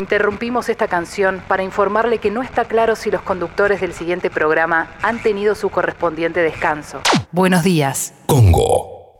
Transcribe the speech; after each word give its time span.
Interrumpimos 0.00 0.70
esta 0.70 0.88
canción 0.88 1.42
para 1.46 1.62
informarle 1.62 2.16
que 2.16 2.30
no 2.30 2.40
está 2.42 2.64
claro 2.64 2.96
si 2.96 3.10
los 3.10 3.20
conductores 3.20 3.82
del 3.82 3.92
siguiente 3.92 4.30
programa 4.30 4.88
han 5.02 5.22
tenido 5.22 5.54
su 5.54 5.68
correspondiente 5.68 6.40
descanso. 6.40 7.02
Buenos 7.32 7.62
días. 7.64 8.14
Congo. 8.24 9.18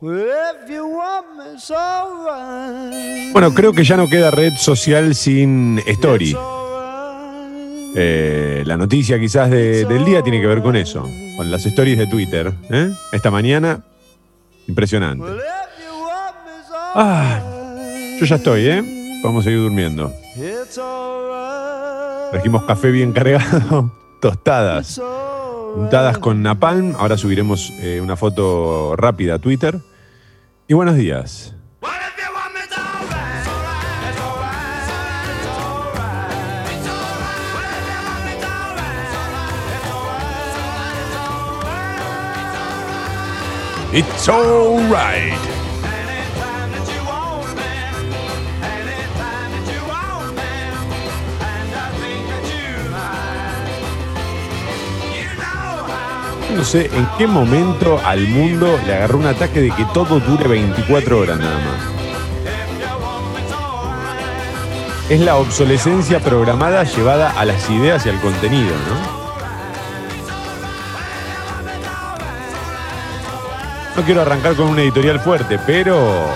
Bueno, 3.33 3.53
creo 3.55 3.75
que 3.75 3.85
ya 3.85 3.99
no 3.99 4.09
queda 4.09 4.31
red 4.31 4.55
social 4.55 5.15
sin 5.15 5.79
story. 5.87 6.35
Eh, 7.95 8.63
la 8.65 8.79
noticia 8.79 9.21
quizás 9.21 9.51
de- 9.51 9.85
del 9.85 10.07
día 10.07 10.23
tiene 10.23 10.41
que 10.41 10.47
ver 10.47 10.63
con 10.63 10.77
eso, 10.77 11.07
con 11.37 11.51
las 11.51 11.67
stories 11.67 11.99
de 11.99 12.07
Twitter. 12.07 12.55
¿eh? 12.71 12.91
Esta 13.13 13.31
mañana, 13.31 13.85
impresionante. 14.67 15.27
Ah, 16.95 17.39
yo 18.19 18.25
ya 18.25 18.37
estoy, 18.37 18.67
¿eh? 18.67 18.97
Vamos 19.23 19.43
a 19.43 19.45
seguir 19.45 19.61
durmiendo. 19.61 20.11
Trajimos 22.31 22.65
café 22.65 22.91
bien 22.93 23.13
cargado, 23.13 23.93
tostadas, 24.21 25.01
untadas 25.75 26.19
con 26.19 26.43
napalm. 26.43 26.95
Ahora 26.99 27.17
subiremos 27.17 27.73
eh, 27.81 28.01
una 28.01 28.17
foto 28.17 28.95
rápida 28.97 29.35
a 29.35 29.39
Twitter. 29.41 29.81
Y 30.69 30.75
buenos 30.75 30.95
días. 30.95 31.55
It's 43.93 44.29
alright. 44.29 45.60
No 56.57 56.65
sé 56.65 56.91
en 56.93 57.09
qué 57.17 57.27
momento 57.27 58.01
al 58.05 58.27
mundo 58.29 58.79
le 58.87 58.95
agarró 58.95 59.19
un 59.19 59.27
ataque 59.27 59.61
de 59.61 59.71
que 59.71 59.85
todo 59.95 60.21
dure 60.21 60.49
24 60.49 61.19
horas 61.19 61.39
nada 61.39 61.59
más. 61.59 62.01
Es 65.11 65.21
la 65.21 65.37
obsolescencia 65.37 66.21
programada 66.21 66.85
llevada 66.85 67.33
a 67.33 67.45
las 67.45 67.69
ideas 67.71 68.07
y 68.07 68.11
al 68.11 68.21
contenido, 68.21 68.71
¿no? 68.89 69.21
No 73.97 74.03
quiero 74.05 74.23
arrancar 74.23 74.55
con 74.55 74.69
un 74.69 74.79
editorial 74.79 75.19
fuerte, 75.21 75.59
pero 75.67 76.27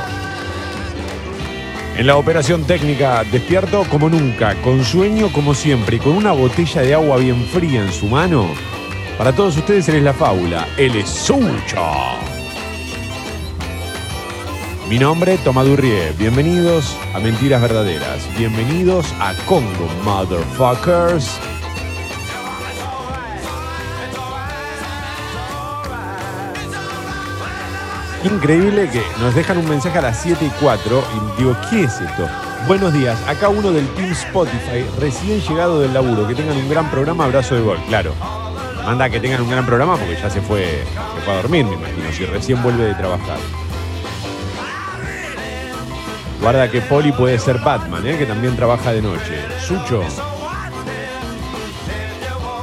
en 1.97 2.07
la 2.07 2.17
operación 2.17 2.65
técnica 2.65 3.23
despierto 3.31 3.85
como 3.89 4.09
nunca, 4.09 4.55
con 4.63 4.85
sueño 4.85 5.31
como 5.33 5.55
siempre 5.55 5.97
y 5.97 6.01
con 6.01 6.17
una 6.17 6.33
botella 6.33 6.83
de 6.83 6.95
agua 6.95 7.19
bien 7.19 7.45
fría 7.45 7.83
en 7.83 7.93
su 7.93 8.07
mano. 8.07 8.49
Para 9.19 9.33
todos 9.33 9.57
ustedes 9.57 9.89
él 9.89 9.97
es 9.97 10.03
la 10.03 10.13
fábula, 10.13 10.67
él 10.77 10.97
es 10.97 11.09
Sucho. 11.09 11.85
Mi 14.89 14.99
nombre, 14.99 15.39
Tomadurrie. 15.39 16.13
Bienvenidos 16.19 16.97
a 17.15 17.21
Mentiras 17.21 17.63
Verdaderas. 17.63 18.29
Bienvenidos 18.37 19.07
a 19.21 19.33
Congo, 19.47 19.89
motherfuckers. 20.03 21.39
Increíble 28.25 28.91
que 28.91 29.03
nos 29.21 29.35
dejan 29.37 29.59
un 29.59 29.69
mensaje 29.69 29.99
a 29.99 30.03
las 30.03 30.21
7 30.23 30.45
y 30.45 30.51
4 30.61 31.05
y 31.15 31.39
digo, 31.39 31.57
¿qué 31.71 31.85
es 31.85 32.01
esto? 32.01 32.29
Buenos 32.67 32.93
días, 32.93 33.17
acá 33.29 33.49
uno 33.49 33.71
del 33.71 33.87
Team 33.95 34.11
Spotify, 34.11 34.85
recién 34.99 35.41
llegado 35.41 35.81
del 35.81 35.95
laburo, 35.95 36.27
que 36.27 36.35
tengan 36.35 36.57
un 36.57 36.69
gran 36.69 36.91
programa, 36.91 37.27
abrazo 37.27 37.55
de 37.55 37.61
gol, 37.61 37.79
claro. 37.89 38.13
Manda 38.85 39.09
que 39.09 39.19
tengan 39.19 39.41
un 39.41 39.51
gran 39.51 39.65
programa 39.65 39.97
porque 39.97 40.15
ya 40.15 40.29
se 40.29 40.43
fue, 40.43 40.85
se 41.15 41.21
fue 41.23 41.33
a 41.33 41.37
dormir, 41.37 41.65
me 41.65 41.75
imagino, 41.75 42.13
si 42.13 42.27
recién 42.27 42.63
vuelve 42.63 42.85
de 42.85 42.95
trabajar. 42.95 43.39
Guarda 46.41 46.71
que 46.71 46.83
Poli 46.83 47.11
puede 47.11 47.39
ser 47.39 47.59
Batman, 47.61 48.07
¿eh? 48.07 48.19
que 48.19 48.27
también 48.27 48.55
trabaja 48.55 48.93
de 48.93 49.01
noche. 49.01 49.41
Sucho, 49.67 50.03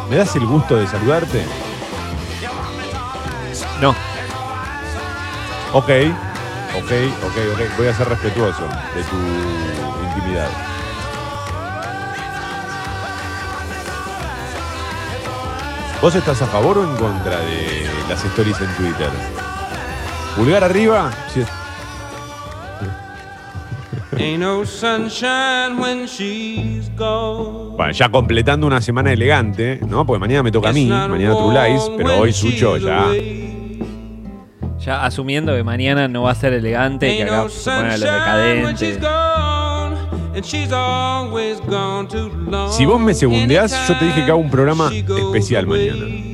¿me 0.10 0.18
das 0.18 0.36
el 0.36 0.46
gusto 0.46 0.76
de 0.76 0.86
saludarte? 0.86 1.44
No. 3.82 3.90
Ok, 5.74 5.90
ok, 6.76 6.92
ok, 7.24 7.38
ok. 7.54 7.78
Voy 7.78 7.88
a 7.88 7.96
ser 7.96 8.08
respetuoso 8.08 8.68
de 8.94 9.04
tu 9.04 9.18
intimidad. 10.06 10.71
¿Vos 16.02 16.16
estás 16.16 16.42
a 16.42 16.48
favor 16.48 16.80
o 16.80 16.84
en 16.84 16.96
contra 16.98 17.40
de 17.42 17.86
las 18.10 18.26
stories 18.26 18.60
en 18.60 18.74
Twitter? 18.76 19.10
Pulgar 20.36 20.64
arriba. 20.64 21.12
Bueno, 27.78 27.92
ya 27.94 28.10
completando 28.10 28.68
una 28.68 28.82
semana 28.82 29.14
elegante, 29.14 29.80
¿no? 29.88 30.06
Porque 30.06 30.20
mañana 30.20 30.44
me 30.44 30.52
toca 30.52 30.70
a 30.70 30.74
mí, 30.74 30.88
mañana 30.88 31.36
True 31.36 31.70
Lies, 31.70 31.92
pero 31.98 32.20
hoy 32.20 32.34
Sucho 32.34 32.78
ya. 32.78 33.06
Ya 34.80 35.06
asumiendo 35.06 35.56
que 35.56 35.64
mañana 35.64 36.08
no 36.08 36.24
va 36.24 36.32
a 36.32 36.36
ser 36.36 36.54
elegante, 36.54 37.16
que 37.16 37.24
Ain't 37.24 37.32
acá 37.32 37.50
se 37.50 37.70
ponen 37.70 37.92
a 37.92 37.98
los 37.98 38.02
decadentes. 38.02 39.00
Si 42.72 42.86
vos 42.86 43.00
me 43.00 43.14
segundeás, 43.14 43.88
yo 43.88 43.98
te 43.98 44.06
dije 44.06 44.26
que 44.26 44.32
hago 44.32 44.40
un 44.40 44.50
programa 44.50 44.88
Anytime 44.88 44.90
she 44.90 45.02
goes 45.02 45.36
especial 45.36 45.66
away. 45.66 45.90
mañana. 45.90 46.32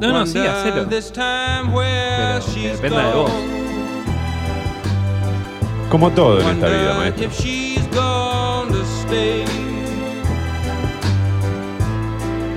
No, 0.00 0.12
no, 0.12 0.26
sí, 0.26 0.38
hacelo. 0.38 0.84
this 0.88 1.10
time 1.12 1.72
where 1.72 2.40
Pero 2.40 2.40
she's 2.52 2.80
dependa 2.80 3.06
de 3.06 3.14
vos. 3.14 3.30
gone. 3.30 3.52
Como 5.90 6.10
todo 6.10 6.40
en 6.40 6.48
esta 6.48 6.66
vida, 6.68 6.94
maestro. 6.96 7.24
if 7.26 7.38
she's 7.38 7.86
gonna 7.94 8.84
stay. 9.06 9.44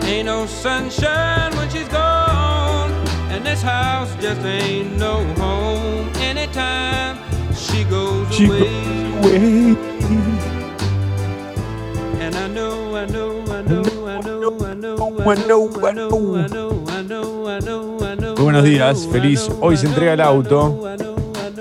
Ain't 0.07 0.25
no 0.25 0.45
sunshine 0.47 1.51
when 1.57 1.69
she's 1.69 1.87
gone, 1.89 2.91
and 3.31 3.43
this 3.45 3.61
house 3.61 4.09
just 4.21 4.41
ain't 4.45 4.97
no 4.97 5.23
home. 5.37 6.09
Anytime 6.21 7.17
she 7.65 7.83
goes 7.85 8.27
She 8.35 8.45
away, 8.45 8.59
goes 8.59 9.25
away. 9.25 9.77
and 12.21 12.35
I 12.35 12.47
know, 12.47 12.95
I 12.95 13.05
know, 13.05 13.43
I 13.47 13.61
know, 13.63 13.83
I 14.07 14.21
know, 14.21 14.57
I 14.57 14.73
know, 14.73 15.19
I 15.19 15.31
I 15.31 15.35
know, 15.35 15.67
know, 15.69 15.79
I 15.83 15.89
I 15.89 15.93
know. 15.93 16.09
know, 16.09 16.35
I 16.35 16.47
know, 16.47 16.85
I 16.87 16.97
know, 16.99 17.49
I 17.49 17.59
know, 17.59 17.99
I 18.01 18.15
know. 18.15 18.35
Muy 18.35 18.43
buenos 18.43 18.63
días, 18.63 19.07
feliz. 19.11 19.49
Hoy 19.61 19.77
se 19.77 19.87
entrega 19.87 20.13
el 20.13 20.21
auto. 20.21 20.81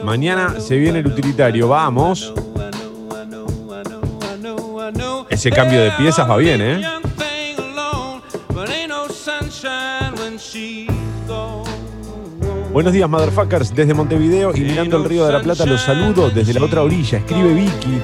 Mañana 0.04 0.60
se 0.60 0.76
viene 0.76 0.98
el 1.00 1.06
utilitario, 1.06 1.68
vamos. 1.68 2.32
Ese 5.30 5.50
cambio 5.50 5.80
de 5.82 5.90
piezas 5.92 6.28
va 6.28 6.36
bien, 6.36 6.60
¿eh? 6.60 6.80
Buenos 12.74 12.92
días, 12.92 13.08
motherfuckers. 13.08 13.72
Desde 13.72 13.94
Montevideo 13.94 14.50
y 14.52 14.62
mirando 14.62 14.96
el 14.96 15.04
río 15.04 15.24
de 15.24 15.32
la 15.32 15.40
Plata 15.40 15.64
los 15.64 15.80
saludo 15.80 16.28
desde 16.28 16.52
la 16.54 16.64
otra 16.64 16.82
orilla. 16.82 17.18
Escribe 17.18 17.54
Vicky. 17.54 18.00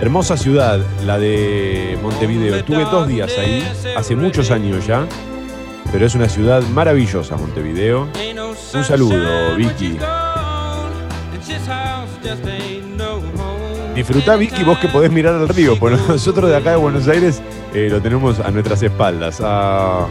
Hermosa 0.00 0.36
ciudad, 0.36 0.78
la 1.04 1.18
de 1.18 1.98
Montevideo. 2.00 2.54
Estuve 2.54 2.84
dos 2.84 3.08
días 3.08 3.32
ahí, 3.36 3.66
hace 3.96 4.14
muchos 4.14 4.52
años 4.52 4.86
ya. 4.86 5.04
Pero 5.90 6.06
es 6.06 6.14
una 6.14 6.28
ciudad 6.28 6.62
maravillosa, 6.62 7.36
Montevideo. 7.36 8.06
Un 8.72 8.84
saludo, 8.84 9.56
Vicky. 9.56 9.98
Disfrutá, 13.96 14.36
Vicky, 14.36 14.62
vos 14.62 14.78
que 14.78 14.86
podés 14.86 15.10
mirar 15.10 15.34
al 15.34 15.48
río. 15.48 15.76
Porque 15.76 16.00
nosotros 16.06 16.50
de 16.50 16.56
acá 16.56 16.70
de 16.70 16.76
Buenos 16.76 17.08
Aires 17.08 17.42
eh, 17.74 17.88
lo 17.90 18.00
tenemos 18.00 18.38
a 18.38 18.52
nuestras 18.52 18.80
espaldas. 18.80 19.40
Ah, 19.42 20.06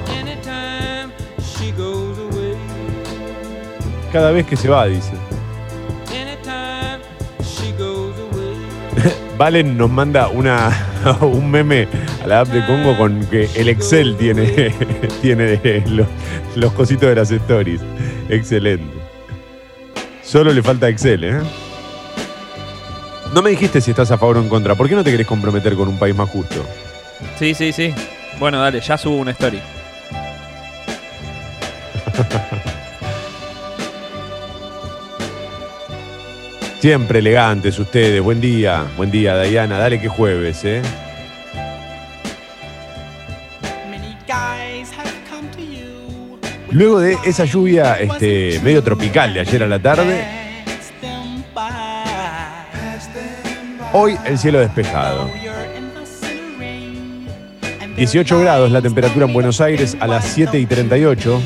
cada 4.13 4.31
vez 4.31 4.45
que 4.45 4.56
se 4.56 4.69
va, 4.69 4.86
dice. 4.86 5.10
Valen 9.38 9.75
nos 9.75 9.89
manda 9.89 10.30
una, 10.30 10.71
un 11.21 11.50
meme 11.50 11.88
a 12.24 12.27
la 12.27 12.42
app 12.42 12.50
de 12.50 12.63
Congo 12.65 12.95
con 12.95 13.25
que 13.25 13.50
el 13.56 13.68
Excel 13.68 14.15
tiene, 14.15 14.74
tiene 15.21 15.83
los, 15.88 16.07
los 16.56 16.71
cositos 16.74 17.10
de 17.10 17.15
las 17.15 17.31
stories. 17.31 17.81
Excelente. 18.30 18.95
Solo 20.21 20.54
le 20.54 20.62
falta 20.62 20.88
Excel, 20.88 21.24
¿eh? 21.24 21.39
No 23.33 23.42
me 23.42 23.50
dijiste 23.50 23.81
si 23.81 23.92
estás 23.92 24.12
a 24.12 24.18
favor 24.18 24.38
o 24.38 24.42
en 24.42 24.48
contra. 24.48 24.75
¿Por 24.75 24.88
qué 24.88 24.94
no 24.94 25.04
te 25.04 25.10
querés 25.10 25.25
comprometer 25.25 25.75
con 25.75 25.88
un 25.88 25.98
país 25.98 26.15
más 26.15 26.30
justo? 26.30 26.63
Sí, 27.39 27.56
sí, 27.56 27.71
sí. 27.71 27.94
Bueno, 28.39 28.60
dale, 28.60 28.80
ya 28.80 28.95
subo 28.95 29.18
una 29.18 29.31
story. 29.31 29.60
Siempre 36.84 37.20
elegantes 37.20 37.80
ustedes. 37.80 38.22
Buen 38.22 38.42
día. 38.42 38.86
Buen 38.98 39.10
día, 39.10 39.36
Dayana. 39.36 39.78
Dale 39.78 40.02
que 40.02 40.10
jueves, 40.10 40.66
¿eh? 40.66 40.82
Luego 46.72 47.00
de 47.00 47.18
esa 47.24 47.46
lluvia 47.46 47.94
este, 47.94 48.60
medio 48.66 48.84
tropical 48.84 49.34
de 49.34 49.40
ayer 49.40 49.64
a 49.64 49.68
la 49.68 49.80
tarde, 49.80 50.26
hoy 53.94 54.18
el 54.26 54.38
cielo 54.38 54.60
despejado. 54.60 55.32
18 57.96 58.40
grados 58.42 58.72
la 58.72 58.82
temperatura 58.82 59.26
en 59.26 59.32
Buenos 59.32 59.62
Aires 59.62 59.96
a 60.02 60.06
las 60.06 60.26
7 60.26 60.60
y 60.60 60.66
38. 60.66 61.42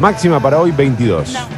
Máxima 0.00 0.40
para 0.40 0.58
hoy 0.58 0.72
22. 0.72 1.57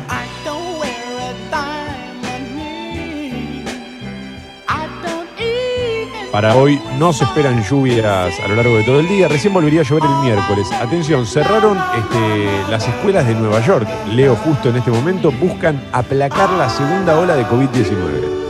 Para 6.33 6.55
hoy 6.55 6.81
no 6.97 7.13
se 7.13 7.25
esperan 7.25 7.61
lluvias 7.65 8.39
a 8.39 8.49
lo 8.49 8.55
largo 8.55 8.77
de 8.77 8.85
todo 8.85 9.01
el 9.01 9.09
día. 9.09 9.27
Recién 9.27 9.53
volvería 9.53 9.81
a 9.81 9.83
llover 9.83 10.05
el 10.05 10.17
miércoles. 10.23 10.71
Atención, 10.73 11.27
cerraron 11.27 11.77
este, 11.77 12.71
las 12.71 12.87
escuelas 12.87 13.27
de 13.27 13.35
Nueva 13.35 13.61
York. 13.67 13.89
Leo 14.13 14.37
justo 14.37 14.69
en 14.69 14.77
este 14.77 14.93
momento. 14.93 15.33
Buscan 15.33 15.83
aplacar 15.93 16.51
la 16.51 16.71
segunda 16.71 17.19
ola 17.19 17.35
de 17.35 17.45
COVID-19. 17.47 18.41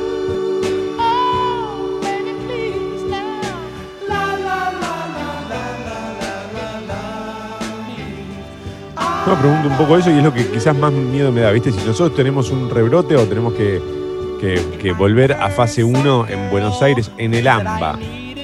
No, 9.26 9.38
pregunto 9.38 9.69
un 9.69 9.76
poco 9.79 9.97
eso 9.97 10.11
y 10.11 10.19
es 10.19 10.25
lo 10.25 10.35
que 10.35 10.47
quizás 10.50 10.76
más 10.76 10.93
miedo 10.93 11.33
me 11.33 11.41
da, 11.41 11.50
¿viste? 11.50 11.73
Si 11.73 11.79
nosotros 11.87 12.15
tenemos 12.15 12.50
un 12.50 12.69
rebrote 12.69 13.17
o 13.17 13.26
tenemos 13.26 13.55
que, 13.55 14.00
que- 14.41 14.93
volver 14.93 15.33
a 15.35 15.51
fase 15.51 15.85
1 15.85 16.27
en 16.29 16.51
Buenos 16.51 16.83
Aires, 16.83 17.11
en 17.19 17.35
el 17.35 17.47
AMBA. 17.47 17.99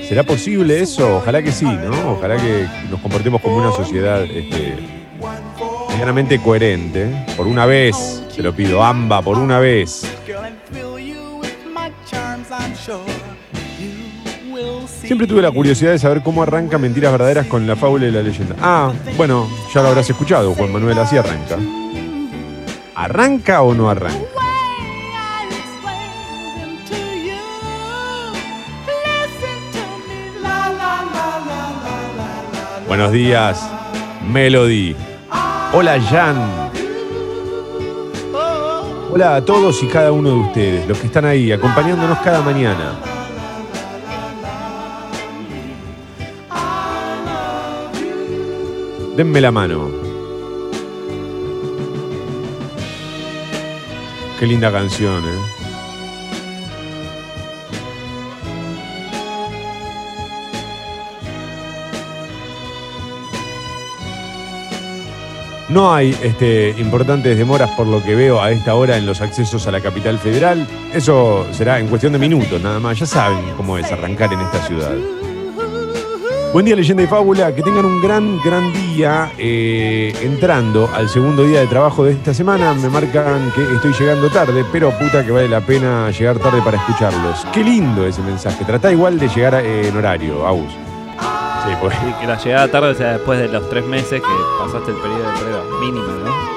¿Será 0.09 0.23
posible 0.23 0.81
eso? 0.81 1.17
Ojalá 1.17 1.43
que 1.43 1.51
sí, 1.51 1.65
¿no? 1.65 2.13
Ojalá 2.13 2.37
que 2.37 2.67
nos 2.91 3.01
comportemos 3.01 3.41
como 3.41 3.57
una 3.57 3.73
sociedad 3.73 4.23
este, 4.23 4.77
medianamente 5.91 6.39
coherente. 6.41 7.25
Por 7.37 7.47
una 7.49 7.67
vez, 7.67 8.23
te 8.35 8.43
lo 8.43 8.55
pido, 8.55 8.83
AMBA, 8.85 9.23
por 9.23 9.39
una 9.39 9.59
vez. 9.59 10.07
Siempre 15.03 15.27
tuve 15.27 15.43
la 15.43 15.51
curiosidad 15.51 15.93
de 15.93 15.99
saber 15.99 16.23
cómo 16.23 16.43
arranca 16.43 16.79
Mentiras 16.79 17.13
Verdaderas 17.13 17.47
con 17.47 17.67
la 17.67 17.77
fábula 17.77 18.07
y 18.07 18.11
la 18.11 18.23
leyenda. 18.23 18.55
Ah, 18.61 18.93
bueno, 19.17 19.49
ya 19.75 19.83
lo 19.83 19.89
habrás 19.89 20.09
escuchado, 20.11 20.55
Juan 20.55 20.73
Manuel, 20.73 20.99
así 20.99 21.17
arranca. 21.17 21.57
¿Arranca 22.95 23.63
o 23.63 23.75
no 23.75 23.89
arranca? 23.91 24.19
Buenos 32.87 33.11
días, 33.11 33.69
Melody. 34.33 34.95
Hola, 35.73 36.01
Jan. 36.01 36.71
Hola 39.13 39.35
a 39.37 39.45
todos 39.45 39.83
y 39.83 39.89
cada 39.89 40.13
uno 40.13 40.31
de 40.31 40.37
ustedes, 40.37 40.87
los 40.87 40.97
que 40.99 41.09
están 41.09 41.25
ahí, 41.25 41.51
acompañándonos 41.51 42.19
cada 42.21 42.43
mañana. 42.43 42.93
Denme 49.17 49.41
la 49.41 49.51
mano. 49.51 49.91
Qué 54.39 54.47
linda 54.47 54.71
canción, 54.71 55.25
¿eh? 55.25 55.56
No 65.69 65.93
hay 65.93 66.17
este, 66.23 66.75
importantes 66.79 67.37
demoras 67.37 67.71
por 67.71 67.89
lo 67.89 68.01
que 68.03 68.15
veo 68.15 68.41
a 68.41 68.53
esta 68.53 68.77
hora 68.77 68.97
en 68.97 69.05
los 69.05 69.21
accesos 69.21 69.67
a 69.67 69.73
la 69.73 69.81
capital 69.81 70.19
federal. 70.19 70.67
Eso 70.95 71.45
será 71.51 71.81
en 71.81 71.89
cuestión 71.89 72.13
de 72.13 72.21
minutos 72.21 72.63
nada 72.63 72.79
más. 72.79 72.99
Ya 72.99 73.07
saben 73.07 73.41
cómo 73.57 73.77
es 73.77 73.91
arrancar 73.91 74.33
en 74.33 74.41
esta 74.41 74.63
ciudad. 74.65 74.95
Buen 76.53 76.65
día, 76.65 76.77
leyenda 76.77 77.03
y 77.03 77.09
fábula. 77.09 77.53
Que 77.53 77.63
tengan 77.63 77.85
un 77.85 78.01
gran, 78.01 78.41
gran 78.43 78.73
día 78.73 79.33
eh, 79.39 80.15
entrando 80.23 80.89
al 80.95 81.09
segundo 81.09 81.43
día 81.43 81.61
de 81.61 81.67
trabajo 81.67 82.05
de 82.05 82.13
esta 82.13 82.33
semana. 82.33 82.73
Me 82.75 82.89
marcan 82.89 83.51
que 83.53 83.63
estoy 83.75 83.93
llegando 83.93 84.31
tarde, 84.31 84.65
pero 84.71 84.97
puta 84.97 85.27
que 85.27 85.33
vale 85.33 85.49
la 85.49 85.61
pena 85.61 86.13
llegar 86.13 86.39
tarde 86.39 86.63
para 86.63 86.77
escucharlos. 86.77 87.45
Qué 87.53 87.65
lindo 87.65 88.07
ese 88.07 88.23
mensaje. 88.23 88.65
Trata 88.65 88.93
igual 88.93 89.19
de 89.19 89.29
llegar 89.29 89.55
eh, 89.57 89.89
en 89.89 89.97
horario, 89.97 90.47
Agus. 90.47 90.86
Sí, 91.67 91.73
pues. 91.81 91.97
Y 92.09 92.21
que 92.21 92.27
la 92.29 92.39
llegada 92.39 92.69
tarde 92.69 92.95
sea 92.95 93.15
después 93.15 93.41
de 93.41 93.49
los 93.49 93.69
tres 93.69 93.85
meses 93.85 94.23
que 94.23 94.29
pasaste 94.59 94.93
el 94.93 94.97
periodo 94.99 95.33
de 95.33 95.39
prueba 95.39 95.65
mínimo, 95.81 96.07
¿no? 96.07 96.57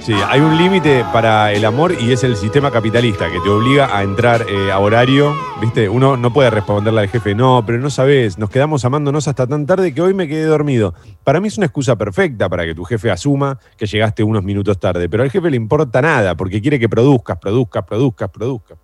Sí, 0.00 0.12
hay 0.12 0.40
un 0.40 0.58
límite 0.58 1.02
para 1.14 1.52
el 1.52 1.64
amor 1.64 1.94
y 1.98 2.12
es 2.12 2.24
el 2.24 2.36
sistema 2.36 2.70
capitalista 2.70 3.30
que 3.30 3.40
te 3.40 3.48
obliga 3.48 3.96
a 3.96 4.02
entrar 4.02 4.44
eh, 4.50 4.70
a 4.70 4.78
horario. 4.78 5.34
¿Viste? 5.62 5.88
Uno 5.88 6.16
no 6.16 6.30
puede 6.30 6.50
responderle 6.50 7.00
al 7.00 7.08
jefe, 7.08 7.34
no, 7.34 7.62
pero 7.64 7.78
no 7.78 7.88
sabes, 7.88 8.36
nos 8.36 8.50
quedamos 8.50 8.84
amándonos 8.84 9.28
hasta 9.28 9.46
tan 9.46 9.64
tarde 9.64 9.94
que 9.94 10.02
hoy 10.02 10.12
me 10.12 10.28
quedé 10.28 10.44
dormido. 10.44 10.92
Para 11.22 11.40
mí 11.40 11.48
es 11.48 11.56
una 11.56 11.66
excusa 11.66 11.96
perfecta 11.96 12.50
para 12.50 12.66
que 12.66 12.74
tu 12.74 12.84
jefe 12.84 13.10
asuma 13.10 13.58
que 13.78 13.86
llegaste 13.86 14.22
unos 14.22 14.42
minutos 14.42 14.78
tarde, 14.78 15.08
pero 15.08 15.22
al 15.22 15.30
jefe 15.30 15.48
le 15.48 15.56
importa 15.56 16.02
nada 16.02 16.34
porque 16.34 16.60
quiere 16.60 16.78
que 16.78 16.88
produzcas, 16.88 17.38
produzcas, 17.38 17.84
produzcas, 17.84 18.28
produzcas. 18.28 18.83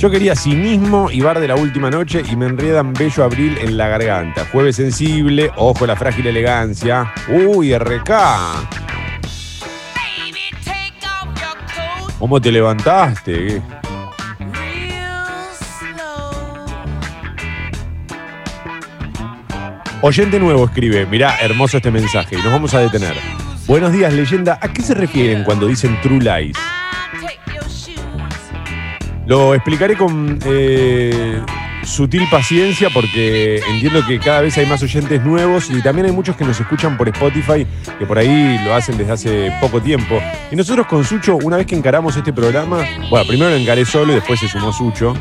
Yo 0.00 0.10
quería 0.10 0.34
cinismo 0.34 1.10
y 1.10 1.20
bar 1.20 1.40
de 1.40 1.48
la 1.48 1.56
última 1.56 1.90
noche 1.90 2.22
y 2.26 2.34
me 2.34 2.46
enredan 2.46 2.94
bello 2.94 3.22
abril 3.22 3.58
en 3.60 3.76
la 3.76 3.86
garganta. 3.88 4.46
Jueves 4.50 4.76
sensible, 4.76 5.50
ojo 5.56 5.86
la 5.86 5.94
frágil 5.94 6.26
elegancia. 6.26 7.12
Uy, 7.28 7.76
RK. 7.76 8.10
¿Cómo 12.18 12.40
te 12.40 12.50
levantaste? 12.50 13.60
Oyente 20.02 20.40
nuevo 20.40 20.64
escribe, 20.64 21.04
mirá, 21.04 21.36
hermoso 21.42 21.76
este 21.76 21.90
mensaje, 21.90 22.34
y 22.34 22.38
nos 22.38 22.50
vamos 22.50 22.72
a 22.72 22.80
detener. 22.80 23.14
Buenos 23.66 23.92
días, 23.92 24.10
leyenda. 24.14 24.58
¿A 24.62 24.72
qué 24.72 24.80
se 24.80 24.94
refieren 24.94 25.44
cuando 25.44 25.66
dicen 25.66 26.00
True 26.00 26.20
Lies? 26.20 26.56
Lo 29.26 29.54
explicaré 29.54 29.96
con 29.96 30.38
eh, 30.46 31.42
sutil 31.82 32.26
paciencia 32.30 32.88
porque 32.88 33.60
entiendo 33.68 34.02
que 34.06 34.18
cada 34.18 34.40
vez 34.40 34.56
hay 34.56 34.64
más 34.64 34.82
oyentes 34.82 35.22
nuevos 35.22 35.68
y 35.68 35.82
también 35.82 36.06
hay 36.06 36.12
muchos 36.12 36.34
que 36.34 36.46
nos 36.46 36.58
escuchan 36.58 36.96
por 36.96 37.06
Spotify, 37.10 37.66
que 37.98 38.06
por 38.06 38.16
ahí 38.16 38.58
lo 38.64 38.74
hacen 38.74 38.96
desde 38.96 39.12
hace 39.12 39.52
poco 39.60 39.82
tiempo. 39.82 40.18
Y 40.50 40.56
nosotros 40.56 40.86
con 40.86 41.04
Sucho, 41.04 41.36
una 41.36 41.58
vez 41.58 41.66
que 41.66 41.76
encaramos 41.76 42.16
este 42.16 42.32
programa, 42.32 42.78
bueno, 43.10 43.26
primero 43.28 43.50
lo 43.50 43.56
encaré 43.56 43.84
solo 43.84 44.12
y 44.12 44.14
después 44.14 44.40
se 44.40 44.48
sumó 44.48 44.72
Sucho. 44.72 45.12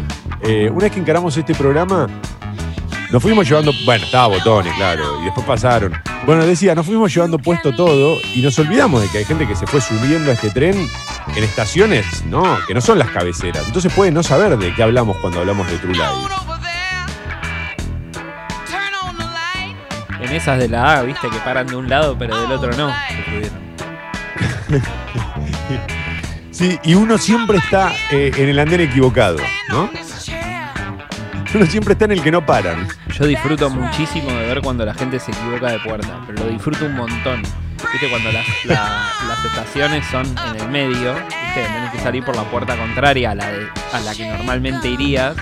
Eh, 0.41 0.69
una 0.69 0.83
vez 0.83 0.93
que 0.93 1.01
encaramos 1.01 1.35
este 1.35 1.53
programa, 1.53 2.07
nos 3.11 3.21
fuimos 3.21 3.47
llevando, 3.47 3.71
bueno, 3.85 4.05
estaba 4.05 4.27
botones, 4.27 4.73
claro, 4.75 5.19
y 5.21 5.25
después 5.25 5.45
pasaron. 5.45 5.93
Bueno, 6.25 6.45
decía, 6.45 6.75
nos 6.75 6.85
fuimos 6.85 7.13
llevando 7.13 7.39
puesto 7.39 7.73
todo 7.73 8.19
y 8.35 8.41
nos 8.41 8.57
olvidamos 8.59 9.01
de 9.01 9.09
que 9.09 9.19
hay 9.19 9.25
gente 9.25 9.47
que 9.47 9.55
se 9.55 9.65
fue 9.65 9.81
subiendo 9.81 10.29
a 10.29 10.33
este 10.35 10.51
tren 10.51 10.87
en 11.35 11.43
estaciones, 11.43 12.23
¿no? 12.25 12.43
Que 12.67 12.73
no 12.73 12.81
son 12.81 12.99
las 12.99 13.09
cabeceras. 13.09 13.65
Entonces 13.65 13.91
puede 13.93 14.11
no 14.11 14.21
saber 14.21 14.57
de 14.57 14.73
qué 14.75 14.83
hablamos 14.83 15.17
cuando 15.17 15.39
hablamos 15.39 15.69
de 15.69 15.77
True 15.77 15.93
Lies. 15.93 16.07
En 20.21 20.35
esas 20.35 20.59
de 20.59 20.67
la 20.67 20.99
A, 20.99 21.01
viste, 21.01 21.29
que 21.29 21.39
paran 21.39 21.65
de 21.65 21.75
un 21.75 21.89
lado 21.89 22.15
pero 22.17 22.39
del 22.39 22.51
otro 22.51 22.71
no. 22.73 22.93
Sí, 26.51 26.77
y 26.83 26.93
uno 26.93 27.17
siempre 27.17 27.57
está 27.57 27.93
eh, 28.11 28.31
en 28.35 28.49
el 28.49 28.59
andén 28.59 28.81
equivocado, 28.81 29.37
¿no? 29.69 29.89
Uno 31.53 31.65
siempre 31.65 31.93
está 31.93 32.05
en 32.05 32.11
el 32.11 32.21
que 32.21 32.31
no 32.31 32.45
paran. 32.45 32.87
Yo 33.17 33.25
disfruto 33.25 33.69
muchísimo 33.69 34.29
de 34.31 34.45
ver 34.47 34.61
cuando 34.61 34.85
la 34.85 34.93
gente 34.93 35.19
se 35.19 35.31
equivoca 35.31 35.71
de 35.71 35.79
puerta, 35.79 36.19
pero 36.27 36.43
lo 36.45 36.49
disfruto 36.51 36.85
un 36.85 36.95
montón. 36.95 37.41
Viste, 37.91 38.09
cuando 38.09 38.31
las, 38.31 38.45
la- 38.65 39.09
las 39.27 39.45
estaciones 39.45 40.05
son 40.11 40.25
en 40.53 40.61
el 40.61 40.67
medio, 40.69 41.13
viste, 41.15 41.63
tenés 41.63 41.91
que 41.91 41.99
salir 41.99 42.23
por 42.23 42.35
la 42.35 42.43
puerta 42.43 42.75
contraria 42.75 43.31
a 43.31 43.35
la, 43.35 43.47
de- 43.51 43.67
a 43.93 43.99
la 44.01 44.13
que 44.13 44.27
normalmente 44.27 44.89
irías. 44.89 45.35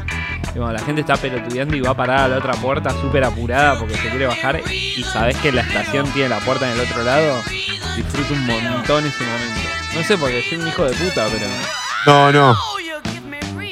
Y 0.55 0.59
cuando 0.59 0.73
la 0.73 0.79
gente 0.79 1.01
está 1.01 1.17
pelotudeando 1.17 1.75
y 1.75 1.81
va 1.81 1.91
a 1.91 1.97
parar 1.97 2.19
a 2.21 2.27
la 2.29 2.37
otra 2.37 2.53
puerta 2.53 2.91
súper 2.91 3.23
apurada 3.25 3.77
porque 3.77 3.95
se 3.95 4.09
quiere 4.09 4.27
bajar 4.27 4.61
y 4.71 5.03
sabes 5.03 5.35
que 5.37 5.51
la 5.51 5.61
estación 5.61 6.07
tiene 6.13 6.29
la 6.29 6.39
puerta 6.39 6.71
en 6.71 6.79
el 6.79 6.85
otro 6.89 7.03
lado, 7.03 7.41
disfruto 7.97 8.33
un 8.33 8.45
montón 8.45 9.05
ese 9.05 9.23
momento. 9.25 9.61
No 9.95 10.03
sé 10.03 10.17
porque 10.17 10.41
soy 10.47 10.59
un 10.59 10.67
hijo 10.67 10.83
de 10.85 10.95
puta, 10.95 11.25
pero 11.31 11.47
No, 12.05 12.31
no. 12.31 12.55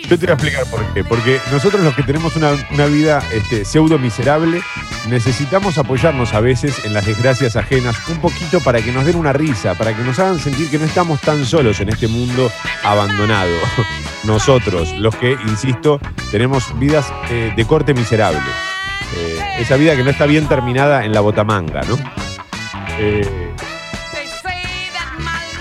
Yo 0.10 0.20
te 0.20 0.28
voy 0.28 0.32
a 0.32 0.34
explicar 0.34 0.66
por 0.68 0.94
qué. 0.94 1.04
Porque 1.04 1.40
nosotros 1.52 1.84
los 1.84 1.96
que 1.96 2.04
tenemos 2.04 2.36
una, 2.36 2.86
vida 2.86 3.24
este, 3.32 3.66
pseudo 3.66 3.98
miserable, 3.98 4.62
necesitamos 5.10 5.78
apoyarnos 5.78 6.34
a 6.34 6.42
veces 6.42 6.86
en 6.86 6.94
las 6.94 7.06
desgracias 7.06 7.56
ajenas 7.56 7.96
un 8.08 8.20
poquito 8.20 8.60
para 8.60 8.82
que 8.82 8.92
nos 8.92 9.06
den 9.06 9.16
una 9.16 9.34
risa, 9.34 9.74
para 9.74 9.96
que 9.96 10.04
nos 10.04 10.20
hagan 10.20 10.40
sentir 10.40 10.70
que 10.70 10.78
no 10.78 10.86
estamos 10.86 11.22
tan 11.22 11.46
solos 11.46 11.80
en 11.80 11.90
este 11.90 12.08
mundo 12.08 12.52
abandonado. 12.84 13.56
Nosotros, 14.24 14.94
los 14.98 15.16
que, 15.16 15.38
insisto, 15.48 16.00
tenemos 16.32 16.78
vidas 16.80 17.12
eh, 17.30 17.54
de 17.56 17.66
corte 17.66 17.94
miserable. 17.94 18.40
Eh, 19.18 19.40
esa 19.60 19.76
vida 19.76 19.96
que 19.96 20.04
no 20.04 20.10
está 20.10 20.26
bien 20.26 20.48
terminada 20.48 21.06
en 21.06 21.14
la 21.14 21.22
botamanga, 21.22 21.82
¿no? 21.84 21.98
Eh, 23.00 23.45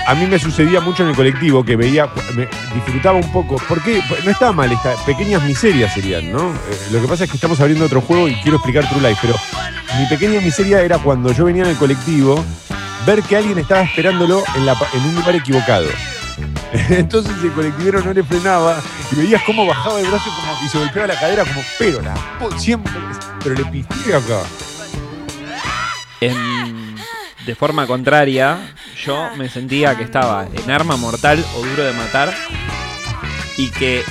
a 0.07 0.15
mí 0.15 0.27
me 0.27 0.39
sucedía 0.39 0.81
mucho 0.81 1.03
en 1.03 1.11
el 1.11 1.17
colectivo 1.17 1.65
que 1.65 1.77
veía, 1.77 2.09
me 2.35 2.49
disfrutaba 2.75 3.17
un 3.17 3.33
poco, 3.33 3.57
porque 3.69 4.03
no 4.25 4.31
estaba 4.31 4.53
mal, 4.53 4.71
estas 4.71 5.01
pequeñas 5.03 5.43
miserias 5.43 5.95
serían, 5.95 6.31
¿no? 6.31 6.51
Eh, 6.51 6.89
lo 6.93 7.01
que 7.01 7.09
pasa 7.09 7.25
es 7.25 7.31
que 7.31 7.37
estamos 7.37 7.61
abriendo 7.61 7.87
otro 7.87 8.01
juego 8.01 8.29
y 8.29 8.35
quiero 8.37 8.57
explicar 8.57 8.89
True 8.89 9.09
Life, 9.09 9.21
pero 9.23 9.35
mi 9.99 10.07
pequeña 10.07 10.41
miseria 10.41 10.83
era 10.83 10.99
cuando 10.99 11.33
yo 11.33 11.45
venía 11.47 11.63
en 11.63 11.71
el 11.71 11.77
colectivo, 11.77 12.45
ver 13.07 13.23
que 13.23 13.37
alguien 13.37 13.59
estaba 13.59 13.83
esperándolo 13.83 14.43
en, 14.57 15.03
un 15.03 15.15
lugar 15.15 15.37
equivocado. 15.37 15.89
Entonces 16.89 17.33
el 17.43 17.53
colectivero 17.53 18.01
no 18.03 18.13
le 18.13 18.25
frenaba 18.25 18.81
y 19.13 19.17
veías 19.17 19.43
cómo 19.45 19.67
bajaba 19.67 20.01
el 20.01 20.07
brazo 20.07 20.31
y 20.65 20.69
se 20.69 20.79
golpeaba 20.79 21.09
la 21.09 21.21
cadera 21.21 21.45
como, 21.45 21.63
pero 21.79 22.03
la 22.03 22.15
siempre, 22.59 22.93
pero 23.43 23.55
le 23.55 23.65
pisté 23.67 24.15
acá. 24.15 24.43
En- 26.21 26.84
de 27.47 27.55
forma 27.55 27.87
contraria, 27.87 28.59
yo 29.05 29.31
me 29.37 29.49
sentía 29.49 29.97
que 29.97 30.05
estaba 30.05 30.47
en 30.53 30.71
arma 30.71 30.97
mortal 30.97 31.45
o 31.57 31.65
duro 31.65 31.85
de 31.85 31.93
matar 31.93 32.33
y 33.57 33.71
que 33.71 34.03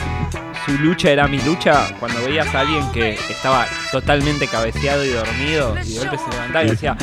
su 0.66 0.78
lucha 0.78 1.10
era 1.10 1.28
mi 1.28 1.40
lucha 1.42 1.96
cuando 2.00 2.24
veías 2.24 2.54
a 2.54 2.62
alguien 2.62 2.90
que 2.92 3.14
estaba 3.30 3.68
totalmente 3.92 4.48
cabeceado 4.48 5.04
y 5.04 5.10
dormido 5.10 5.76
y 5.84 5.94
de 5.94 6.00
golpe 6.00 6.18
se 6.18 6.30
levantaba 6.32 6.64
y 6.64 6.70
decía 6.70 6.98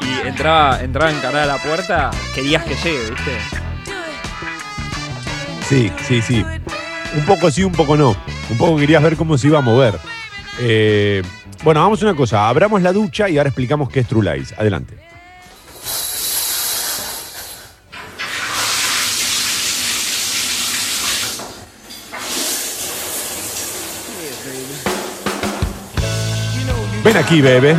y 0.00 0.28
entraba, 0.28 0.80
entraba 0.80 1.10
encarar 1.10 1.42
a 1.44 1.46
la 1.46 1.62
puerta, 1.62 2.10
querías 2.34 2.64
que 2.64 2.74
llegue, 2.76 3.10
¿viste? 3.10 3.38
Sí, 5.68 5.90
sí, 6.06 6.20
sí. 6.20 6.44
Un 7.16 7.24
poco 7.24 7.50
sí, 7.50 7.64
un 7.64 7.72
poco 7.72 7.96
no. 7.96 8.16
Un 8.50 8.58
poco 8.58 8.76
querías 8.76 9.02
ver 9.02 9.16
cómo 9.16 9.38
se 9.38 9.46
iba 9.46 9.58
a 9.58 9.62
mover. 9.62 9.94
Eh, 10.60 11.22
bueno, 11.62 11.80
vamos 11.80 12.02
a 12.02 12.06
una 12.06 12.14
cosa. 12.14 12.48
Abramos 12.48 12.82
la 12.82 12.92
ducha 12.92 13.28
y 13.30 13.38
ahora 13.38 13.48
explicamos 13.48 13.88
qué 13.88 14.00
es 14.00 14.06
True 14.06 14.36
Lies. 14.36 14.52
Adelante. 14.58 15.03
Ven 27.04 27.16
aquí, 27.18 27.42
bebé. 27.42 27.76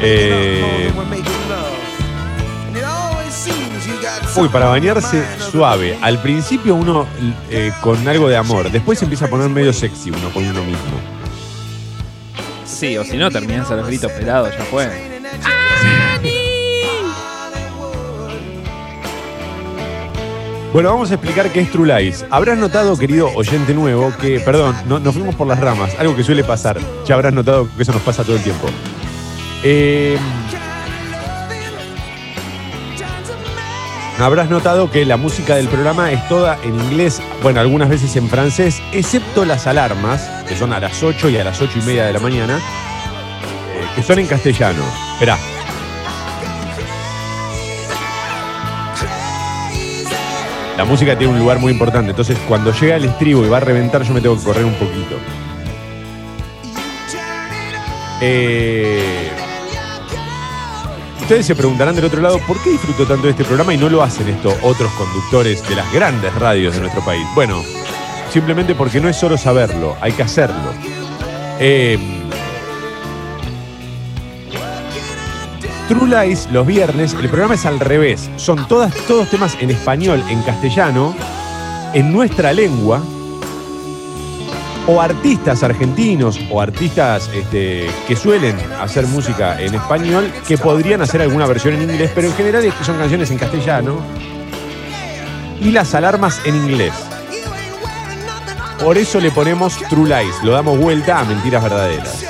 Eh, 0.00 0.92
Uy, 4.36 4.48
para 4.48 4.66
bañarse 4.66 5.24
suave. 5.50 5.96
Al 6.02 6.20
principio 6.20 6.74
uno 6.74 7.06
eh, 7.50 7.72
con 7.80 8.06
algo 8.08 8.28
de 8.28 8.36
amor. 8.36 8.70
Después 8.70 8.98
se 8.98 9.04
empieza 9.04 9.26
a 9.26 9.28
poner 9.28 9.48
medio 9.48 9.72
sexy 9.72 10.10
uno 10.10 10.28
con 10.30 10.44
uno 10.44 10.64
mismo. 10.64 11.00
Sí, 12.64 12.96
o 12.98 13.04
si 13.04 13.16
no 13.16 13.30
terminás 13.30 13.70
a 13.70 13.76
los 13.76 13.86
gritos 13.86 14.10
pelados, 14.12 14.50
ya 14.56 14.64
fue. 14.64 14.88
Bueno, 20.72 20.90
vamos 20.90 21.10
a 21.10 21.14
explicar 21.14 21.50
qué 21.50 21.60
es 21.60 21.70
True 21.72 21.86
Lies. 22.00 22.26
Habrás 22.30 22.58
notado, 22.58 22.96
querido 22.98 23.30
oyente 23.34 23.72
nuevo, 23.74 24.12
que, 24.20 24.38
perdón, 24.40 24.76
no- 24.86 24.98
nos 24.98 25.14
fuimos 25.14 25.34
por 25.34 25.46
las 25.46 25.58
ramas, 25.58 25.92
algo 25.98 26.14
que 26.14 26.22
suele 26.22 26.44
pasar. 26.44 26.78
Ya 27.06 27.14
habrás 27.14 27.32
notado 27.32 27.68
que 27.74 27.82
eso 27.82 27.92
nos 27.92 28.02
pasa 28.02 28.22
todo 28.22 28.36
el 28.36 28.42
tiempo. 28.42 28.68
Eh, 29.64 30.18
habrás 34.20 34.50
notado 34.50 34.90
que 34.90 35.06
la 35.06 35.16
música 35.16 35.56
del 35.56 35.68
programa 35.68 36.12
es 36.12 36.28
toda 36.28 36.58
en 36.62 36.74
inglés, 36.74 37.22
bueno, 37.42 37.60
algunas 37.60 37.88
veces 37.88 38.14
en 38.16 38.28
francés, 38.28 38.82
excepto 38.92 39.44
las 39.46 39.66
alarmas, 39.66 40.28
que 40.46 40.54
son 40.54 40.72
a 40.74 40.80
las 40.80 41.02
8 41.02 41.30
y 41.30 41.38
a 41.38 41.44
las 41.44 41.60
8 41.62 41.78
y 41.82 41.86
media 41.86 42.04
de 42.06 42.12
la 42.12 42.20
mañana, 42.20 42.58
eh, 42.58 42.60
que 43.96 44.02
son 44.02 44.18
en 44.18 44.26
castellano. 44.26 44.82
Esperá. 45.14 45.38
La 50.78 50.84
música 50.84 51.18
tiene 51.18 51.32
un 51.32 51.40
lugar 51.40 51.58
muy 51.58 51.72
importante, 51.72 52.10
entonces 52.10 52.38
cuando 52.46 52.72
llega 52.72 52.94
el 52.94 53.04
estribo 53.04 53.44
y 53.44 53.48
va 53.48 53.56
a 53.56 53.60
reventar, 53.60 54.04
yo 54.04 54.14
me 54.14 54.20
tengo 54.20 54.38
que 54.38 54.44
correr 54.44 54.64
un 54.64 54.74
poquito. 54.74 55.16
Eh, 58.20 59.28
ustedes 61.20 61.46
se 61.46 61.56
preguntarán 61.56 61.96
del 61.96 62.04
otro 62.04 62.22
lado, 62.22 62.38
¿por 62.46 62.62
qué 62.62 62.70
disfruto 62.70 63.04
tanto 63.06 63.24
de 63.24 63.32
este 63.32 63.42
programa 63.44 63.74
y 63.74 63.76
no 63.76 63.88
lo 63.88 64.04
hacen 64.04 64.28
estos 64.28 64.54
otros 64.62 64.92
conductores 64.92 65.68
de 65.68 65.74
las 65.74 65.92
grandes 65.92 66.32
radios 66.36 66.76
de 66.76 66.82
nuestro 66.82 67.04
país? 67.04 67.26
Bueno, 67.34 67.60
simplemente 68.32 68.76
porque 68.76 69.00
no 69.00 69.08
es 69.08 69.16
solo 69.16 69.36
saberlo, 69.36 69.96
hay 70.00 70.12
que 70.12 70.22
hacerlo. 70.22 70.72
Eh, 71.58 72.17
True 75.88 76.06
Lies, 76.06 76.50
los 76.52 76.66
viernes, 76.66 77.14
el 77.14 77.30
programa 77.30 77.54
es 77.54 77.64
al 77.64 77.80
revés. 77.80 78.30
Son 78.36 78.68
todas, 78.68 78.94
todos 79.06 79.30
temas 79.30 79.56
en 79.58 79.70
español, 79.70 80.22
en 80.28 80.42
castellano, 80.42 81.14
en 81.94 82.12
nuestra 82.12 82.52
lengua, 82.52 83.02
o 84.86 85.00
artistas 85.00 85.62
argentinos 85.62 86.38
o 86.50 86.60
artistas 86.60 87.30
este, 87.34 87.88
que 88.06 88.16
suelen 88.16 88.56
hacer 88.80 89.06
música 89.06 89.60
en 89.60 89.74
español 89.74 90.30
que 90.46 90.58
podrían 90.58 91.00
hacer 91.00 91.22
alguna 91.22 91.46
versión 91.46 91.74
en 91.74 91.82
inglés, 91.82 92.10
pero 92.14 92.28
en 92.28 92.34
general 92.34 92.64
es 92.64 92.74
que 92.74 92.84
son 92.84 92.98
canciones 92.98 93.30
en 93.30 93.38
castellano 93.38 94.00
y 95.60 95.70
las 95.70 95.94
alarmas 95.94 96.40
en 96.44 96.54
inglés. 96.54 96.92
Por 98.82 98.98
eso 98.98 99.20
le 99.20 99.30
ponemos 99.30 99.76
True 99.88 100.08
Lies, 100.08 100.42
lo 100.42 100.52
damos 100.52 100.78
vuelta 100.78 101.20
a 101.20 101.24
mentiras 101.24 101.62
verdaderas. 101.62 102.27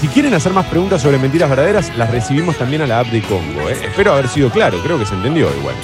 Si 0.00 0.06
quieren 0.06 0.32
hacer 0.32 0.52
más 0.52 0.66
preguntas 0.66 1.02
sobre 1.02 1.18
mentiras 1.18 1.50
verdaderas, 1.50 1.96
las 1.96 2.08
recibimos 2.12 2.56
también 2.56 2.82
a 2.82 2.86
la 2.86 3.00
app 3.00 3.08
de 3.08 3.20
Congo. 3.20 3.68
¿eh? 3.68 3.76
Espero 3.82 4.12
haber 4.12 4.28
sido 4.28 4.48
claro, 4.48 4.78
creo 4.80 4.96
que 4.96 5.04
se 5.04 5.14
entendió 5.14 5.50
igual. 5.56 5.74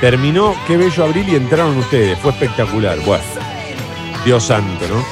Terminó 0.00 0.54
Qué 0.68 0.76
Bello 0.76 1.04
Abril 1.04 1.28
y 1.28 1.34
entraron 1.34 1.76
ustedes. 1.76 2.16
Fue 2.20 2.30
espectacular. 2.30 2.96
Bueno, 3.04 3.24
Dios 4.24 4.44
santo, 4.44 4.86
¿no? 4.88 5.04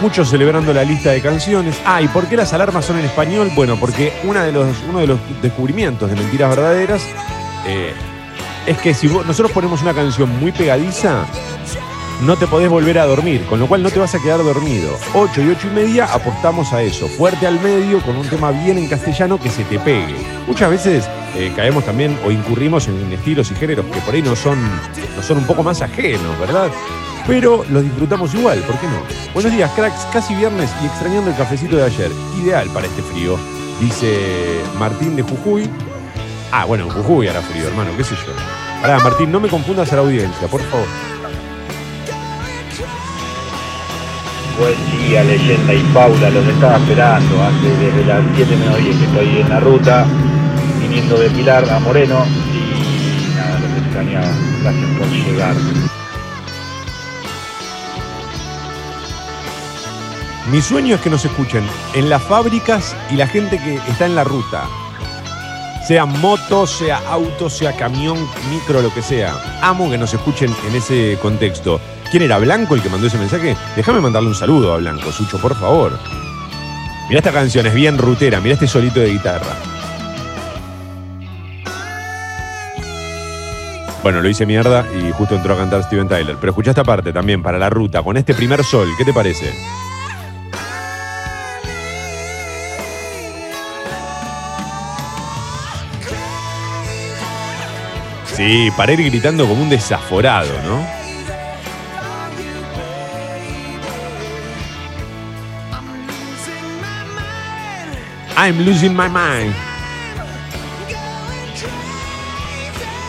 Muchos 0.00 0.30
celebrando 0.30 0.72
la 0.72 0.84
lista 0.84 1.10
de 1.10 1.20
canciones. 1.20 1.78
Ah, 1.84 2.00
¿y 2.00 2.08
por 2.08 2.26
qué 2.26 2.36
las 2.38 2.54
alarmas 2.54 2.86
son 2.86 2.98
en 2.98 3.04
español? 3.04 3.50
Bueno, 3.54 3.76
porque 3.78 4.14
una 4.24 4.44
de 4.44 4.52
los, 4.52 4.74
uno 4.88 5.00
de 5.00 5.06
los 5.06 5.18
descubrimientos 5.42 6.08
de 6.08 6.16
mentiras 6.16 6.48
verdaderas 6.48 7.02
eh, 7.66 7.92
es 8.68 8.76
que 8.78 8.92
si 8.92 9.08
nosotros 9.08 9.50
ponemos 9.52 9.80
una 9.80 9.94
canción 9.94 10.28
muy 10.38 10.52
pegadiza, 10.52 11.24
no 12.20 12.36
te 12.36 12.46
podés 12.46 12.68
volver 12.68 12.98
a 12.98 13.06
dormir, 13.06 13.46
con 13.46 13.58
lo 13.58 13.66
cual 13.66 13.82
no 13.82 13.90
te 13.90 13.98
vas 13.98 14.14
a 14.14 14.18
quedar 14.20 14.44
dormido. 14.44 14.90
8 15.14 15.42
y 15.42 15.48
8 15.48 15.68
y 15.68 15.74
media 15.74 16.04
apostamos 16.04 16.74
a 16.74 16.82
eso, 16.82 17.08
fuerte 17.08 17.46
al 17.46 17.58
medio, 17.60 18.02
con 18.02 18.16
un 18.18 18.28
tema 18.28 18.50
bien 18.50 18.76
en 18.76 18.86
castellano 18.86 19.40
que 19.40 19.48
se 19.48 19.64
te 19.64 19.78
pegue. 19.78 20.16
Muchas 20.46 20.68
veces 20.70 21.08
eh, 21.34 21.50
caemos 21.56 21.84
también 21.84 22.18
o 22.26 22.30
incurrimos 22.30 22.88
en 22.88 23.10
estilos 23.10 23.50
y 23.50 23.54
géneros 23.54 23.86
que 23.86 24.00
por 24.00 24.14
ahí 24.14 24.20
no 24.20 24.36
son, 24.36 24.58
no 25.16 25.22
son 25.22 25.38
un 25.38 25.46
poco 25.46 25.62
más 25.62 25.80
ajenos, 25.80 26.38
¿verdad? 26.38 26.70
Pero 27.26 27.64
los 27.70 27.82
disfrutamos 27.82 28.34
igual, 28.34 28.58
¿por 28.60 28.78
qué 28.78 28.86
no? 28.86 29.02
Buenos 29.32 29.52
días, 29.52 29.70
cracks, 29.72 30.06
casi 30.12 30.34
viernes 30.34 30.70
y 30.82 30.86
extrañando 30.86 31.30
el 31.30 31.36
cafecito 31.36 31.76
de 31.76 31.84
ayer. 31.84 32.10
Ideal 32.42 32.68
para 32.68 32.86
este 32.86 33.00
frío, 33.00 33.38
dice 33.80 34.60
Martín 34.78 35.16
de 35.16 35.22
Jujuy. 35.22 35.70
Ah, 36.50 36.64
bueno, 36.64 36.84
en 36.84 36.90
Jujuy 36.90 37.28
hará 37.28 37.42
frío, 37.42 37.68
hermano, 37.68 37.90
qué 37.96 38.04
sé 38.04 38.14
yo. 38.14 38.32
Pará, 38.80 38.98
Martín, 39.00 39.30
no 39.30 39.38
me 39.38 39.48
confundas 39.48 39.92
a 39.92 39.96
la 39.96 40.02
audiencia, 40.02 40.48
por 40.48 40.62
favor. 40.62 40.86
Buen 44.58 45.08
día, 45.08 45.22
leyenda 45.24 45.74
y 45.74 45.82
Paula, 45.92 46.30
los 46.30 46.46
estaba 46.46 46.78
esperando 46.78 47.42
hace 47.42 47.76
desde 47.76 48.04
las 48.06 48.22
7 48.34 48.56
menos 48.56 48.78
10 48.78 48.96
que 48.96 49.04
estoy 49.04 49.38
en 49.40 49.48
la 49.50 49.60
ruta, 49.60 50.06
viniendo 50.80 51.18
de 51.18 51.30
Pilar 51.30 51.68
a 51.70 51.78
Moreno 51.80 52.24
y 52.54 53.36
nada, 53.36 53.58
los 53.60 53.82
extrañaba. 53.82 54.28
Gracias 54.62 54.98
por 54.98 55.08
llegar. 55.08 55.54
Mi 60.50 60.62
sueño 60.62 60.94
es 60.94 61.00
que 61.02 61.10
nos 61.10 61.24
escuchen 61.26 61.64
en 61.94 62.08
las 62.08 62.22
fábricas 62.22 62.96
y 63.10 63.16
la 63.16 63.26
gente 63.26 63.58
que 63.58 63.74
está 63.74 64.06
en 64.06 64.14
la 64.14 64.24
ruta. 64.24 64.64
Sea 65.88 66.04
moto, 66.04 66.66
sea 66.66 67.00
auto, 67.08 67.48
sea 67.48 67.74
camión, 67.74 68.18
micro, 68.50 68.82
lo 68.82 68.92
que 68.92 69.00
sea. 69.00 69.34
Amo 69.62 69.88
que 69.88 69.96
nos 69.96 70.12
escuchen 70.12 70.54
en 70.68 70.76
ese 70.76 71.18
contexto. 71.22 71.80
¿Quién 72.10 72.24
era 72.24 72.36
Blanco 72.36 72.74
el 72.74 72.82
que 72.82 72.90
mandó 72.90 73.06
ese 73.06 73.16
mensaje? 73.16 73.56
Déjame 73.74 73.98
mandarle 73.98 74.28
un 74.28 74.34
saludo 74.34 74.74
a 74.74 74.76
Blanco, 74.76 75.10
Sucho, 75.10 75.40
por 75.40 75.58
favor. 75.58 75.98
Mira 77.08 77.20
esta 77.20 77.32
canción, 77.32 77.66
es 77.66 77.72
bien 77.72 77.96
rutera, 77.96 78.38
mira 78.38 78.52
este 78.52 78.66
solito 78.66 79.00
de 79.00 79.12
guitarra. 79.12 79.56
Bueno, 84.02 84.20
lo 84.20 84.28
hice 84.28 84.44
mierda 84.44 84.84
y 84.94 85.10
justo 85.12 85.36
entró 85.36 85.54
a 85.54 85.56
cantar 85.56 85.84
Steven 85.84 86.06
Tyler. 86.06 86.36
Pero 86.38 86.50
escucha 86.50 86.72
esta 86.72 86.84
parte 86.84 87.14
también 87.14 87.42
para 87.42 87.58
la 87.58 87.70
ruta, 87.70 88.02
con 88.02 88.18
este 88.18 88.34
primer 88.34 88.62
sol, 88.62 88.88
¿qué 88.98 89.06
te 89.06 89.14
parece? 89.14 89.54
Sí, 98.38 98.70
para 98.76 98.92
ir 98.92 99.02
gritando 99.10 99.48
como 99.48 99.64
un 99.64 99.68
desaforado, 99.68 100.52
¿no? 100.62 100.86
I'm 108.36 108.64
losing 108.64 108.96
my 108.96 109.08
mind. 109.08 109.52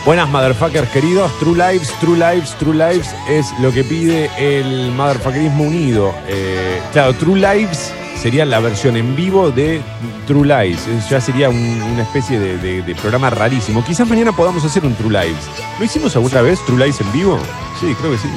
Buenas 0.04 0.28
motherfuckers 0.30 0.88
queridos, 0.88 1.30
True 1.38 1.54
Lives, 1.54 1.94
True 2.00 2.16
Lives, 2.16 2.56
True 2.58 2.74
Lives 2.74 3.14
es 3.28 3.56
lo 3.60 3.70
que 3.70 3.84
pide 3.84 4.28
el 4.36 4.90
motherfuckerismo 4.90 5.62
unido. 5.62 6.12
Eh, 6.26 6.82
claro, 6.92 7.14
True 7.14 7.38
Lives 7.38 7.92
sería 8.20 8.44
la 8.44 8.60
versión 8.60 8.96
en 8.96 9.16
vivo 9.16 9.50
de 9.50 9.80
True 10.26 10.46
Lives. 10.46 10.86
Ya 11.08 11.20
sería 11.20 11.48
un- 11.48 11.82
una 11.92 12.02
especie 12.02 12.38
de, 12.38 12.58
de- 12.58 12.82
de 12.82 12.94
programa 12.94 13.30
rarísimo. 13.30 13.82
Quizás 13.84 14.06
mañana 14.08 14.32
podamos 14.32 14.64
hacer 14.64 14.84
un 14.84 14.94
True 14.94 15.10
Lives. 15.10 15.44
¿Lo 15.78 15.84
hicimos 15.84 16.14
alguna 16.16 16.42
vez, 16.42 16.64
True 16.66 16.78
Lives 16.78 17.00
en 17.00 17.12
vivo? 17.12 17.38
Sí, 17.80 17.94
creo 17.98 18.10
que 18.12 18.18
sí. 18.18 18.28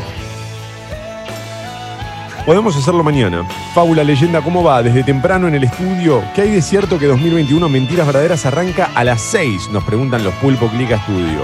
Podemos 2.45 2.75
hacerlo 2.75 3.03
mañana. 3.03 3.45
Fábula, 3.73 4.03
leyenda, 4.03 4.41
¿cómo 4.41 4.63
va? 4.63 4.83
Desde 4.83 5.03
temprano 5.03 5.47
en 5.47 5.55
el 5.55 5.63
estudio. 5.63 6.21
¿Qué 6.35 6.41
hay 6.41 6.51
de 6.51 6.61
cierto 6.61 6.99
que 6.99 7.07
2021 7.07 7.69
Mentiras 7.69 8.05
Verdaderas 8.05 8.45
arranca 8.45 8.89
a 8.95 9.03
las 9.05 9.21
6? 9.21 9.69
Nos 9.71 9.83
preguntan 9.85 10.23
los 10.25 10.33
Pulpo 10.35 10.67
Clica 10.67 10.97
Studio. 11.03 11.39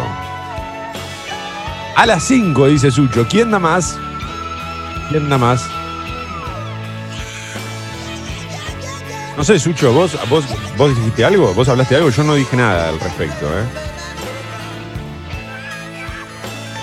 A 1.95 2.05
las 2.05 2.23
5, 2.23 2.67
dice 2.67 2.91
Sucho. 2.91 3.25
¿Quién 3.29 3.49
da 3.51 3.59
más? 3.59 3.97
¿Quién 5.09 5.29
da 5.29 5.37
más? 5.37 5.65
No 9.39 9.45
sé, 9.45 9.57
Sucho, 9.57 9.93
vos, 9.93 10.17
vos, 10.29 10.43
vos 10.77 10.93
dijiste 10.97 11.23
algo, 11.23 11.53
vos 11.53 11.69
hablaste 11.69 11.95
algo, 11.95 12.09
yo 12.09 12.23
no 12.25 12.35
dije 12.35 12.57
nada 12.57 12.89
al 12.89 12.99
respecto, 12.99 13.45
¿eh? 13.47 13.63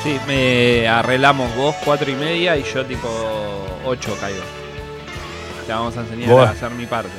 Sí, 0.02 0.16
me 0.26 0.88
arreglamos 0.88 1.54
vos 1.54 1.75
cuatro 1.84 2.10
y 2.10 2.14
media 2.14 2.56
y 2.56 2.62
yo 2.62 2.82
tipo 2.86 3.08
8 3.84 4.16
caigo. 4.18 4.40
Te 5.66 5.72
vamos 5.75 5.94
a 5.98 6.00
enseñar 6.00 6.30
Vos- 6.30 6.46
a 6.48 6.50
hacer 6.52 6.70
mi 6.70 6.86
parte. 6.86 7.10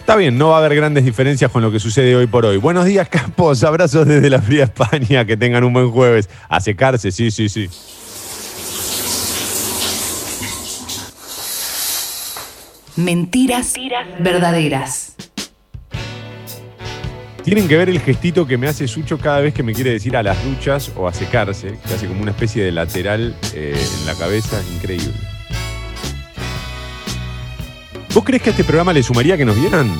Está 0.00 0.16
bien, 0.16 0.36
no 0.36 0.48
va 0.48 0.56
a 0.56 0.58
haber 0.58 0.74
grandes 0.74 1.04
diferencias 1.04 1.48
con 1.52 1.62
lo 1.62 1.70
que 1.70 1.78
sucede 1.78 2.16
hoy 2.16 2.26
por 2.26 2.44
hoy. 2.44 2.56
Buenos 2.56 2.86
días, 2.86 3.08
Campos. 3.10 3.62
Abrazos 3.62 4.04
desde 4.04 4.28
la 4.30 4.42
fría 4.42 4.64
España. 4.64 5.24
Que 5.24 5.36
tengan 5.36 5.62
un 5.62 5.72
buen 5.74 5.92
jueves. 5.92 6.28
A 6.48 6.58
secarse, 6.60 7.12
sí, 7.12 7.30
sí, 7.30 7.48
sí. 7.48 7.68
Mentiras 13.00 13.72
verdaderas. 14.18 15.16
Tienen 17.42 17.66
que 17.66 17.78
ver 17.78 17.88
el 17.88 17.98
gestito 17.98 18.46
que 18.46 18.58
me 18.58 18.68
hace 18.68 18.86
Sucho 18.86 19.16
cada 19.16 19.40
vez 19.40 19.54
que 19.54 19.62
me 19.62 19.72
quiere 19.72 19.92
decir 19.92 20.18
a 20.18 20.22
las 20.22 20.44
duchas 20.44 20.92
o 20.94 21.08
a 21.08 21.14
secarse, 21.14 21.78
que 21.86 21.94
hace 21.94 22.06
como 22.06 22.20
una 22.20 22.32
especie 22.32 22.62
de 22.62 22.72
lateral 22.72 23.34
eh, 23.54 23.74
en 23.74 24.06
la 24.06 24.14
cabeza, 24.16 24.60
increíble. 24.74 25.14
¿Vos 28.12 28.22
crees 28.22 28.42
que 28.42 28.50
a 28.50 28.52
este 28.52 28.64
programa 28.64 28.92
le 28.92 29.02
sumaría 29.02 29.38
que 29.38 29.46
nos 29.46 29.58
vieran? 29.58 29.90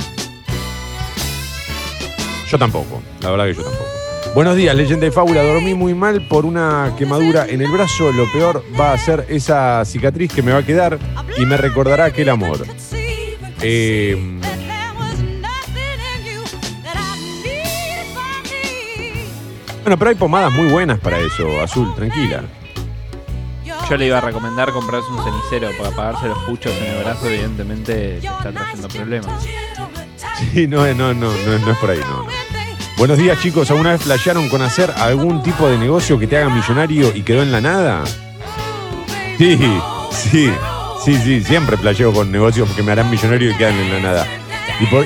Yo 2.51 2.59
tampoco, 2.59 3.01
la 3.23 3.31
verdad 3.31 3.47
que 3.47 3.55
yo 3.55 3.63
tampoco. 3.63 4.01
Buenos 4.33 4.55
días, 4.55 4.77
leyenda 4.77 5.07
de 5.07 5.11
fábula. 5.11 5.43
Dormí 5.43 5.75
muy 5.75 5.93
mal 5.93 6.21
por 6.29 6.47
una 6.47 6.95
quemadura 6.97 7.47
en 7.49 7.61
el 7.61 7.71
brazo. 7.71 8.13
Lo 8.13 8.31
peor 8.31 8.65
va 8.79 8.93
a 8.93 8.99
ser 8.99 9.27
esa 9.29 9.85
cicatriz 9.85 10.33
que 10.33 10.41
me 10.41 10.53
va 10.53 10.59
a 10.59 10.63
quedar 10.63 10.99
y 11.37 11.45
me 11.47 11.57
recordará 11.57 12.05
aquel 12.05 12.29
amor. 12.29 12.65
Eh, 13.63 14.17
bueno, 19.83 19.99
pero 19.99 20.11
hay 20.11 20.15
pomadas 20.17 20.53
muy 20.53 20.67
buenas 20.67 20.99
para 21.01 21.19
eso, 21.19 21.61
Azul, 21.63 21.95
tranquila. 21.95 22.43
Yo 23.89 23.97
le 23.97 24.07
iba 24.07 24.19
a 24.19 24.21
recomendar 24.21 24.71
comprarse 24.73 25.09
un 25.11 25.25
cenicero 25.25 25.71
para 25.77 25.89
apagarse 25.91 26.29
los 26.29 26.39
puchos 26.45 26.73
en 26.77 26.95
el 26.95 27.03
brazo, 27.03 27.27
evidentemente 27.29 28.19
te 28.21 28.27
está 28.27 28.53
trayendo 28.53 28.89
problemas. 28.89 29.43
Sí, 30.53 30.67
no, 30.69 30.87
es- 30.87 30.97
no, 30.97 31.13
no, 31.13 31.33
no, 31.33 31.59
no 31.59 31.73
es 31.73 31.79
por 31.79 31.91
ahí, 31.91 31.99
no, 31.99 32.23
no. 32.23 32.27
Buenos 32.97 33.19
días, 33.19 33.41
chicos. 33.41 33.71
¿Alguna 33.71 33.93
vez 33.93 34.03
flashearon 34.03 34.49
con 34.49 34.63
hacer 34.63 34.93
algún 34.99 35.43
tipo 35.43 35.67
de 35.69 35.77
negocio 35.79 36.19
que 36.19 36.27
te 36.27 36.37
haga 36.37 36.51
millonario 36.51 37.11
y 37.17 37.23
quedó 37.23 37.43
en 37.43 37.51
la 37.51 37.61
nada? 37.61 38.05
Sí, 39.39 39.59
sí, 40.13 40.53
sí, 41.17 41.41
sí. 41.41 41.45
Siempre 41.45 41.77
flasheo 41.77 42.13
con 42.13 42.31
negocios 42.31 42.69
que 42.71 42.83
me 42.83 42.93
harán 42.93 43.11
millonario 43.11 43.51
y 43.51 43.55
quedan 43.55 43.75
en 43.75 43.93
la 43.93 44.01
nada. 44.01 44.27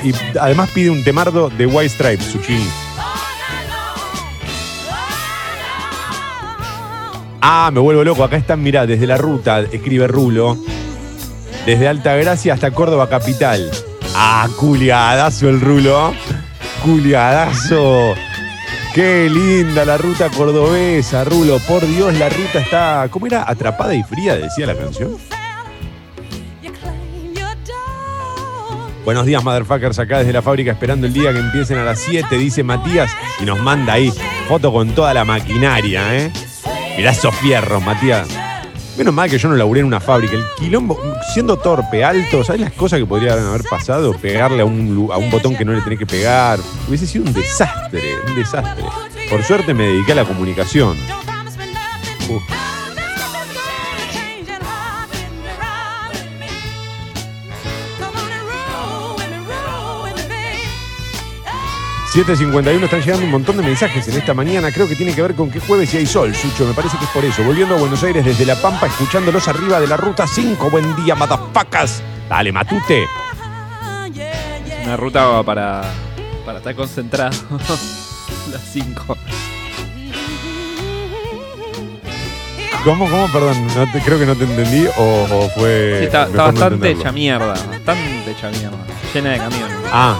Y, 0.03 0.13
además 0.39 0.69
pide 0.73 0.89
un 0.89 1.03
temardo 1.03 1.49
de 1.49 1.65
White 1.65 1.89
Stripes, 1.89 2.25
Suchini. 2.25 2.67
Ah, 7.41 7.69
me 7.73 7.79
vuelvo 7.79 8.03
loco. 8.03 8.23
Acá 8.23 8.37
están, 8.37 8.63
mirá, 8.63 8.85
desde 8.85 9.05
la 9.05 9.17
ruta, 9.17 9.59
escribe 9.59 10.07
Rulo. 10.07 10.57
Desde 11.65 11.87
Altagracia 11.87 12.53
hasta 12.53 12.71
Córdoba 12.71 13.09
Capital. 13.09 13.69
Ah, 14.15 14.47
culiadazo 14.57 15.49
el 15.49 15.61
Rulo. 15.61 16.13
Culiadazo. 16.83 18.15
Qué 18.93 19.29
linda 19.29 19.83
la 19.83 19.97
ruta 19.97 20.29
cordobesa, 20.29 21.23
Rulo. 21.25 21.59
Por 21.59 21.85
Dios, 21.85 22.17
la 22.17 22.29
ruta 22.29 22.59
está. 22.59 23.07
¿Cómo 23.11 23.27
era? 23.27 23.43
Atrapada 23.47 23.93
y 23.93 24.03
fría, 24.03 24.35
decía 24.35 24.67
la 24.67 24.75
canción. 24.75 25.17
Buenos 29.05 29.27
días, 29.27 29.43
motherfuckers, 29.43 29.99
acá 29.99 30.17
desde 30.17 30.33
la 30.33 30.41
fábrica 30.41 30.71
esperando 30.71 31.05
el 31.05 31.13
día 31.13 31.31
que 31.31 31.37
empiecen 31.37 31.77
a 31.77 31.83
las 31.83 31.99
7, 31.99 32.39
dice 32.39 32.63
Matías, 32.63 33.11
y 33.39 33.45
nos 33.45 33.59
manda 33.61 33.93
ahí 33.93 34.11
foto 34.47 34.73
con 34.73 34.95
toda 34.95 35.13
la 35.13 35.23
maquinaria, 35.23 36.17
¿eh? 36.17 36.31
Mirá 36.97 37.11
esos 37.11 37.35
fierros, 37.35 37.83
Matías. 37.83 38.27
Menos 38.97 39.13
mal 39.13 39.29
que 39.29 39.37
yo 39.37 39.47
no 39.47 39.55
laburé 39.55 39.81
en 39.81 39.85
una 39.85 39.99
fábrica. 39.99 40.33
El 40.33 40.45
quilombo, 40.57 40.99
siendo 41.33 41.55
torpe, 41.57 42.03
alto, 42.03 42.43
¿sabes 42.43 42.61
las 42.61 42.71
cosas 42.73 42.97
que 42.99 43.05
podrían 43.05 43.37
haber 43.37 43.63
pasado? 43.63 44.11
Pegarle 44.13 44.63
a 44.63 44.65
un, 44.65 45.07
a 45.13 45.17
un 45.17 45.29
botón 45.29 45.55
que 45.55 45.63
no 45.65 45.73
le 45.73 45.81
tenés 45.81 45.99
que 45.99 46.07
pegar. 46.07 46.57
Hubiese 46.87 47.05
sido 47.05 47.25
un 47.25 47.33
desastre, 47.33 48.15
un 48.27 48.35
desastre. 48.35 48.85
Por 49.29 49.43
suerte 49.43 49.75
me 49.75 49.83
dediqué 49.83 50.13
a 50.13 50.15
la 50.15 50.25
comunicación. 50.25 50.97
Uf. 52.27 52.41
7.51 62.15 62.83
están 62.85 63.01
llegando 63.01 63.25
un 63.25 63.31
montón 63.31 63.57
de 63.57 63.63
mensajes 63.63 64.07
en 64.07 64.17
esta 64.17 64.33
mañana. 64.33 64.71
Creo 64.71 64.87
que 64.87 64.95
tiene 64.95 65.13
que 65.13 65.21
ver 65.21 65.35
con 65.35 65.51
que 65.51 65.59
jueves 65.59 65.93
y 65.93 65.97
hay 65.97 66.05
sol, 66.05 66.33
Sucho. 66.33 66.65
Me 66.65 66.73
parece 66.73 66.97
que 66.97 67.03
es 67.03 67.09
por 67.11 67.25
eso. 67.25 67.43
Volviendo 67.43 67.75
a 67.75 67.77
Buenos 67.77 68.01
Aires 68.03 68.23
desde 68.23 68.45
La 68.45 68.55
Pampa, 68.55 68.87
escuchándolos 68.87 69.47
arriba 69.49 69.79
de 69.81 69.87
la 69.87 69.97
ruta 69.97 70.25
5. 70.25 70.69
Buen 70.69 70.95
día, 71.03 71.13
matafacas. 71.15 72.01
Dale, 72.29 72.51
matute. 72.53 73.05
Una 74.85 74.95
ruta 74.95 75.43
para, 75.43 75.81
para 76.45 76.59
estar 76.59 76.73
concentrado. 76.75 77.35
Las 78.51 78.61
5. 78.71 79.17
¿Cómo, 82.85 83.09
cómo? 83.09 83.27
Perdón, 83.31 83.67
no 83.75 83.91
te- 83.91 83.99
creo 84.01 84.19
que 84.19 84.25
no 84.27 84.35
te 84.35 84.43
entendí 84.45 84.85
o, 84.97 85.03
o 85.29 85.49
fue. 85.49 85.97
Sí, 85.99 86.05
está, 86.05 86.23
está 86.27 86.31
mejor 86.31 86.35
no 86.37 86.43
bastante 86.61 86.91
hecha 86.91 87.11
mierda. 87.11 87.47
Bastante 87.47 88.31
hecha 88.31 88.49
mierda. 88.51 88.77
Llena 89.13 89.31
de 89.31 89.37
camiones. 89.39 89.77
Ah, 89.91 90.15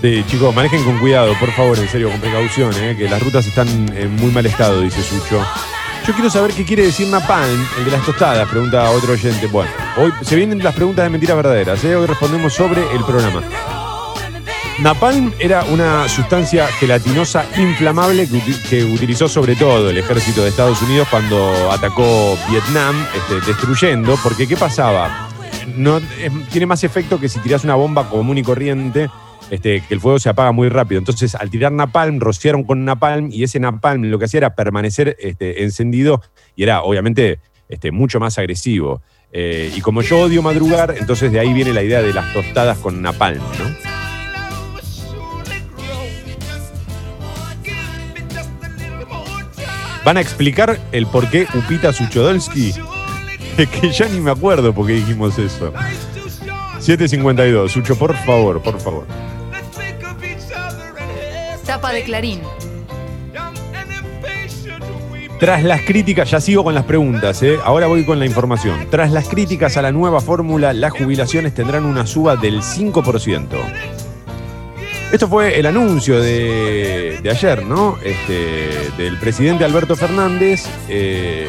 sí, 0.00 0.24
chicos, 0.28 0.54
manejen 0.54 0.84
con 0.84 0.98
cuidado, 0.98 1.32
por 1.38 1.50
favor, 1.52 1.78
en 1.78 1.88
serio, 1.88 2.10
con 2.10 2.20
precaución, 2.20 2.72
eh, 2.76 2.94
que 2.96 3.08
las 3.08 3.22
rutas 3.22 3.46
están 3.46 3.68
en 3.96 4.14
muy 4.16 4.30
mal 4.30 4.46
estado, 4.46 4.80
dice 4.80 5.02
Sucho. 5.02 5.44
Yo 6.06 6.14
quiero 6.14 6.30
saber 6.30 6.52
qué 6.52 6.64
quiere 6.64 6.84
decir 6.86 7.06
Napalm, 7.08 7.66
el 7.78 7.84
de 7.84 7.90
las 7.90 8.04
tostadas, 8.04 8.48
pregunta 8.48 8.90
otro 8.90 9.12
oyente. 9.12 9.46
Bueno, 9.48 9.70
hoy 9.98 10.10
se 10.22 10.36
vienen 10.36 10.62
las 10.62 10.74
preguntas 10.74 11.04
de 11.04 11.10
mentiras 11.10 11.36
verdaderas, 11.36 11.84
eh, 11.84 11.96
hoy 11.96 12.06
respondemos 12.06 12.52
sobre 12.54 12.80
el 12.94 13.04
programa. 13.04 13.42
Napalm 14.78 15.32
era 15.40 15.64
una 15.64 16.08
sustancia 16.08 16.68
gelatinosa 16.68 17.44
inflamable 17.56 18.28
que, 18.28 18.36
uti- 18.36 18.62
que 18.70 18.84
utilizó 18.84 19.28
sobre 19.28 19.56
todo 19.56 19.90
el 19.90 19.98
ejército 19.98 20.42
de 20.44 20.50
Estados 20.50 20.80
Unidos 20.82 21.08
cuando 21.10 21.70
atacó 21.72 22.38
Vietnam, 22.48 22.94
este, 23.14 23.44
destruyendo, 23.44 24.16
porque 24.22 24.46
¿qué 24.46 24.56
pasaba? 24.56 25.28
No, 25.74 26.00
tiene 26.50 26.66
más 26.66 26.84
efecto 26.84 27.18
que 27.18 27.28
si 27.28 27.40
tirás 27.40 27.64
una 27.64 27.74
bomba 27.74 28.08
común 28.08 28.38
y 28.38 28.42
corriente, 28.44 29.10
este, 29.50 29.82
que 29.86 29.94
el 29.94 30.00
fuego 30.00 30.18
se 30.18 30.28
apaga 30.28 30.52
muy 30.52 30.68
rápido. 30.68 30.98
Entonces, 30.98 31.34
al 31.34 31.50
tirar 31.50 31.72
napalm, 31.72 32.20
rociaron 32.20 32.64
con 32.64 32.84
napalm 32.84 33.30
y 33.32 33.42
ese 33.42 33.60
napalm 33.60 34.04
lo 34.04 34.18
que 34.18 34.26
hacía 34.26 34.38
era 34.38 34.54
permanecer 34.54 35.16
este, 35.20 35.62
encendido 35.62 36.22
y 36.56 36.62
era 36.62 36.82
obviamente 36.82 37.40
este, 37.68 37.90
mucho 37.90 38.20
más 38.20 38.38
agresivo. 38.38 39.02
Eh, 39.32 39.72
y 39.76 39.80
como 39.80 40.02
yo 40.02 40.20
odio 40.20 40.42
madrugar, 40.42 40.94
entonces 40.98 41.30
de 41.32 41.40
ahí 41.40 41.52
viene 41.52 41.72
la 41.72 41.82
idea 41.82 42.02
de 42.02 42.12
las 42.12 42.32
tostadas 42.32 42.78
con 42.78 43.02
napalm, 43.02 43.38
¿no? 43.38 43.98
¿Van 50.04 50.16
a 50.16 50.20
explicar 50.22 50.78
el 50.92 51.06
por 51.06 51.28
qué 51.28 51.46
Upita 51.54 51.92
Suchodolski? 51.92 52.72
Que 53.58 53.90
ya 53.90 54.08
ni 54.08 54.20
me 54.20 54.30
acuerdo 54.30 54.72
por 54.72 54.86
qué 54.86 54.92
dijimos 54.92 55.36
eso. 55.36 55.72
752, 56.78 57.72
Sucho, 57.72 57.96
por 57.96 58.16
favor, 58.16 58.62
por 58.62 58.80
favor. 58.80 59.06
Tapa 61.68 61.92
de 61.92 62.02
Clarín. 62.02 62.40
Tras 65.38 65.62
las 65.62 65.82
críticas, 65.82 66.30
ya 66.30 66.40
sigo 66.40 66.64
con 66.64 66.74
las 66.74 66.84
preguntas, 66.84 67.42
¿eh? 67.42 67.58
ahora 67.62 67.86
voy 67.86 68.06
con 68.06 68.18
la 68.18 68.24
información. 68.24 68.86
Tras 68.90 69.12
las 69.12 69.28
críticas 69.28 69.76
a 69.76 69.82
la 69.82 69.92
nueva 69.92 70.22
fórmula, 70.22 70.72
las 70.72 70.92
jubilaciones 70.92 71.52
tendrán 71.52 71.84
una 71.84 72.06
suba 72.06 72.36
del 72.36 72.62
5%. 72.62 73.48
Esto 75.12 75.28
fue 75.28 75.60
el 75.60 75.66
anuncio 75.66 76.18
de, 76.22 77.20
ayer, 77.30 77.62
¿no? 77.66 77.98
Este, 78.02 78.90
del 78.96 79.18
presidente 79.18 79.66
Alberto 79.66 79.94
Fernández. 79.94 80.64
eh, 80.88 81.48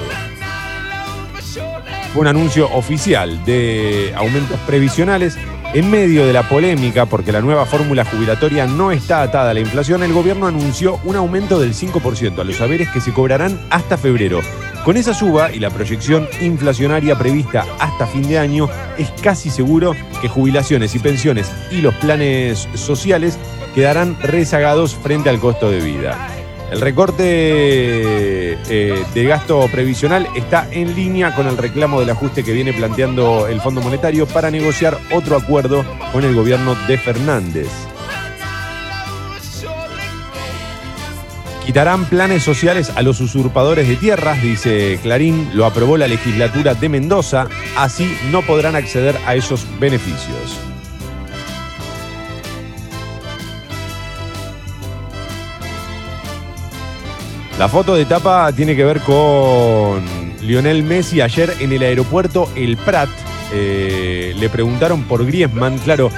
fue 2.11 2.23
un 2.23 2.27
anuncio 2.27 2.69
oficial 2.73 3.45
de 3.45 4.11
aumentos 4.17 4.59
previsionales. 4.67 5.37
En 5.71 5.91
medio 5.91 6.25
de 6.25 6.33
la 6.33 6.49
polémica, 6.49 7.05
porque 7.05 7.31
la 7.31 7.41
nueva 7.41 7.63
fórmula 7.63 8.03
jubilatoria 8.03 8.65
no 8.65 8.91
está 8.91 9.21
atada 9.21 9.51
a 9.51 9.53
la 9.53 9.59
inflación, 9.59 10.01
el 10.01 10.13
gobierno 10.13 10.47
anunció 10.47 10.99
un 11.03 11.15
aumento 11.15 11.59
del 11.59 11.75
5% 11.75 12.39
a 12.39 12.43
los 12.43 12.55
saberes 12.55 12.89
que 12.89 12.99
se 12.99 13.13
cobrarán 13.13 13.59
hasta 13.69 13.95
febrero. 13.95 14.39
Con 14.83 14.97
esa 14.97 15.13
suba 15.13 15.51
y 15.51 15.59
la 15.59 15.69
proyección 15.69 16.27
inflacionaria 16.41 17.19
prevista 17.19 17.67
hasta 17.79 18.07
fin 18.07 18.27
de 18.27 18.39
año, 18.39 18.67
es 18.97 19.11
casi 19.21 19.51
seguro 19.51 19.95
que 20.19 20.27
jubilaciones 20.27 20.95
y 20.95 20.99
pensiones 20.99 21.51
y 21.69 21.81
los 21.81 21.93
planes 21.95 22.67
sociales 22.73 23.37
quedarán 23.75 24.17
rezagados 24.23 24.95
frente 24.95 25.29
al 25.29 25.39
costo 25.39 25.69
de 25.69 25.81
vida. 25.81 26.38
El 26.71 26.81
recorte 26.81 27.23
eh, 27.25 29.05
de 29.13 29.23
gasto 29.23 29.67
previsional 29.71 30.27
está 30.35 30.67
en 30.71 30.95
línea 30.95 31.33
con 31.35 31.47
el 31.47 31.57
reclamo 31.57 31.99
del 31.99 32.11
ajuste 32.11 32.43
que 32.43 32.53
viene 32.53 32.73
planteando 32.73 33.47
el 33.47 33.59
Fondo 33.59 33.81
Monetario 33.81 34.27
para 34.27 34.51
negociar 34.51 34.99
otro 35.11 35.35
acuerdo 35.35 35.83
con 36.11 36.23
el 36.23 36.35
gobierno 36.35 36.75
de 36.87 36.97
Fernández. 36.99 37.69
Quitarán 41.65 42.05
planes 42.05 42.43
sociales 42.43 42.91
a 42.95 43.01
los 43.01 43.19
usurpadores 43.19 43.87
de 43.87 43.95
tierras, 43.95 44.41
dice 44.41 44.99
Clarín, 45.01 45.49
lo 45.53 45.65
aprobó 45.65 45.97
la 45.97 46.07
legislatura 46.07 46.75
de 46.75 46.89
Mendoza, 46.89 47.47
así 47.77 48.15
no 48.31 48.41
podrán 48.43 48.75
acceder 48.75 49.15
a 49.25 49.35
esos 49.35 49.65
beneficios. 49.79 50.68
La 57.59 57.67
foto 57.67 57.93
de 57.93 58.05
tapa 58.05 58.53
tiene 58.53 58.73
que 58.73 58.85
ver 58.85 59.01
con 59.01 60.01
Lionel 60.41 60.81
Messi 60.81 61.19
ayer 61.19 61.53
en 61.59 61.73
el 61.73 61.83
aeropuerto 61.83 62.49
El 62.55 62.77
Prat. 62.77 63.09
Eh, 63.51 64.33
le 64.39 64.49
preguntaron 64.49 65.03
por 65.03 65.25
Griezmann, 65.25 65.77
claro. 65.79 66.09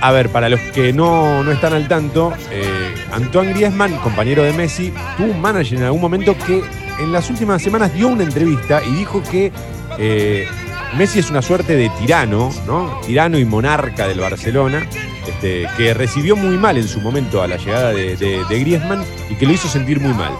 A 0.00 0.10
ver, 0.10 0.30
para 0.30 0.48
los 0.48 0.58
que 0.72 0.94
no, 0.94 1.44
no 1.44 1.52
están 1.52 1.74
al 1.74 1.86
tanto, 1.86 2.32
eh, 2.50 2.94
Antoine 3.12 3.52
Griezmann, 3.52 3.94
compañero 3.98 4.42
de 4.42 4.54
Messi, 4.54 4.90
tuvo 5.18 5.32
un 5.32 5.40
manager 5.42 5.80
en 5.80 5.84
algún 5.84 6.00
momento 6.00 6.34
que 6.46 6.62
en 6.98 7.12
las 7.12 7.28
últimas 7.28 7.60
semanas 7.60 7.92
dio 7.92 8.08
una 8.08 8.24
entrevista 8.24 8.82
y 8.82 8.94
dijo 8.94 9.22
que 9.22 9.52
eh, 9.98 10.48
Messi 10.96 11.18
es 11.18 11.28
una 11.28 11.42
suerte 11.42 11.76
de 11.76 11.90
tirano, 12.00 12.50
¿no? 12.66 13.00
Tirano 13.06 13.38
y 13.38 13.44
monarca 13.44 14.08
del 14.08 14.20
Barcelona, 14.20 14.88
este, 15.26 15.66
que 15.76 15.94
recibió 15.94 16.36
muy 16.36 16.56
mal 16.56 16.76
en 16.76 16.88
su 16.88 17.00
momento 17.00 17.42
a 17.42 17.46
la 17.46 17.56
llegada 17.56 17.92
de, 17.92 18.44
Griezmann 18.48 19.04
y 19.30 19.34
que 19.34 19.46
lo 19.46 19.52
hizo 19.52 19.68
sentir 19.68 20.00
muy 20.00 20.12
mal. 20.12 20.32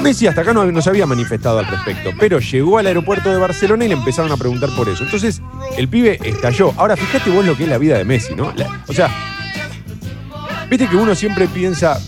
Messi 0.00 0.26
hasta 0.26 0.40
acá 0.40 0.54
no, 0.54 0.80
se 0.80 0.88
había 0.88 1.06
manifestado 1.06 1.58
al 1.58 1.66
respecto, 1.66 2.10
pero 2.18 2.38
llegó 2.38 2.78
al 2.78 2.86
aeropuerto 2.86 3.30
de 3.30 3.36
Barcelona 3.36 3.84
y 3.84 3.88
le 3.88 3.94
empezaron 3.94 4.32
a 4.32 4.36
preguntar 4.36 4.70
por 4.74 4.88
eso. 4.88 5.04
Entonces, 5.04 5.42
el 5.76 5.88
pibe 5.88 6.18
estalló. 6.24 6.72
Ahora, 6.76 6.96
fíjate 6.96 7.30
vos 7.30 7.44
lo 7.44 7.56
que 7.56 7.64
es 7.64 7.68
la 7.68 7.76
vida 7.76 7.98
de 7.98 8.04
Messi, 8.04 8.34
¿no? 8.34 8.52
O 8.86 8.92
sea, 8.92 9.10
viste 10.70 10.88
que 10.88 10.96
uno 10.96 11.14
siempre 11.14 11.46
piensa, 11.48 12.00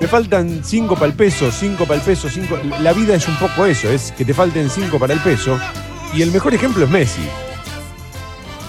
me 0.00 0.08
faltan 0.08 0.62
cinco 0.64 0.94
para 0.94 1.06
el 1.06 1.14
peso, 1.14 1.52
cinco 1.52 1.84
para 1.84 2.00
el 2.00 2.04
peso, 2.04 2.28
cinco. 2.28 2.58
La 2.80 2.92
vida 2.92 3.14
es 3.14 3.28
un 3.28 3.36
poco 3.36 3.64
eso, 3.64 3.88
es 3.88 4.12
que 4.12 4.24
te 4.24 4.34
falten 4.34 4.68
cinco 4.68 4.98
para 4.98 5.14
el 5.14 5.20
peso. 5.20 5.58
Y 6.14 6.22
el 6.22 6.32
mejor 6.32 6.52
ejemplo 6.52 6.84
es 6.84 6.90
Messi. 6.90 7.22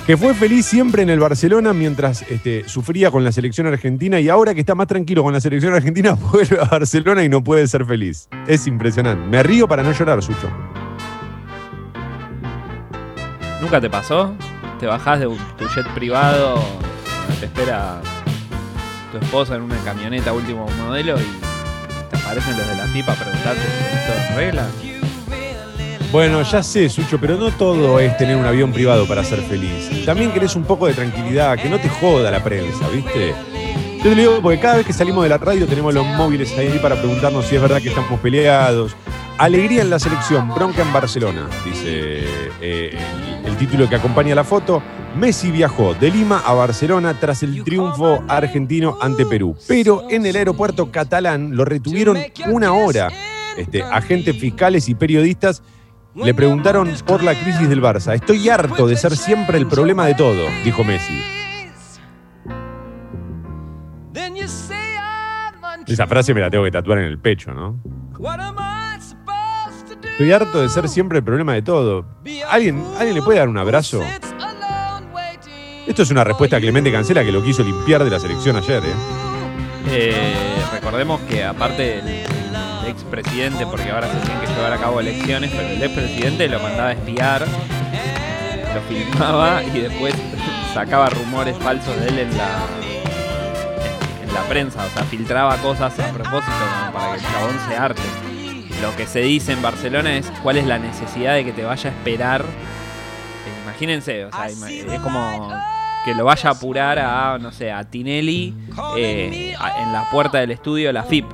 Que 0.08 0.15
fue 0.15 0.34
feliz 0.34 0.65
siempre 0.65 1.04
en 1.04 1.10
el 1.10 1.20
Barcelona 1.20 1.74
mientras 1.74 2.22
este, 2.24 2.63
sufría 2.67 3.12
con 3.12 3.26
la 3.26 3.32
selección 3.34 3.67
argentina 3.67 4.20
y 4.22 4.30
ahora 4.30 4.54
que 4.54 4.62
está 4.62 4.74
más 4.74 4.88
tranquilo 4.88 5.22
con 5.22 5.34
la 5.34 5.41
selección 5.41 5.74
argentina 5.74 6.13
vuelve 6.32 6.58
a 6.62 6.63
Barcelona 6.63 7.26
y 7.26 7.30
no 7.30 7.43
puede 7.43 7.67
ser 7.67 7.86
feliz. 7.86 8.30
Es 8.48 8.67
impresionante. 8.67 9.28
Me 9.28 9.43
río 9.43 9.67
para 9.67 9.84
no 9.84 9.91
llorar, 9.91 10.24
Sucho. 10.24 10.50
¿Nunca 13.62 13.82
te 13.82 13.89
pasó? 13.89 14.34
Te 14.80 14.86
bajás 14.86 15.20
de 15.20 15.28
un- 15.28 15.38
tu 15.58 15.67
jet 15.76 15.86
privado, 15.93 16.63
te 17.39 17.48
espera 17.48 18.00
tu 19.12 19.17
esposa 19.17 19.56
en 19.56 19.63
una 19.63 19.76
camioneta 19.84 20.32
último 20.32 20.67
modelo 20.86 21.17
y 21.20 21.26
te 22.12 22.15
aparecen 22.17 22.58
los 22.58 22.67
de 22.67 22.76
la 22.78 22.86
FIPA 22.86 23.12
a 23.12 23.15
preguntarte 23.15 23.62
si 23.62 24.08
todo 24.08 24.30
en 24.30 24.36
regla. 24.38 24.67
Bueno, 26.12 26.41
ya 26.41 26.63
sé, 26.63 26.88
Sucho, 26.89 27.20
pero 27.20 27.36
no 27.36 27.52
todo 27.52 28.00
es 28.00 28.15
tener 28.17 28.38
un 28.38 28.46
avión 28.46 28.72
privado 28.72 29.06
para 29.06 29.24
ser 29.26 29.41
feliz. 29.41 30.06
También 30.06 30.32
querés 30.32 30.56
un 30.56 30.63
poco 30.63 30.88
de 30.88 30.93
tranquilidad, 30.93 31.58
que 31.58 31.70
no 31.70 31.80
te 31.80 31.89
joda 31.89 32.32
la 32.32 32.41
prensa, 32.41 32.88
¿viste? 32.88 33.36
Yo 33.98 34.04
te 34.04 34.10
lo 34.10 34.15
digo 34.15 34.41
porque 34.41 34.60
cada 34.60 34.78
vez 34.78 34.86
que 34.86 34.93
salimos 34.93 35.24
de 35.24 35.30
la 35.30 35.38
radio 35.38 35.67
tenemos 35.67 35.93
los 35.93 36.06
móviles 36.06 36.58
ahí 36.58 36.80
para 36.82 36.96
preguntarnos 36.96 37.46
si 37.46 37.56
es 37.56 37.62
verdad 37.62 37.82
que 37.82 37.89
estamos 37.89 38.20
peleados. 38.22 38.96
Alegría 39.38 39.82
en 39.82 39.89
la 39.89 40.00
selección, 40.00 40.48
bronca 40.56 40.82
en 40.82 40.93
Barcelona, 40.93 41.48
dice 41.65 42.24
eh, 42.62 42.98
el, 43.46 43.58
título 43.58 43.89
que 43.89 43.96
acompaña 43.96 44.34
la 44.34 44.46
foto. 44.46 44.82
Messi 45.15 45.52
viajó 45.52 45.93
de 45.93 46.10
Lima 46.10 46.41
a 46.46 46.54
Barcelona 46.54 47.20
tras 47.20 47.43
el 47.43 47.63
triunfo 47.63 48.24
argentino 48.28 48.98
ante 49.02 49.26
Perú. 49.26 49.58
Pero 49.67 50.06
en 50.10 50.26
el 50.26 50.38
aeropuerto 50.38 50.89
catalán 50.89 51.56
lo 51.56 51.65
retuvieron 51.65 52.17
una 52.48 52.74
hora. 52.74 53.10
Este, 53.58 53.82
agentes 53.82 54.38
fiscales 54.38 54.88
y 54.88 54.96
periodistas 54.96 55.63
le 56.23 56.34
preguntaron 56.34 56.91
por 57.06 57.23
la 57.23 57.34
crisis 57.34 57.69
del 57.69 57.82
Barça. 57.82 58.13
Estoy 58.13 58.49
harto 58.49 58.88
de 58.88 58.95
ser 58.95 59.15
siempre 59.15 59.58
el 59.58 59.67
problema 59.67 60.06
de 60.06 60.15
todo, 60.15 60.47
dijo 60.63 60.84
Messi. 60.84 61.21
Esa 65.88 66.06
frase 66.06 66.34
me 66.34 66.41
la 66.41 66.49
tengo 66.49 66.65
que 66.65 66.71
tatuar 66.71 66.99
en 66.99 67.06
el 67.06 67.17
pecho, 67.17 67.53
¿no? 67.53 67.80
Estoy 70.12 70.32
harto 70.32 70.62
de 70.62 70.69
ser 70.69 70.89
siempre 70.89 71.19
el 71.19 71.23
problema 71.23 71.53
de 71.53 71.62
todo. 71.62 72.06
¿Alguien, 72.49 72.84
¿alguien 72.97 73.15
le 73.15 73.21
puede 73.21 73.39
dar 73.39 73.47
un 73.47 73.58
abrazo? 73.58 74.01
Esto 75.88 76.03
es 76.03 76.12
una 76.12 76.25
respuesta 76.25 76.58
a 76.58 76.60
Clemente 76.60 76.91
Cancela 76.91 77.23
que 77.23 77.32
lo 77.32 77.41
quiso 77.41 77.63
limpiar 77.63 78.03
de 78.03 78.10
la 78.10 78.19
selección 78.19 78.58
ayer, 78.58 78.84
¿eh? 78.84 78.93
Eh, 79.89 80.36
recordemos 80.73 81.21
que 81.21 81.45
aparte 81.45 81.99
el, 81.99 82.37
expresidente, 83.01 83.65
porque 83.65 83.89
ahora 83.91 84.07
se 84.12 84.19
tienen 84.19 84.39
que 84.41 84.47
llevar 84.53 84.73
a 84.73 84.77
cabo 84.77 84.99
elecciones, 84.99 85.51
pero 85.51 85.67
el 85.67 85.81
expresidente 85.83 86.47
lo 86.47 86.60
mandaba 86.60 86.89
a 86.89 86.91
espiar, 86.93 87.45
lo 88.73 88.81
filmaba 88.81 89.63
y 89.63 89.79
después 89.79 90.13
sacaba 90.73 91.10
rumores 91.10 91.57
falsos 91.57 91.99
de 91.99 92.07
él 92.07 92.19
en 92.19 92.38
la, 92.38 92.49
en 94.23 94.33
la 94.33 94.41
prensa, 94.43 94.86
o 94.86 94.89
sea, 94.89 95.03
filtraba 95.03 95.55
cosas 95.57 95.97
a 95.99 96.12
propósito 96.12 96.51
como 96.51 96.93
para 96.93 97.13
que 97.13 97.19
el 97.19 97.31
chabón 97.31 97.55
se 97.67 97.75
arte. 97.75 98.01
Lo 98.81 98.95
que 98.95 99.07
se 99.07 99.21
dice 99.21 99.53
en 99.53 99.62
Barcelona 99.62 100.17
es 100.17 100.31
cuál 100.43 100.57
es 100.57 100.67
la 100.67 100.77
necesidad 100.77 101.33
de 101.33 101.43
que 101.45 101.51
te 101.51 101.63
vaya 101.63 101.89
a 101.89 101.93
esperar. 101.93 102.41
Eh, 102.41 103.63
Imagínense, 103.63 104.25
o 104.25 104.31
sea, 104.31 104.47
es 104.47 104.99
como 105.01 105.51
que 106.05 106.13
lo 106.13 106.25
vaya 106.25 106.49
a 106.49 106.53
apurar 106.53 106.99
a, 106.99 107.38
no 107.39 107.51
sé, 107.51 107.71
a 107.71 107.83
Tinelli 107.83 108.53
eh, 108.95 109.55
en 109.79 109.93
la 109.93 110.07
puerta 110.12 110.38
del 110.38 110.51
estudio 110.51 110.93
la 110.93 111.03
FIP. 111.03 111.25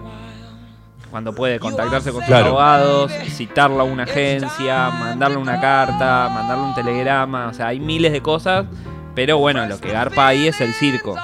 Cuando 1.13 1.31
puede 1.31 1.59
contactarse 1.59 2.11
con 2.11 2.25
sus 2.25 2.33
abogados, 2.33 3.11
citarlo 3.29 3.81
a 3.81 3.83
una 3.83 4.01
agencia, 4.01 4.89
mandarle 4.89 5.37
una 5.37 5.61
carta, 5.61 6.27
mandarle 6.27 6.63
un 6.63 6.73
telegrama, 6.73 7.49
o 7.49 7.53
sea, 7.53 7.67
hay 7.67 7.79
miles 7.79 8.11
de 8.11 8.23
cosas, 8.23 8.65
pero 9.13 9.37
bueno, 9.37 9.63
lo 9.67 9.79
que 9.79 9.91
garpa 9.91 10.29
ahí 10.29 10.47
es 10.47 10.59
el 10.59 10.73
circo. 10.73 11.15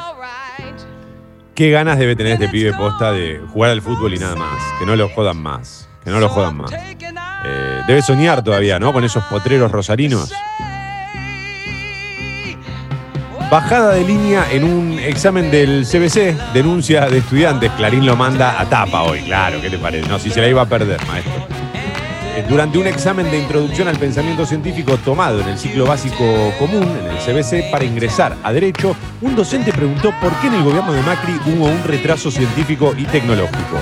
Qué 1.55 1.71
ganas 1.71 1.97
debe 1.97 2.15
tener 2.15 2.33
este 2.33 2.49
pibe 2.49 2.71
posta 2.73 3.11
de 3.11 3.41
jugar 3.51 3.71
al 3.71 3.81
fútbol 3.81 4.13
y 4.13 4.19
nada 4.19 4.35
más. 4.35 4.61
Que 4.77 4.85
no 4.85 4.95
lo 4.95 5.09
jodan 5.09 5.41
más. 5.41 5.89
Que 6.03 6.11
no 6.11 6.19
lo 6.19 6.29
jodan 6.29 6.57
más. 6.57 6.71
Eh, 6.71 7.81
debe 7.87 8.03
soñar 8.03 8.43
todavía, 8.43 8.77
¿no? 8.77 8.93
Con 8.93 9.03
esos 9.03 9.23
potreros 9.23 9.71
rosarinos. 9.71 10.31
Bajada 13.49 13.95
de 13.95 14.03
línea 14.05 14.45
en 14.51 14.63
un 14.63 14.99
examen 14.99 15.49
del 15.49 15.83
CBC, 15.83 16.53
denuncia 16.53 17.07
de 17.07 17.17
estudiantes. 17.17 17.71
Clarín 17.71 18.05
lo 18.05 18.15
manda 18.15 18.61
a 18.61 18.65
tapa 18.69 19.01
hoy, 19.01 19.21
claro, 19.21 19.59
¿qué 19.59 19.71
te 19.71 19.79
parece? 19.79 20.07
No, 20.07 20.19
si 20.19 20.29
se 20.29 20.39
la 20.39 20.47
iba 20.47 20.61
a 20.61 20.65
perder, 20.67 20.99
maestro. 21.07 21.33
eh, 22.35 22.45
durante 22.47 22.77
un 22.77 22.85
examen 22.85 23.29
de 23.31 23.39
introducción 23.39 23.87
al 23.87 23.97
pensamiento 23.97 24.45
científico 24.45 24.97
tomado 24.97 25.41
en 25.41 25.47
el 25.49 25.57
ciclo 25.57 25.87
básico 25.87 26.53
común, 26.59 26.83
en 26.83 27.07
el 27.09 27.17
CBC, 27.17 27.71
para 27.71 27.85
ingresar 27.85 28.35
a 28.43 28.53
Derecho, 28.53 28.95
un 29.21 29.35
docente 29.35 29.73
preguntó 29.73 30.13
por 30.21 30.31
qué 30.41 30.47
en 30.47 30.53
el 30.53 30.63
gobierno 30.63 30.93
de 30.93 31.01
Macri 31.01 31.33
hubo 31.47 31.65
un 31.65 31.83
retraso 31.83 32.29
científico 32.29 32.93
y 32.95 33.05
tecnológico. 33.05 33.79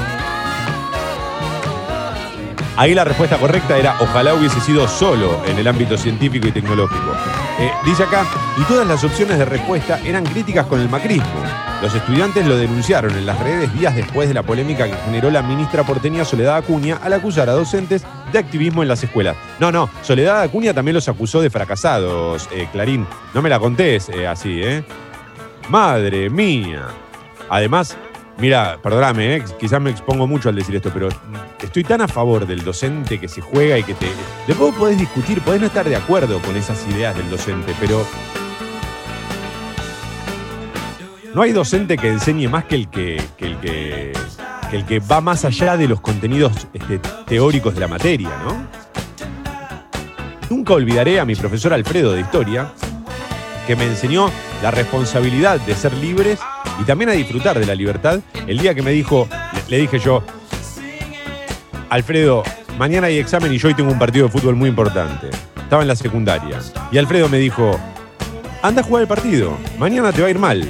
Ahí 2.77 2.93
la 2.93 3.03
respuesta 3.03 3.37
correcta 3.37 3.77
era 3.77 3.97
ojalá 3.99 4.33
hubiese 4.33 4.61
sido 4.61 4.87
solo 4.87 5.41
en 5.45 5.57
el 5.57 5.67
ámbito 5.67 5.97
científico 5.97 6.47
y 6.47 6.51
tecnológico. 6.51 7.11
Eh, 7.59 7.71
dice 7.85 8.03
acá, 8.03 8.23
y 8.55 8.63
todas 8.65 8.87
las 8.87 9.03
opciones 9.03 9.39
de 9.39 9.45
respuesta 9.45 9.99
eran 10.05 10.23
críticas 10.23 10.67
con 10.67 10.79
el 10.79 10.89
macrismo. 10.89 11.41
Los 11.81 11.93
estudiantes 11.93 12.45
lo 12.45 12.55
denunciaron 12.55 13.11
en 13.17 13.25
las 13.25 13.39
redes 13.39 13.73
días 13.73 13.95
después 13.95 14.27
de 14.27 14.35
la 14.35 14.43
polémica 14.43 14.85
que 14.85 14.95
generó 15.05 15.31
la 15.31 15.41
ministra 15.41 15.83
porteña 15.83 16.23
Soledad 16.23 16.57
Acuña 16.57 16.99
al 17.03 17.13
acusar 17.13 17.49
a 17.49 17.53
docentes 17.53 18.03
de 18.31 18.39
activismo 18.39 18.83
en 18.83 18.89
las 18.89 19.03
escuelas. 19.03 19.35
No, 19.59 19.71
no, 19.71 19.89
Soledad 20.03 20.41
Acuña 20.41 20.73
también 20.73 20.95
los 20.95 21.09
acusó 21.09 21.41
de 21.41 21.49
fracasados, 21.49 22.47
eh, 22.51 22.67
Clarín. 22.71 23.07
No 23.33 23.41
me 23.41 23.49
la 23.49 23.59
contés 23.59 24.09
eh, 24.09 24.27
así, 24.27 24.61
¿eh? 24.61 24.83
Madre 25.69 26.29
mía. 26.29 26.87
Además, 27.49 27.97
Mira, 28.39 28.77
perdóname, 28.83 29.37
¿eh? 29.37 29.43
quizás 29.59 29.81
me 29.81 29.89
expongo 29.89 30.27
mucho 30.27 30.49
al 30.49 30.55
decir 30.55 30.75
esto, 30.75 30.91
pero 30.93 31.09
estoy 31.59 31.83
tan 31.83 32.01
a 32.01 32.07
favor 32.07 32.45
del 32.45 32.63
docente 32.63 33.19
que 33.19 33.27
se 33.27 33.41
juega 33.41 33.79
y 33.79 33.83
que 33.83 33.95
te. 33.95 34.07
Después 34.45 34.75
podés 34.75 34.99
discutir, 34.99 35.41
podés 35.41 35.59
no 35.59 35.67
estar 35.67 35.89
de 35.89 35.95
acuerdo 35.95 36.39
con 36.41 36.55
esas 36.55 36.85
ideas 36.87 37.17
del 37.17 37.29
docente, 37.31 37.73
pero. 37.79 38.05
No 41.33 41.41
hay 41.41 41.51
docente 41.51 41.97
que 41.97 42.09
enseñe 42.09 42.47
más 42.47 42.65
que 42.65 42.75
el 42.75 42.89
que, 42.89 43.15
el 43.39 43.57
que, 43.57 44.13
que 44.69 44.75
el 44.75 44.85
que 44.85 44.99
va 44.99 45.19
más 45.19 45.43
allá 45.43 45.75
de 45.75 45.87
los 45.87 45.99
contenidos 45.99 46.67
este, 46.73 46.99
teóricos 47.25 47.73
de 47.73 47.79
la 47.79 47.87
materia, 47.87 48.29
¿no? 48.43 48.67
Nunca 50.49 50.73
olvidaré 50.73 51.19
a 51.19 51.25
mi 51.25 51.35
profesor 51.35 51.73
Alfredo 51.73 52.13
de 52.13 52.21
Historia, 52.21 52.71
que 53.65 53.75
me 53.75 53.85
enseñó 53.85 54.29
la 54.61 54.71
responsabilidad 54.71 55.59
de 55.59 55.75
ser 55.75 55.93
libres 55.93 56.39
y 56.79 56.83
también 56.83 57.09
a 57.09 57.13
disfrutar 57.13 57.59
de 57.59 57.65
la 57.65 57.75
libertad. 57.75 58.19
El 58.47 58.57
día 58.57 58.73
que 58.73 58.81
me 58.81 58.91
dijo, 58.91 59.27
le, 59.67 59.77
dije 59.77 59.99
yo, 59.99 60.23
Alfredo, 61.89 62.43
mañana 62.77 63.07
hay 63.07 63.17
examen 63.17 63.53
y 63.53 63.57
yo 63.57 63.67
hoy 63.67 63.73
tengo 63.73 63.91
un 63.91 63.99
partido 63.99 64.27
de 64.27 64.31
fútbol 64.31 64.55
muy 64.55 64.69
importante. 64.69 65.29
Estaba 65.57 65.81
en 65.81 65.87
la 65.87 65.95
secundaria. 65.95 66.59
Y 66.91 66.97
Alfredo 66.97 67.29
me 67.29 67.37
dijo, 67.37 67.79
anda 68.61 68.81
a 68.81 68.83
jugar 68.83 69.01
el 69.03 69.07
partido, 69.07 69.57
mañana 69.77 70.11
te 70.11 70.21
va 70.21 70.27
a 70.27 70.31
ir 70.31 70.39
mal. 70.39 70.69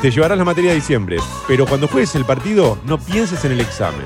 Te 0.00 0.10
llevarás 0.10 0.36
la 0.36 0.44
materia 0.44 0.70
de 0.70 0.76
diciembre, 0.76 1.18
pero 1.46 1.66
cuando 1.66 1.86
juegues 1.86 2.14
el 2.16 2.24
partido 2.24 2.78
no 2.84 2.98
pienses 2.98 3.44
en 3.44 3.52
el 3.52 3.60
examen. 3.60 4.04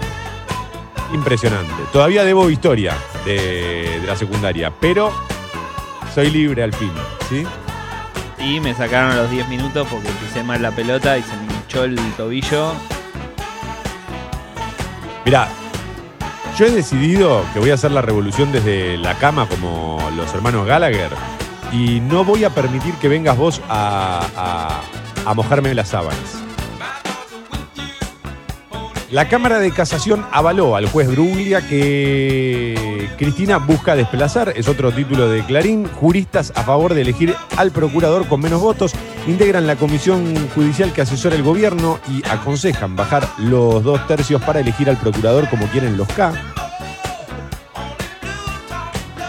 Impresionante. 1.14 1.72
Todavía 1.92 2.24
debo 2.24 2.50
historia 2.50 2.94
de, 3.24 3.98
de 4.00 4.06
la 4.06 4.16
secundaria, 4.16 4.72
pero 4.80 5.12
soy 6.14 6.30
libre 6.30 6.62
al 6.62 6.74
fin, 6.74 6.90
¿sí? 7.28 7.44
Y 8.38 8.60
me 8.60 8.74
sacaron 8.74 9.12
a 9.12 9.16
los 9.16 9.30
10 9.30 9.48
minutos 9.48 9.86
porque 9.90 10.08
pisé 10.08 10.42
mal 10.42 10.62
la 10.62 10.70
pelota 10.70 11.16
y 11.18 11.22
se 11.22 11.36
me 11.36 11.52
hinchó 11.54 11.84
el 11.84 11.96
tobillo. 12.16 12.72
Mirá, 15.24 15.48
yo 16.56 16.66
he 16.66 16.70
decidido 16.70 17.42
que 17.52 17.58
voy 17.58 17.70
a 17.70 17.74
hacer 17.74 17.90
la 17.90 18.02
revolución 18.02 18.52
desde 18.52 18.96
la 18.98 19.14
cama 19.14 19.46
como 19.48 19.98
los 20.16 20.32
hermanos 20.34 20.66
Gallagher 20.66 21.10
y 21.72 22.00
no 22.00 22.24
voy 22.24 22.44
a 22.44 22.50
permitir 22.50 22.94
que 22.94 23.08
vengas 23.08 23.36
vos 23.36 23.60
a, 23.68 24.24
a- 24.36 25.30
a 25.30 25.34
mojarme 25.34 25.74
las 25.74 25.88
sábanas. 25.88 26.42
La 29.10 29.28
Cámara 29.28 29.60
de 29.60 29.70
Casación 29.70 30.26
avaló 30.32 30.74
al 30.74 30.88
juez 30.88 31.08
Bruglia 31.08 31.66
que 31.66 33.08
Cristina 33.16 33.58
busca 33.58 33.94
desplazar, 33.94 34.52
es 34.56 34.66
otro 34.66 34.90
título 34.90 35.28
de 35.28 35.44
Clarín. 35.44 35.86
Juristas 35.86 36.52
a 36.56 36.64
favor 36.64 36.92
de 36.92 37.02
elegir 37.02 37.36
al 37.56 37.70
procurador 37.70 38.26
con 38.26 38.40
menos 38.40 38.60
votos 38.60 38.92
integran 39.28 39.68
la 39.68 39.76
comisión 39.76 40.34
judicial 40.56 40.92
que 40.92 41.02
asesora 41.02 41.36
el 41.36 41.44
gobierno 41.44 42.00
y 42.08 42.26
aconsejan 42.28 42.96
bajar 42.96 43.28
los 43.38 43.84
dos 43.84 44.04
tercios 44.08 44.42
para 44.42 44.58
elegir 44.58 44.90
al 44.90 44.96
procurador 44.96 45.48
como 45.48 45.66
quieren 45.66 45.96
los 45.96 46.08
K. 46.08 46.32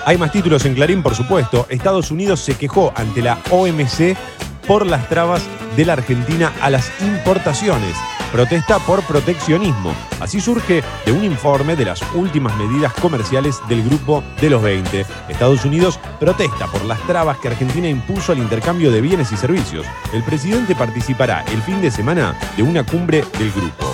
Hay 0.06 0.18
más 0.18 0.32
títulos 0.32 0.66
en 0.66 0.74
Clarín, 0.74 1.04
por 1.04 1.14
supuesto. 1.14 1.68
Estados 1.70 2.10
Unidos 2.10 2.40
se 2.40 2.56
quejó 2.56 2.94
ante 2.96 3.22
la 3.22 3.38
OMC 3.52 4.18
por 4.66 4.88
las 4.88 5.08
trabas 5.08 5.44
de 5.76 5.86
la 5.86 5.94
Argentina 5.94 6.52
a 6.62 6.72
las 6.72 6.90
importaciones. 7.02 7.96
Protesta 8.32 8.80
por 8.80 9.04
proteccionismo. 9.04 9.94
Así 10.20 10.42
surge 10.42 10.84
de 11.06 11.12
un 11.12 11.24
informe 11.24 11.76
de 11.76 11.86
las 11.86 12.02
últimas 12.14 12.56
medidas 12.58 12.94
comerciales 12.94 13.60
del 13.70 13.84
Grupo 13.84 14.24
de 14.42 14.50
los 14.50 14.62
20. 14.62 15.06
Estados 15.30 15.64
Unidos 15.64 16.00
protesta 16.20 16.68
por 16.68 16.84
las 16.86 17.00
trabas 17.08 17.38
que 17.38 17.48
Argentina 17.48 17.88
impuso 17.88 18.34
al 18.34 18.40
intercambio 18.40 18.92
de 18.92 19.02
bienes 19.02 19.32
y 19.32 19.38
servicios. 19.38 19.86
El 20.14 20.24
presidente 20.24 20.76
participará 20.76 21.44
el 21.54 21.62
fin 21.62 21.82
de 21.82 21.90
semana 21.90 22.38
de 22.58 22.64
una 22.64 22.86
cumbre 22.86 23.24
del 23.40 23.52
grupo. 23.52 23.86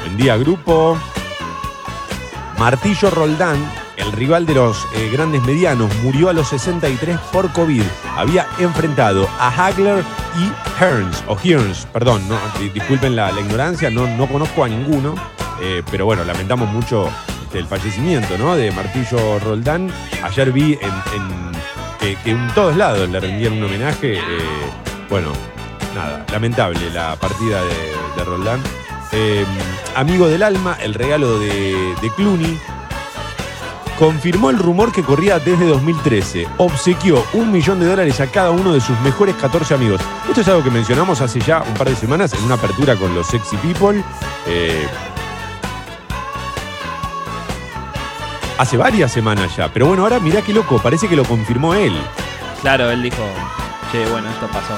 Buen 0.00 0.16
día, 0.16 0.36
grupo. 0.38 0.98
Martillo 2.58 3.10
Roldán, 3.10 3.58
el 4.06 4.12
rival 4.12 4.46
de 4.46 4.54
los 4.54 4.86
eh, 4.94 5.10
grandes 5.12 5.42
medianos, 5.42 5.90
murió 6.02 6.28
a 6.28 6.32
los 6.32 6.48
63 6.48 7.18
por 7.32 7.52
COVID. 7.52 7.82
Había 8.16 8.46
enfrentado 8.58 9.28
a 9.38 9.48
Hagler 9.48 10.02
y 10.38 10.50
Hearns, 10.82 11.22
o 11.28 11.36
Hearns, 11.42 11.86
perdón, 11.92 12.22
no, 12.28 12.36
di- 12.60 12.68
disculpen 12.70 13.16
la, 13.16 13.30
la 13.32 13.40
ignorancia, 13.40 13.90
no, 13.90 14.06
no 14.06 14.26
conozco 14.26 14.64
a 14.64 14.68
ninguno, 14.68 15.14
eh, 15.60 15.82
pero 15.90 16.04
bueno, 16.04 16.24
lamentamos 16.24 16.68
mucho 16.70 17.08
este, 17.44 17.58
el 17.60 17.66
fallecimiento 17.66 18.36
¿no? 18.38 18.54
de 18.56 18.70
Martillo 18.72 19.38
Roldán. 19.40 19.90
Ayer 20.22 20.52
vi 20.52 20.78
que, 22.00 22.30
en 22.30 22.48
todos 22.54 22.76
lados 22.76 23.08
le 23.08 23.18
rendían 23.20 23.54
un 23.54 23.64
homenaje. 23.64 24.18
eh, 24.18 24.22
bueno, 25.08 25.32
nada, 25.94 26.24
lamentable 26.32 26.90
la 26.90 27.16
partida 27.16 27.62
de, 27.64 28.24
Roldán. 28.24 28.60
Amigo 29.94 30.26
del 30.28 30.42
alma, 30.42 30.76
el 30.82 30.94
regalo 30.94 31.38
de, 31.38 31.94
de 32.02 32.10
Clooney. 32.16 32.58
Confirmó 33.98 34.50
el 34.50 34.58
rumor 34.58 34.92
que 34.92 35.02
corría 35.02 35.38
desde 35.38 35.66
2013. 35.66 36.46
Obsequió 36.58 37.24
un 37.32 37.50
millón 37.50 37.80
de 37.80 37.86
dólares 37.86 38.20
a 38.20 38.26
cada 38.26 38.50
uno 38.50 38.74
de 38.74 38.80
sus 38.80 38.98
mejores 39.00 39.34
14 39.36 39.72
amigos. 39.72 40.02
Esto 40.28 40.42
es 40.42 40.48
algo 40.48 40.62
que 40.62 40.70
mencionamos 40.70 41.22
hace 41.22 41.40
ya 41.40 41.62
un 41.62 41.72
par 41.74 41.88
de 41.88 41.96
semanas 41.96 42.34
en 42.34 42.44
una 42.44 42.56
apertura 42.56 42.94
con 42.96 43.14
los 43.14 43.26
Sexy 43.26 43.56
People. 43.56 44.04
Eh, 44.46 44.86
hace 48.58 48.76
varias 48.76 49.12
semanas 49.12 49.56
ya. 49.56 49.72
Pero 49.72 49.86
bueno, 49.86 50.02
ahora 50.02 50.20
mirá 50.20 50.42
qué 50.42 50.52
loco, 50.52 50.78
parece 50.78 51.08
que 51.08 51.16
lo 51.16 51.24
confirmó 51.24 51.74
él. 51.74 51.96
Claro, 52.60 52.90
él 52.90 53.02
dijo, 53.02 53.22
che, 53.92 54.06
bueno, 54.10 54.28
esto 54.28 54.46
pasó. 54.48 54.74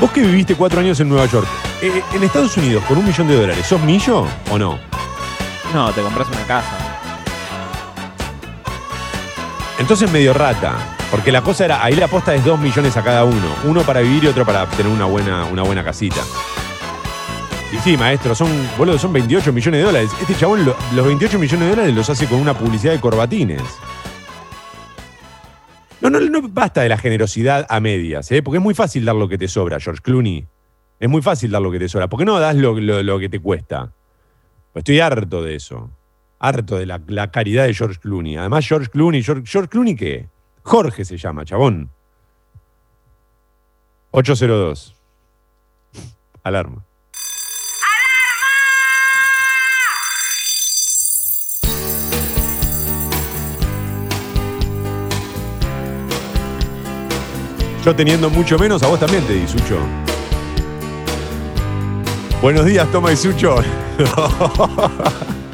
Vos 0.00 0.10
que 0.10 0.20
viviste 0.22 0.56
cuatro 0.56 0.80
años 0.80 0.98
en 0.98 1.08
Nueva 1.08 1.26
York, 1.26 1.46
eh, 1.80 2.02
en 2.12 2.22
Estados 2.24 2.56
Unidos 2.56 2.82
con 2.88 2.98
un 2.98 3.06
millón 3.06 3.28
de 3.28 3.36
dólares, 3.40 3.66
¿sos 3.66 3.80
millo 3.82 4.26
o 4.50 4.58
no? 4.58 4.78
No, 5.72 5.92
te 5.92 6.00
compras 6.02 6.26
una 6.28 6.42
casa. 6.44 6.87
Entonces 9.78 10.10
medio 10.10 10.32
rata. 10.34 10.76
Porque 11.10 11.32
la 11.32 11.40
cosa 11.42 11.64
era, 11.64 11.82
ahí 11.84 11.94
la 11.94 12.04
aposta 12.06 12.34
es 12.34 12.44
dos 12.44 12.58
millones 12.60 12.96
a 12.96 13.02
cada 13.02 13.24
uno. 13.24 13.54
Uno 13.64 13.82
para 13.82 14.00
vivir 14.00 14.24
y 14.24 14.26
otro 14.26 14.44
para 14.44 14.66
tener 14.66 14.92
una 14.92 15.06
buena, 15.06 15.44
una 15.46 15.62
buena 15.62 15.82
casita. 15.82 16.20
Y 17.72 17.76
sí, 17.78 17.96
maestro, 17.96 18.34
son, 18.34 18.48
boludo, 18.76 18.98
son 18.98 19.12
28 19.12 19.52
millones 19.52 19.80
de 19.80 19.84
dólares. 19.86 20.10
Este 20.20 20.34
chabón 20.34 20.64
lo- 20.64 20.76
los 20.94 21.06
28 21.06 21.38
millones 21.38 21.60
de 21.66 21.70
dólares 21.70 21.94
los 21.94 22.10
hace 22.10 22.26
con 22.26 22.40
una 22.40 22.54
publicidad 22.54 22.92
de 22.92 23.00
corbatines. 23.00 23.62
No, 26.00 26.10
no, 26.10 26.20
no 26.20 26.42
basta 26.48 26.80
de 26.82 26.88
la 26.88 26.96
generosidad 26.98 27.66
a 27.68 27.80
medias, 27.80 28.30
¿eh? 28.30 28.42
porque 28.42 28.58
es 28.58 28.62
muy 28.62 28.74
fácil 28.74 29.04
dar 29.04 29.16
lo 29.16 29.28
que 29.28 29.36
te 29.36 29.48
sobra, 29.48 29.80
George 29.80 30.00
Clooney. 30.02 30.46
Es 31.00 31.08
muy 31.08 31.22
fácil 31.22 31.50
dar 31.50 31.60
lo 31.62 31.70
que 31.72 31.78
te 31.78 31.88
sobra. 31.88 32.08
¿Por 32.08 32.18
qué 32.20 32.24
no 32.24 32.38
das 32.38 32.54
lo, 32.56 32.78
lo- 32.78 33.18
que 33.18 33.28
te 33.28 33.40
cuesta? 33.40 33.92
Estoy 34.74 35.00
harto 35.00 35.42
de 35.42 35.56
eso. 35.56 35.90
Harto 36.38 36.76
de 36.76 36.86
la, 36.86 37.00
la 37.08 37.30
caridad 37.30 37.66
de 37.66 37.74
George 37.74 37.98
Clooney. 38.00 38.36
Además, 38.36 38.66
George 38.66 38.88
Clooney, 38.90 39.22
George, 39.22 39.44
George 39.46 39.68
Clooney, 39.68 39.96
¿qué? 39.96 40.28
Jorge 40.62 41.04
se 41.04 41.16
llama, 41.16 41.44
chabón. 41.44 41.90
802. 44.10 44.94
Alarma. 46.42 46.84
Yo 57.84 57.94
teniendo 57.96 58.28
mucho 58.28 58.58
menos, 58.58 58.82
a 58.82 58.88
vos 58.88 59.00
también 59.00 59.24
te 59.24 59.34
di, 59.34 59.46
Sucho. 59.46 59.78
Buenos 62.42 62.66
días, 62.66 62.90
toma 62.92 63.12
y 63.12 63.16
Sucho. 63.16 63.56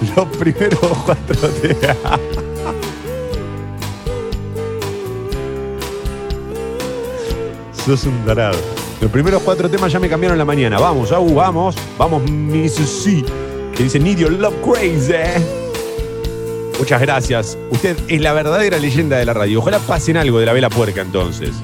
Los 0.16 0.26
primeros 0.36 0.80
cuatro 1.04 1.48
días. 1.62 1.96
Sos 7.84 8.04
un 8.04 8.24
tarado. 8.24 8.58
Los 9.00 9.10
primeros 9.10 9.42
cuatro 9.42 9.68
temas 9.70 9.92
ya 9.92 9.98
me 10.00 10.08
cambiaron 10.08 10.36
la 10.36 10.44
mañana. 10.44 10.78
Vamos, 10.78 11.12
Agu, 11.12 11.34
vamos. 11.34 11.76
Vamos, 11.96 12.28
Mississippi. 12.30 13.30
que 13.76 13.84
dice 13.84 13.98
Need 13.98 14.18
Your 14.18 14.32
Love 14.32 14.54
Crazy. 14.62 15.12
Muchas 16.78 17.00
gracias. 17.00 17.58
Usted 17.70 17.96
es 18.08 18.20
la 18.20 18.32
verdadera 18.32 18.78
leyenda 18.78 19.16
de 19.16 19.24
la 19.24 19.32
radio. 19.34 19.60
Ojalá 19.60 19.78
pasen 19.78 20.16
algo 20.16 20.38
de 20.38 20.46
la 20.46 20.52
vela 20.52 20.68
puerca 20.68 21.00
entonces. 21.00 21.50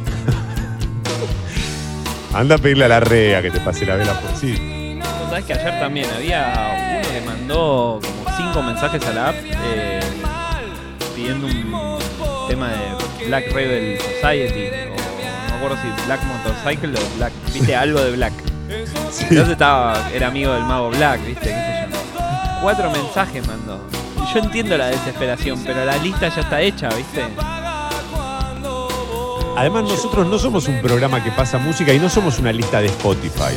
Anda 2.33 2.57
a 2.57 2.59
pedirle 2.59 2.87
a 2.87 2.89
la 2.89 3.01
rea 3.01 3.43
que 3.43 3.51
te 3.51 3.61
pase 3.61 3.85
la 3.87 3.97
vela 3.97 4.19
puerca. 4.21 4.37
Sí. 4.39 4.99
Vos 5.01 5.31
sabés 5.31 5.45
que 5.45 5.53
ayer 5.53 5.79
también 5.81 6.09
había 6.11 6.99
uno 6.99 7.09
que 7.13 7.21
mandó 7.27 8.01
cinco 8.37 8.63
mensajes 8.63 9.05
a 9.07 9.13
la 9.13 9.29
app 9.29 9.37
eh, 9.45 10.01
pidiendo 11.15 11.47
un 11.47 11.99
tema 12.49 12.69
de 12.69 13.27
Black 13.27 13.53
Rebel 13.53 13.99
Society 14.01 14.69
o 14.69 14.97
no 14.97 15.51
me 15.51 15.57
acuerdo 15.57 15.77
si 15.83 16.07
Black 16.07 16.21
Motorcycle 16.25 16.99
o 16.99 17.17
Black, 17.17 17.33
viste, 17.53 17.77
algo 17.85 18.01
de 18.01 18.13
Black. 18.13 18.33
Entonces 18.69 19.49
estaba, 19.51 20.11
era 20.13 20.29
amigo 20.29 20.53
del 20.53 20.65
mago 20.65 20.91
Black, 20.91 21.25
viste, 21.25 21.47
qué 21.47 21.87
sé 21.87 21.89
yo. 21.93 22.61
Cuatro 22.63 22.91
mensajes 22.91 23.47
mandó. 23.47 23.81
Yo 24.33 24.41
entiendo 24.41 24.77
la 24.77 24.87
desesperación, 24.87 25.63
pero 25.65 25.85
la 25.85 25.97
lista 25.99 26.29
ya 26.29 26.41
está 26.41 26.61
hecha, 26.61 26.89
viste. 26.89 27.23
Además, 29.57 29.85
nosotros 29.85 30.27
no 30.27 30.39
somos 30.39 30.67
un 30.67 30.81
programa 30.81 31.23
que 31.23 31.31
pasa 31.31 31.59
música 31.59 31.93
y 31.93 32.01
no 32.01 32.11
somos 32.11 32.39
una 32.41 32.53
lista 32.53 32.81
de 32.81 32.87
Spotify. 32.87 33.55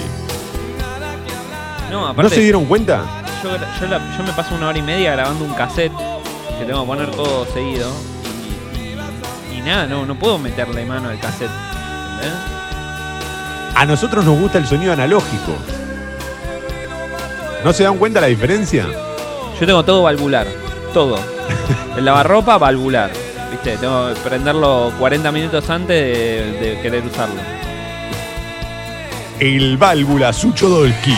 No, 1.89 2.01
¿No 2.01 2.07
aparte, 2.09 2.35
se 2.35 2.41
dieron 2.41 2.65
cuenta? 2.65 3.26
Yo, 3.43 3.51
yo 3.79 3.87
la- 3.87 4.17
yo 4.17 4.23
me 4.23 4.31
paso 4.33 4.55
una 4.55 4.67
hora 4.69 4.77
y 4.77 4.81
media 4.81 5.11
grabando 5.13 5.45
un 5.45 5.53
cassette 5.53 5.91
que 6.59 6.65
tengo 6.65 6.81
que 6.81 6.87
poner 6.87 7.11
todo 7.11 7.45
seguido. 7.53 7.89
Y, 8.75 9.55
y- 9.55 9.57
y 9.59 9.61
nada, 9.61 9.85
no, 9.87 10.05
no 10.05 10.15
puedo 10.15 10.37
meterle 10.37 10.85
mano 10.85 11.09
al 11.09 11.19
cassette. 11.19 11.49
¿entendés? 12.15 12.39
A 13.75 13.85
nosotros 13.85 14.25
nos 14.25 14.37
gusta 14.39 14.57
el 14.57 14.65
sonido 14.67 14.93
analógico. 14.93 15.53
¿No 17.63 17.73
se 17.73 17.83
dan 17.83 17.97
cuenta 17.97 18.21
la 18.21 18.27
diferencia? 18.27 18.85
Yo 19.59 19.65
tengo 19.65 19.83
todo 19.83 20.03
valvular, 20.03 20.47
todo. 20.93 21.19
El 21.95 22.05
lavarropa, 22.05 22.57
valvular. 22.57 23.11
Viste, 23.51 23.77
tengo 23.77 24.13
que 24.13 24.19
prenderlo 24.21 24.91
40 24.99 25.31
minutos 25.31 25.69
antes 25.69 25.87
de, 25.89 26.51
de 26.59 26.81
querer 26.81 27.03
usarlo. 27.05 27.35
El 29.39 29.77
válvula 29.77 30.33
Sucho 30.33 30.69
Dolki. 30.69 31.15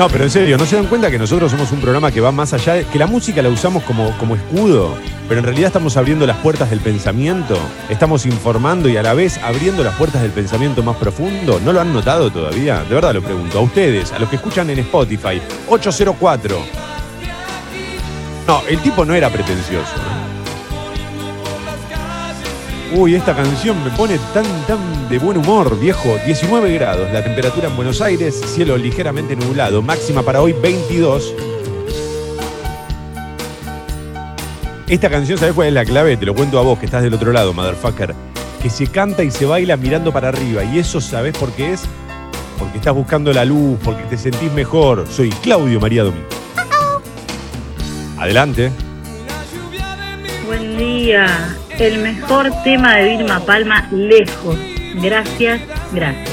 No, 0.00 0.08
pero 0.08 0.24
en 0.24 0.30
serio, 0.30 0.56
¿no 0.56 0.64
se 0.64 0.76
dan 0.76 0.86
cuenta 0.86 1.10
que 1.10 1.18
nosotros 1.18 1.50
somos 1.50 1.72
un 1.72 1.80
programa 1.82 2.10
que 2.10 2.22
va 2.22 2.32
más 2.32 2.54
allá 2.54 2.72
de, 2.72 2.86
que 2.86 2.98
la 2.98 3.06
música 3.06 3.42
la 3.42 3.50
usamos 3.50 3.82
como, 3.82 4.16
como 4.16 4.34
escudo, 4.34 4.96
pero 5.28 5.40
en 5.40 5.44
realidad 5.44 5.66
estamos 5.66 5.94
abriendo 5.98 6.26
las 6.26 6.38
puertas 6.38 6.70
del 6.70 6.80
pensamiento, 6.80 7.58
estamos 7.90 8.24
informando 8.24 8.88
y 8.88 8.96
a 8.96 9.02
la 9.02 9.12
vez 9.12 9.36
abriendo 9.36 9.84
las 9.84 9.94
puertas 9.96 10.22
del 10.22 10.30
pensamiento 10.30 10.82
más 10.82 10.96
profundo? 10.96 11.60
¿No 11.62 11.74
lo 11.74 11.82
han 11.82 11.92
notado 11.92 12.30
todavía? 12.32 12.82
De 12.84 12.94
verdad 12.94 13.12
lo 13.12 13.20
pregunto. 13.20 13.58
A 13.58 13.60
ustedes, 13.60 14.10
a 14.12 14.18
los 14.18 14.30
que 14.30 14.36
escuchan 14.36 14.70
en 14.70 14.78
Spotify, 14.78 15.38
804. 15.68 16.58
No, 18.46 18.62
el 18.68 18.78
tipo 18.78 19.04
no 19.04 19.12
era 19.12 19.28
pretencioso. 19.28 19.96
Uy, 22.92 23.14
esta 23.14 23.36
canción 23.36 23.82
me 23.84 23.90
pone 23.90 24.18
tan, 24.34 24.44
tan 24.66 25.08
de 25.08 25.18
buen 25.20 25.36
humor, 25.36 25.78
viejo. 25.78 26.16
19 26.26 26.74
grados, 26.74 27.08
la 27.12 27.22
temperatura 27.22 27.68
en 27.68 27.76
Buenos 27.76 28.00
Aires, 28.00 28.40
cielo 28.44 28.76
ligeramente 28.76 29.36
nublado, 29.36 29.80
máxima 29.80 30.24
para 30.24 30.42
hoy 30.42 30.52
22. 30.52 31.32
Esta 34.88 35.08
canción, 35.08 35.38
¿sabes 35.38 35.54
cuál 35.54 35.68
es 35.68 35.74
la 35.74 35.84
clave? 35.84 36.16
Te 36.16 36.26
lo 36.26 36.34
cuento 36.34 36.58
a 36.58 36.62
vos, 36.62 36.80
que 36.80 36.86
estás 36.86 37.04
del 37.04 37.14
otro 37.14 37.32
lado, 37.32 37.52
motherfucker. 37.52 38.12
Que 38.60 38.68
se 38.68 38.88
canta 38.88 39.22
y 39.22 39.30
se 39.30 39.46
baila 39.46 39.76
mirando 39.76 40.12
para 40.12 40.30
arriba. 40.30 40.64
Y 40.64 40.80
eso, 40.80 41.00
¿sabes 41.00 41.38
por 41.38 41.52
qué 41.52 41.74
es? 41.74 41.82
Porque 42.58 42.78
estás 42.78 42.92
buscando 42.92 43.32
la 43.32 43.44
luz, 43.44 43.78
porque 43.84 44.02
te 44.02 44.18
sentís 44.18 44.50
mejor. 44.52 45.06
Soy 45.08 45.30
Claudio 45.30 45.78
María 45.78 46.02
Domingo. 46.02 46.26
Adelante. 48.18 48.72
Buen 50.44 50.76
día. 50.76 51.56
El 51.80 51.98
mejor 51.98 52.50
tema 52.62 52.96
de 52.96 53.16
Vilma 53.16 53.40
Palma, 53.40 53.88
lejos. 53.90 54.56
Gracias, 54.96 55.60
gracias. 55.92 56.28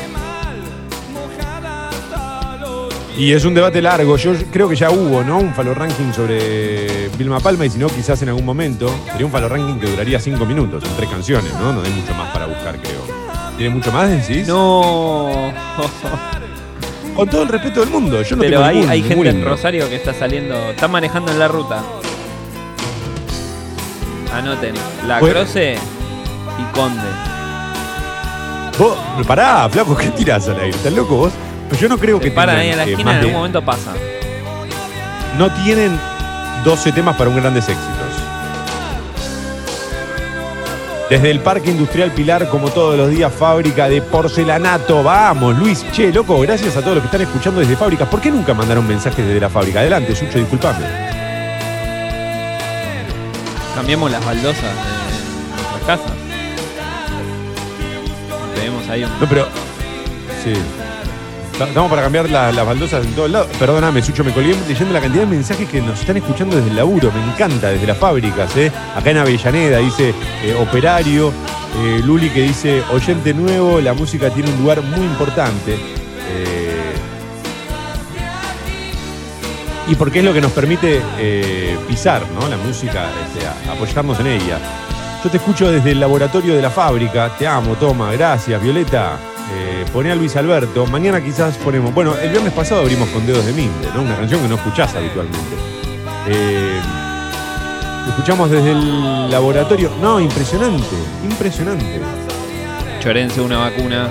Y 3.17 3.31
es 3.31 3.45
un 3.45 3.53
debate 3.55 3.81
largo. 3.81 4.17
Yo 4.17 4.33
creo 4.51 4.69
que 4.69 4.75
ya 4.75 4.91
hubo, 4.91 5.23
¿no? 5.23 5.39
Un 5.39 5.53
Falo 5.53 5.73
Ranking 5.73 6.11
sobre 6.13 7.09
Vilma 7.17 7.39
Palma 7.39 7.65
y 7.65 7.69
si 7.69 7.79
no, 7.79 7.87
quizás 7.87 8.21
en 8.21 8.29
algún 8.29 8.45
momento. 8.45 8.93
Sería 9.11 9.25
un 9.25 9.31
Falo 9.31 9.47
Ranking 9.49 9.79
que 9.79 9.87
duraría 9.89 10.19
cinco 10.19 10.45
minutos, 10.45 10.83
en 10.83 10.95
tres 10.97 11.09
canciones, 11.09 11.51
¿no? 11.53 11.71
No 11.73 11.81
hay 11.81 11.91
mucho 11.91 12.13
más 12.13 12.31
para 12.31 12.45
buscar, 12.45 12.77
creo. 12.77 13.01
¿Tiene 13.57 13.73
mucho 13.73 13.91
más, 13.91 14.09
decís? 14.09 14.47
No. 14.47 15.51
Con 17.15 17.27
todo 17.29 17.41
el 17.43 17.49
respeto 17.49 17.79
del 17.79 17.89
mundo. 17.89 18.21
Yo 18.21 18.35
no 18.35 18.41
Pero 18.43 18.57
tengo 18.59 18.65
hay, 18.65 18.75
ningún- 18.75 18.89
hay 18.91 19.01
gente 19.01 19.15
ningún 19.15 19.27
en. 19.41 19.45
Rosario 19.45 19.89
que 19.89 19.95
está 19.95 20.13
saliendo, 20.13 20.55
está 20.69 20.87
manejando 20.87 21.31
en 21.31 21.39
la 21.39 21.47
ruta. 21.47 21.83
Anoten, 24.33 24.75
La 25.07 25.19
Bueno. 25.19 25.35
Croce 25.35 25.75
y 26.59 26.63
Conde. 26.75 27.01
Vos, 28.77 28.97
pará, 29.25 29.67
flaco, 29.69 29.95
¿qué 29.97 30.09
tirás 30.09 30.47
al 30.49 30.59
aire? 30.59 30.69
¿Estás 30.69 30.93
loco 30.93 31.15
vos? 31.15 31.33
Pues 31.69 31.81
yo 31.81 31.89
no 31.89 31.97
creo 31.97 32.19
que 32.19 32.25
Se 32.29 32.31
paran 32.31 32.57
ahí 32.57 32.69
tengan, 32.69 32.71
en 32.71 32.77
la 32.77 32.83
eh, 32.85 32.91
esquina, 32.91 33.05
más 33.05 33.15
en 33.15 33.19
de- 33.21 33.25
algún 33.27 33.39
momento 33.39 33.61
pasa. 33.65 33.93
No 35.37 35.51
tienen 35.63 35.99
12 36.63 36.91
temas 36.91 37.15
para 37.15 37.29
un 37.29 37.35
grandes 37.37 37.67
éxitos. 37.67 37.93
Desde 41.09 41.31
el 41.31 41.39
Parque 41.39 41.71
Industrial 41.71 42.11
Pilar, 42.11 42.49
como 42.49 42.69
todos 42.69 42.97
los 42.97 43.09
días, 43.09 43.31
fábrica 43.33 43.87
de 43.87 44.01
porcelanato. 44.01 45.03
Vamos, 45.03 45.57
Luis. 45.57 45.85
Che, 45.93 46.11
loco, 46.11 46.37
gracias 46.41 46.75
a 46.75 46.81
todos 46.81 46.95
los 46.95 47.01
que 47.01 47.05
están 47.07 47.21
escuchando 47.21 47.61
desde 47.61 47.77
fábrica. 47.77 48.05
¿Por 48.05 48.19
qué 48.19 48.29
nunca 48.29 48.53
mandaron 48.53 48.85
mensajes 48.85 49.25
desde 49.25 49.39
la 49.39 49.49
fábrica? 49.49 49.79
Adelante, 49.79 50.13
Sucho, 50.15 50.37
disculpame. 50.37 50.85
Cambiamos 53.77 54.11
las 54.11 54.25
baldosas 54.25 54.63
de 54.63 55.55
nuestras 55.55 55.81
casas. 55.99 56.11
Tenemos 58.55 58.89
ahí 58.89 59.03
un. 59.03 59.19
No, 59.19 59.27
pero. 59.29 59.47
Sí. 60.43 60.53
Ta- 61.59 61.65
Estamos 61.67 61.89
para 61.89 62.01
cambiar 62.03 62.29
la- 62.29 62.51
las 62.51 62.65
baldosas 62.65 63.05
en 63.05 63.13
todos 63.13 63.29
lados. 63.29 63.47
Perdóname, 63.59 64.01
Sucho, 64.01 64.23
me 64.23 64.31
colgué 64.31 64.55
leyendo 64.67 64.93
la 64.93 64.99
cantidad 65.01 65.23
de 65.23 65.29
mensajes 65.29 65.67
que 65.69 65.79
nos 65.81 65.99
están 65.99 66.17
escuchando 66.17 66.55
desde 66.55 66.69
el 66.71 66.75
laburo. 66.75 67.11
Me 67.11 67.31
encanta, 67.33 67.69
desde 67.69 67.85
las 67.87 67.97
fábricas. 67.97 68.55
¿eh? 68.57 68.71
Acá 68.95 69.11
en 69.11 69.17
Avellaneda 69.17 69.77
dice 69.77 70.13
eh, 70.43 70.55
operario. 70.59 71.31
eh, 71.79 72.01
Luli 72.03 72.29
que 72.29 72.41
dice 72.41 72.81
oyente 72.91 73.33
nuevo. 73.33 73.79
La 73.79 73.93
música 73.93 74.29
tiene 74.31 74.49
un 74.51 74.59
lugar 74.61 74.81
muy 74.81 75.05
importante. 75.05 75.73
Eh, 76.29 76.66
y 79.87 79.95
porque 79.95 80.19
es 80.19 80.25
lo 80.25 80.33
que 80.33 80.41
nos 80.41 80.51
permite 80.51 81.01
eh, 81.17 81.77
pisar 81.87 82.23
¿no? 82.39 82.47
la 82.47 82.57
música, 82.57 83.05
este, 83.25 83.47
a- 83.47 83.73
apoyarnos 83.73 84.19
en 84.19 84.27
ella. 84.27 84.59
Yo 85.23 85.29
te 85.31 85.37
escucho 85.37 85.71
desde 85.71 85.91
el 85.91 85.99
laboratorio 85.99 86.55
de 86.55 86.61
la 86.61 86.69
fábrica. 86.69 87.31
Te 87.37 87.47
amo, 87.47 87.75
toma, 87.75 88.11
gracias, 88.11 88.61
Violeta. 88.61 89.17
Eh, 89.55 89.85
poné 89.91 90.11
a 90.11 90.15
Luis 90.15 90.35
Alberto. 90.35 90.85
Mañana 90.87 91.21
quizás 91.23 91.55
ponemos. 91.57 91.93
Bueno, 91.93 92.15
el 92.21 92.29
viernes 92.29 92.53
pasado 92.53 92.81
abrimos 92.81 93.07
con 93.09 93.25
Dedos 93.25 93.45
de 93.45 93.53
Minde, 93.53 93.89
¿no? 93.95 94.01
Una 94.01 94.15
canción 94.17 94.41
que 94.41 94.47
no 94.49 94.55
escuchás 94.55 94.93
habitualmente. 94.95 95.55
Eh, 96.27 96.79
escuchamos 98.09 98.51
desde 98.51 98.71
el 98.71 99.31
laboratorio. 99.31 99.91
No, 100.01 100.19
impresionante, 100.19 100.95
impresionante. 101.23 101.99
Chorense 103.01 103.41
una 103.41 103.57
vacuna. 103.57 104.09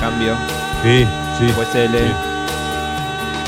Cambio. 0.00 0.34
Sí, 0.84 1.04
sí. 1.38 1.52
Pues 1.56 1.74
el. 1.74 1.90
Sí. 1.92 2.14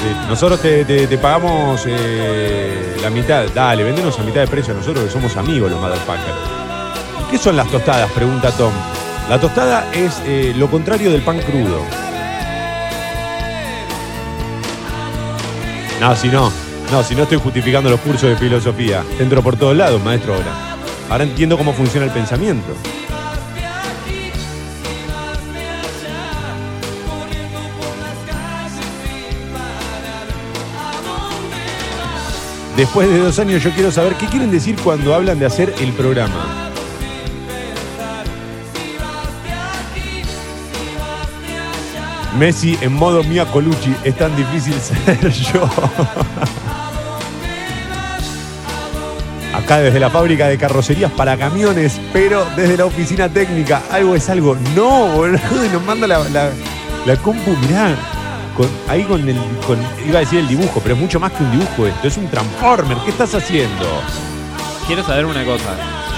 Sí, 0.01 0.17
Nosotros 0.29 0.61
te, 0.63 1.19
pagamos 1.19 1.83
eh, 1.87 2.97
la 3.03 3.11
mitad. 3.11 3.45
Dale, 3.55 3.85
vendenos 3.85 4.19
a 4.19 4.23
mitad 4.23 4.41
de 4.41 4.47
precio 4.47 4.73
a 4.73 4.77
nosotros 4.77 5.05
que 5.05 5.11
somos 5.11 5.37
amigos 5.37 5.71
los 5.71 5.81
motherfuckers. 5.81 7.31
¿Qué 7.31 7.37
son 7.37 7.57
las 7.57 7.69
tostadas? 7.69 8.11
Pregunta 8.13 8.51
Tom. 8.53 8.73
La 9.29 9.39
tostada 9.39 9.93
es 9.93 10.23
eh, 10.25 10.55
lo 10.57 10.71
contrario 10.71 11.13
del 11.13 11.21
pan 11.23 11.39
crudo. 11.41 11.85
No, 16.01 16.17
si 16.17 16.29
no. 16.29 16.51
No, 16.91 17.05
si 17.05 17.15
no 17.15 17.25
estoy 17.25 17.39
justificando 17.39 17.91
los 17.91 18.01
cursos 18.01 18.31
de 18.31 18.37
filosofía. 18.37 19.05
Entro 19.19 19.43
por 19.43 19.57
todos 19.57 19.77
lados, 19.77 20.03
maestro, 20.03 20.35
ahora. 20.35 20.77
Ahora 21.11 21.25
entiendo 21.25 21.59
cómo 21.59 21.73
funciona 21.75 22.07
el 22.07 22.13
pensamiento. 22.13 22.73
Después 32.81 33.11
de 33.11 33.19
dos 33.19 33.39
años 33.39 33.63
yo 33.63 33.71
quiero 33.73 33.93
saber 33.93 34.15
qué 34.15 34.25
quieren 34.25 34.51
decir 34.51 34.75
cuando 34.83 35.15
hablan 35.15 35.39
de 35.39 35.45
hacer 35.45 35.75
el 35.81 35.93
programa. 35.93 36.73
Messi 42.39 42.79
en 42.81 42.95
modo 42.95 43.23
Mia 43.23 43.45
Colucci, 43.45 43.95
es 44.03 44.17
tan 44.17 44.35
difícil 44.35 44.73
ser 44.81 45.31
yo. 45.31 45.69
Acá 49.55 49.81
desde 49.81 50.01
la 50.01 50.09
fábrica 50.09 50.49
de 50.49 50.57
carrocerías 50.57 51.13
para 51.13 51.37
camiones, 51.37 52.01
pero 52.15 52.47
desde 52.57 52.79
la 52.79 52.87
oficina 52.87 53.29
técnica, 53.29 53.83
algo 53.91 54.15
es 54.17 54.31
algo. 54.31 54.57
No, 54.75 55.09
boludo, 55.09 55.39
nos 55.71 55.85
manda 55.85 56.07
la, 56.07 56.27
la, 56.31 56.49
la 57.05 57.17
compu, 57.17 57.55
mirá. 57.59 57.95
Con- 58.61 58.71
ahí 58.89 59.03
con 59.05 59.27
el. 59.29 59.37
con- 59.67 59.79
iba 60.07 60.19
a 60.19 60.21
decir 60.21 60.39
el 60.41 60.49
dibujo, 60.49 60.81
pero 60.83 60.95
es 60.95 61.01
mucho 61.01 61.19
más 61.21 61.33
que 61.33 61.43
un 61.43 61.51
dibujo 61.53 61.87
esto. 61.87 62.07
Es 62.09 62.17
un 62.17 62.29
transformer. 62.29 62.97
¿Qué 63.05 63.11
estás 63.11 63.35
haciendo? 63.35 63.87
Quiero 64.87 65.03
saber 65.05 65.25
una 65.27 65.45
cosa. 65.45 65.65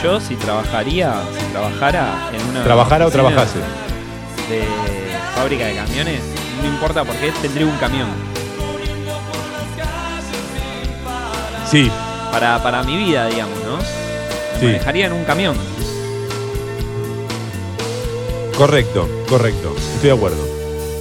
Yo 0.03 0.19
si 0.21 0.35
trabajaría, 0.35 1.15
si 1.39 1.45
trabajara 1.53 2.31
en 2.33 2.45
una 2.49 2.65
¿Trabajara 2.65 3.07
o 3.07 3.11
trabajase? 3.11 3.59
de 4.49 4.65
fábrica 5.37 5.67
de 5.67 5.77
camiones, 5.77 6.21
no 6.63 6.69
importa 6.69 7.05
porque 7.05 7.31
tendría 7.41 7.67
un 7.67 7.77
camión. 7.77 8.09
Sí, 11.71 11.91
Para, 12.33 12.63
para 12.63 12.83
mi 12.83 12.97
vida, 12.97 13.27
digamos, 13.27 13.59
¿no? 13.65 13.77
Me 13.77 14.59
Sí. 14.61 14.67
manejaría 14.67 15.07
en 15.07 15.13
un 15.13 15.25
camión. 15.25 15.57
correcto, 18.57 19.09
correcto. 19.29 19.75
Estoy 19.95 20.11
de 20.11 20.17
acuerdo. 20.17 20.52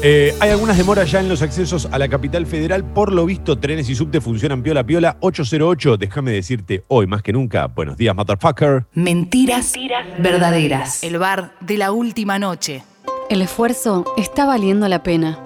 Eh, 0.03 0.35
hay 0.39 0.49
algunas 0.49 0.77
demoras 0.77 1.11
ya 1.11 1.19
en 1.19 1.29
los 1.29 1.43
accesos 1.43 1.87
a 1.91 1.99
la 1.99 2.07
capital 2.07 2.47
federal. 2.47 2.83
Por 2.83 3.11
lo 3.11 3.23
visto, 3.25 3.59
trenes 3.59 3.87
y 3.87 3.93
subte 3.93 4.19
funcionan 4.19 4.63
piola 4.63 4.83
piola. 4.83 5.17
808, 5.19 5.97
déjame 5.97 6.31
decirte 6.31 6.83
hoy 6.87 7.05
más 7.05 7.21
que 7.21 7.31
nunca. 7.31 7.67
Buenos 7.67 7.97
días, 7.97 8.15
motherfucker. 8.15 8.87
Mentiras, 8.93 9.73
verdaderas. 10.17 11.03
El 11.03 11.19
bar 11.19 11.53
de 11.59 11.77
la 11.77 11.91
última 11.91 12.39
noche. 12.39 12.83
El 13.29 13.43
esfuerzo 13.43 14.05
está 14.17 14.45
valiendo 14.45 14.87
la 14.87 15.03
pena. 15.03 15.37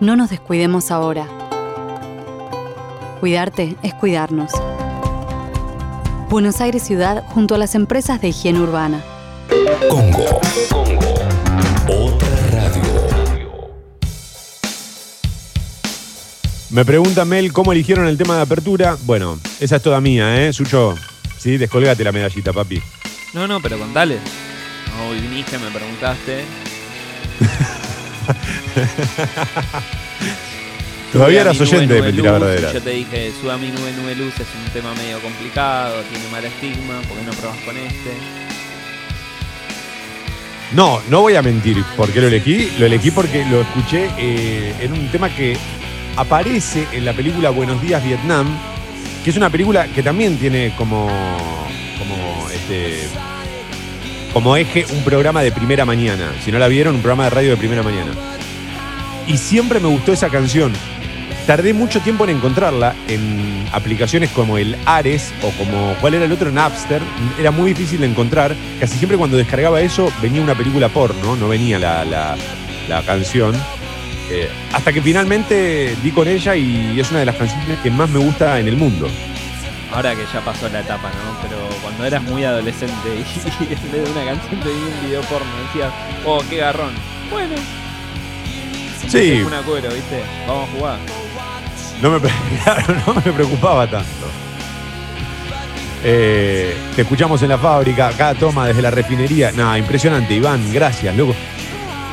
No 0.00 0.14
nos 0.14 0.28
descuidemos 0.28 0.90
ahora. 0.90 1.26
Cuidarte 3.20 3.76
es 3.82 3.94
cuidarnos. 3.94 4.52
Buenos 6.28 6.60
Aires 6.60 6.82
Ciudad 6.82 7.24
junto 7.28 7.54
a 7.54 7.58
las 7.58 7.74
empresas 7.74 8.20
de 8.20 8.28
higiene 8.28 8.60
urbana. 8.60 9.02
Congo. 9.88 10.40
Congo. 10.70 11.14
Otra 11.88 12.37
Me 16.70 16.84
pregunta 16.84 17.24
Mel 17.24 17.52
cómo 17.52 17.72
eligieron 17.72 18.06
el 18.06 18.16
tema 18.18 18.36
de 18.36 18.42
apertura. 18.42 18.96
Bueno, 19.04 19.40
esa 19.58 19.76
es 19.76 19.82
toda 19.82 20.02
mía, 20.02 20.44
¿eh? 20.44 20.52
Sucho, 20.52 20.96
sí, 21.38 21.56
descolgate 21.56 22.04
la 22.04 22.12
medallita, 22.12 22.52
papi. 22.52 22.82
No, 23.32 23.48
no, 23.48 23.60
pero 23.60 23.78
contale. 23.78 24.18
No, 24.94 25.08
hoy 25.08 25.18
viniste, 25.20 25.56
me 25.58 25.70
preguntaste. 25.70 26.44
Todavía 31.12 31.40
eras 31.40 31.58
oyente 31.58 31.94
de 31.94 32.02
Mentira 32.02 32.32
Verdadera. 32.32 32.70
Yo 32.70 32.82
te 32.82 32.90
dije, 32.90 33.32
sube 33.40 33.52
a 33.52 33.56
mi 33.56 33.68
nube, 33.68 33.90
nube 33.92 34.14
luz 34.14 34.34
es 34.34 34.46
un 34.62 34.70
tema 34.70 34.92
medio 34.94 35.20
complicado, 35.20 36.02
tiene 36.02 36.28
mal 36.30 36.44
estigma, 36.44 37.00
¿por 37.08 37.16
qué 37.16 37.24
no 37.24 37.32
probas 37.32 37.56
con 37.64 37.78
este? 37.78 38.12
No, 40.72 41.00
no 41.08 41.22
voy 41.22 41.34
a 41.34 41.40
mentir. 41.40 41.82
¿Por 41.96 42.12
qué 42.12 42.20
lo 42.20 42.26
elegí? 42.26 42.70
Lo 42.78 42.84
elegí 42.84 43.10
porque 43.10 43.46
lo 43.46 43.62
escuché 43.62 44.10
eh, 44.18 44.74
en 44.80 44.92
un 44.92 45.10
tema 45.10 45.34
que 45.34 45.56
aparece 46.18 46.86
en 46.92 47.04
la 47.04 47.12
película 47.12 47.50
Buenos 47.50 47.80
Días 47.80 48.02
Vietnam, 48.04 48.46
que 49.24 49.30
es 49.30 49.36
una 49.36 49.50
película 49.50 49.86
que 49.86 50.02
también 50.02 50.36
tiene 50.36 50.72
como, 50.76 51.08
como, 51.98 52.48
este, 52.50 52.98
como 54.32 54.56
eje 54.56 54.84
un 54.90 55.02
programa 55.04 55.42
de 55.42 55.52
primera 55.52 55.84
mañana. 55.84 56.32
Si 56.44 56.50
no 56.50 56.58
la 56.58 56.66
vieron, 56.68 56.96
un 56.96 57.02
programa 57.02 57.24
de 57.24 57.30
radio 57.30 57.50
de 57.50 57.56
primera 57.56 57.82
mañana. 57.82 58.10
Y 59.28 59.36
siempre 59.36 59.78
me 59.78 59.88
gustó 59.88 60.12
esa 60.12 60.28
canción. 60.28 60.72
Tardé 61.46 61.72
mucho 61.72 62.00
tiempo 62.00 62.24
en 62.24 62.30
encontrarla 62.30 62.94
en 63.06 63.64
aplicaciones 63.72 64.30
como 64.30 64.58
el 64.58 64.76
Ares 64.86 65.32
o 65.42 65.50
como, 65.52 65.94
¿cuál 66.00 66.14
era 66.14 66.24
el 66.26 66.32
otro? 66.32 66.50
Napster. 66.50 67.00
Era 67.38 67.50
muy 67.50 67.72
difícil 67.72 68.00
de 68.00 68.06
encontrar. 68.06 68.54
Casi 68.80 68.98
siempre 68.98 69.16
cuando 69.16 69.36
descargaba 69.36 69.80
eso 69.80 70.12
venía 70.20 70.42
una 70.42 70.54
película 70.54 70.88
porno, 70.88 71.36
no 71.36 71.48
venía 71.48 71.78
la, 71.78 72.04
la- 72.04 72.36
la 72.88 73.02
canción. 73.02 73.54
Eh, 74.30 74.50
hasta 74.72 74.92
que 74.92 75.00
finalmente 75.00 75.96
di 76.02 76.10
con 76.10 76.28
ella 76.28 76.54
y 76.54 77.00
es 77.00 77.10
una 77.10 77.20
de 77.20 77.26
las 77.26 77.36
canciones 77.36 77.78
que 77.82 77.90
más 77.90 78.10
me 78.10 78.18
gusta 78.18 78.58
en 78.60 78.68
el 78.68 78.76
mundo. 78.76 79.08
Ahora 79.92 80.14
que 80.14 80.24
ya 80.32 80.40
pasó 80.42 80.68
la 80.68 80.80
etapa, 80.80 81.08
¿no? 81.08 81.40
Pero 81.42 81.56
cuando 81.82 82.04
eras 82.04 82.22
muy 82.22 82.44
adolescente 82.44 82.94
y, 83.06 83.62
en 83.72 83.92
vez 83.92 84.04
de 84.04 84.10
una 84.12 84.24
canción 84.24 84.60
te 84.60 84.68
un 84.68 85.08
video 85.08 85.22
porno, 85.22 85.50
decías, 85.66 85.92
oh, 86.26 86.42
qué 86.50 86.58
garrón. 86.58 86.92
Bueno, 87.30 87.54
Sí, 89.08 89.32
es 89.32 89.46
una 89.46 89.62
cuero, 89.62 89.88
¿viste? 89.88 90.22
Vamos 90.46 90.68
a 90.68 90.72
jugar. 90.72 90.98
no 92.02 92.10
me, 92.10 92.20
claro, 92.64 92.94
no 93.06 93.14
me 93.14 93.32
preocupaba 93.32 93.86
tanto. 93.88 94.08
Eh, 96.04 96.76
te 96.94 97.02
escuchamos 97.02 97.40
en 97.42 97.48
la 97.48 97.58
fábrica, 97.58 98.12
cada 98.16 98.34
toma 98.34 98.66
desde 98.66 98.82
la 98.82 98.90
refinería. 98.90 99.50
Nada, 99.52 99.78
impresionante, 99.78 100.34
Iván, 100.34 100.72
gracias, 100.72 101.16
loco. 101.16 101.34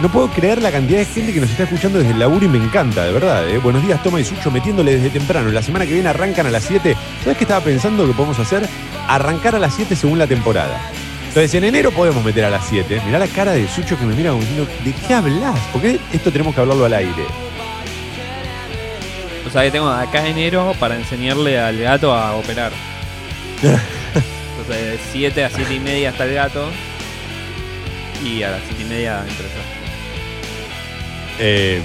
No 0.01 0.09
puedo 0.09 0.27
creer 0.29 0.61
la 0.61 0.71
cantidad 0.71 0.99
de 0.99 1.05
gente 1.05 1.33
que 1.33 1.39
nos 1.39 1.49
está 1.49 1.63
escuchando 1.63 1.99
desde 1.99 2.11
el 2.11 2.19
laburo 2.19 2.45
y 2.45 2.49
me 2.49 2.57
encanta, 2.57 3.05
de 3.05 3.13
verdad. 3.13 3.47
¿eh? 3.47 3.57
Buenos 3.59 3.81
días, 3.81 4.03
Toma 4.03 4.19
y 4.19 4.25
Sucho, 4.25 4.51
metiéndole 4.51 4.97
desde 4.97 5.09
temprano. 5.09 5.49
La 5.51 5.61
semana 5.61 5.85
que 5.85 5.93
viene 5.93 6.09
arrancan 6.09 6.45
a 6.47 6.51
las 6.51 6.65
7. 6.65 6.97
¿Sabes 7.23 7.37
qué 7.37 7.45
estaba 7.45 7.63
pensando 7.63 8.05
que 8.05 8.11
podemos 8.11 8.37
hacer? 8.37 8.67
Arrancar 9.07 9.55
a 9.55 9.59
las 9.59 9.73
7 9.73 9.95
según 9.95 10.19
la 10.19 10.27
temporada. 10.27 10.91
Entonces, 11.29 11.53
en 11.53 11.63
enero 11.63 11.91
podemos 11.91 12.23
meter 12.25 12.43
a 12.43 12.49
las 12.49 12.67
7. 12.67 13.03
Mirá 13.05 13.19
la 13.19 13.27
cara 13.27 13.53
de 13.53 13.69
Sucho 13.69 13.97
que 13.97 14.05
me 14.05 14.13
mira 14.13 14.31
como 14.31 14.41
diciendo, 14.41 14.67
¿de 14.83 14.91
qué 14.91 15.13
hablas? 15.13 15.59
Porque 15.71 15.97
esto 16.11 16.29
tenemos 16.29 16.53
que 16.53 16.61
hablarlo 16.61 16.85
al 16.85 16.93
aire. 16.93 17.23
O 19.47 19.49
sea 19.49 19.63
que 19.63 19.71
tengo 19.71 19.87
acá 19.87 20.27
enero 20.27 20.75
para 20.77 20.97
enseñarle 20.97 21.57
al 21.57 21.79
gato 21.79 22.13
a 22.13 22.35
operar. 22.35 22.73
Entonces 23.61 24.67
de 24.67 24.99
7 25.13 25.45
a 25.45 25.49
7 25.49 25.73
y 25.73 25.79
media 25.79 26.09
está 26.09 26.25
el 26.25 26.33
gato. 26.33 26.69
Y 28.21 28.43
a 28.43 28.51
las 28.51 28.61
7 28.67 28.81
y 28.81 28.85
media 28.85 29.19
entro 29.21 29.45
yo. 29.45 29.74
Eh, 31.39 31.81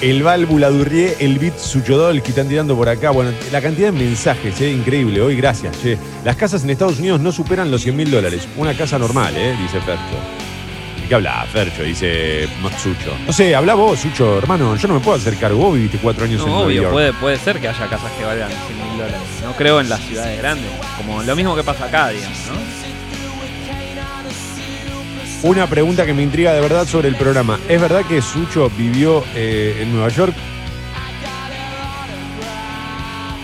el 0.00 0.22
válvula 0.24 0.68
Durrié, 0.70 1.16
el 1.20 1.38
bit 1.38 1.56
Suchodol 1.56 2.22
que 2.22 2.30
están 2.30 2.48
tirando 2.48 2.74
por 2.76 2.88
acá. 2.88 3.10
Bueno, 3.10 3.30
la 3.52 3.60
cantidad 3.60 3.92
de 3.92 3.98
mensajes, 4.04 4.60
eh, 4.60 4.70
increíble. 4.72 5.20
Hoy, 5.20 5.36
gracias. 5.36 5.80
che. 5.80 5.96
Las 6.24 6.34
casas 6.36 6.64
en 6.64 6.70
Estados 6.70 6.98
Unidos 6.98 7.20
no 7.20 7.30
superan 7.30 7.70
los 7.70 7.82
100 7.82 7.94
mil 7.96 8.10
dólares. 8.10 8.48
Una 8.56 8.74
casa 8.74 8.98
normal, 8.98 9.32
eh, 9.36 9.54
dice 9.62 9.80
Fercho. 9.80 10.18
¿De 11.00 11.06
qué 11.08 11.14
habla 11.14 11.46
Fercho? 11.52 11.84
Dice 11.84 12.48
Sucho. 12.82 13.12
No 13.26 13.32
sé, 13.32 13.54
habla 13.54 13.74
vos, 13.74 14.00
Sucho, 14.00 14.38
hermano. 14.38 14.74
Yo 14.74 14.88
no 14.88 14.94
me 14.94 15.00
puedo 15.00 15.16
hacer 15.18 15.36
cargo. 15.36 15.58
Vos 15.58 15.74
viviste 15.74 15.98
cuatro 15.98 16.24
años 16.24 16.40
en 16.40 16.46
No, 16.48 16.52
Nueva 16.54 16.66
obvio, 16.66 16.82
York. 16.82 16.92
puede, 16.92 17.12
puede 17.12 17.38
ser 17.38 17.60
que 17.60 17.68
haya 17.68 17.86
casas 17.88 18.10
que 18.18 18.24
valgan 18.24 18.48
100 18.50 18.88
mil 18.88 18.98
dólares. 18.98 19.20
No 19.44 19.52
creo 19.52 19.80
en 19.80 19.88
las 19.88 20.00
ciudades 20.00 20.36
grandes. 20.38 20.66
Como 20.96 21.22
lo 21.22 21.36
mismo 21.36 21.54
que 21.54 21.62
pasa 21.62 21.84
acá, 21.84 22.08
digamos, 22.08 22.38
¿no? 22.48 22.81
Una 25.42 25.66
pregunta 25.66 26.06
que 26.06 26.14
me 26.14 26.22
intriga 26.22 26.52
de 26.52 26.60
verdad 26.60 26.86
sobre 26.86 27.08
el 27.08 27.16
programa. 27.16 27.58
¿Es 27.68 27.80
verdad 27.80 28.04
que 28.04 28.22
Sucho 28.22 28.70
vivió 28.78 29.24
eh, 29.34 29.78
en 29.80 29.92
Nueva 29.92 30.08
York? 30.08 30.34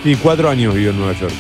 Sí, 0.05 0.17
cuatro 0.23 0.49
años 0.49 0.75
vivió 0.75 0.91
en 0.91 0.97
Nueva 0.97 1.13
York. 1.15 1.35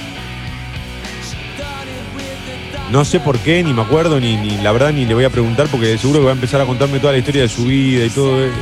No 2.90 3.04
sé 3.04 3.20
por 3.20 3.38
qué, 3.38 3.62
ni 3.62 3.72
me 3.72 3.82
acuerdo, 3.82 4.18
ni, 4.18 4.36
ni 4.36 4.56
la 4.56 4.72
verdad 4.72 4.92
ni 4.92 5.04
le 5.04 5.14
voy 5.14 5.24
a 5.24 5.30
preguntar 5.30 5.68
porque 5.68 5.96
seguro 5.96 6.20
que 6.20 6.24
va 6.24 6.32
a 6.32 6.34
empezar 6.34 6.60
a 6.60 6.66
contarme 6.66 6.98
toda 6.98 7.12
la 7.12 7.18
historia 7.18 7.42
de 7.42 7.48
su 7.48 7.64
vida 7.64 8.04
y 8.04 8.10
todo 8.10 8.44
eso. 8.44 8.56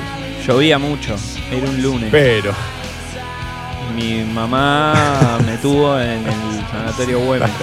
Llovía 0.47 0.79
mucho. 0.79 1.17
Era 1.51 1.71
un 1.71 1.83
lunes. 1.83 2.09
Pero, 2.11 2.53
Mi 3.95 4.23
mamá 4.23 5.39
me 5.47 5.57
tuvo 5.59 5.99
en 5.99 6.27
el 6.27 6.67
sanatorio 6.71 7.21
Güemes. 7.21 7.51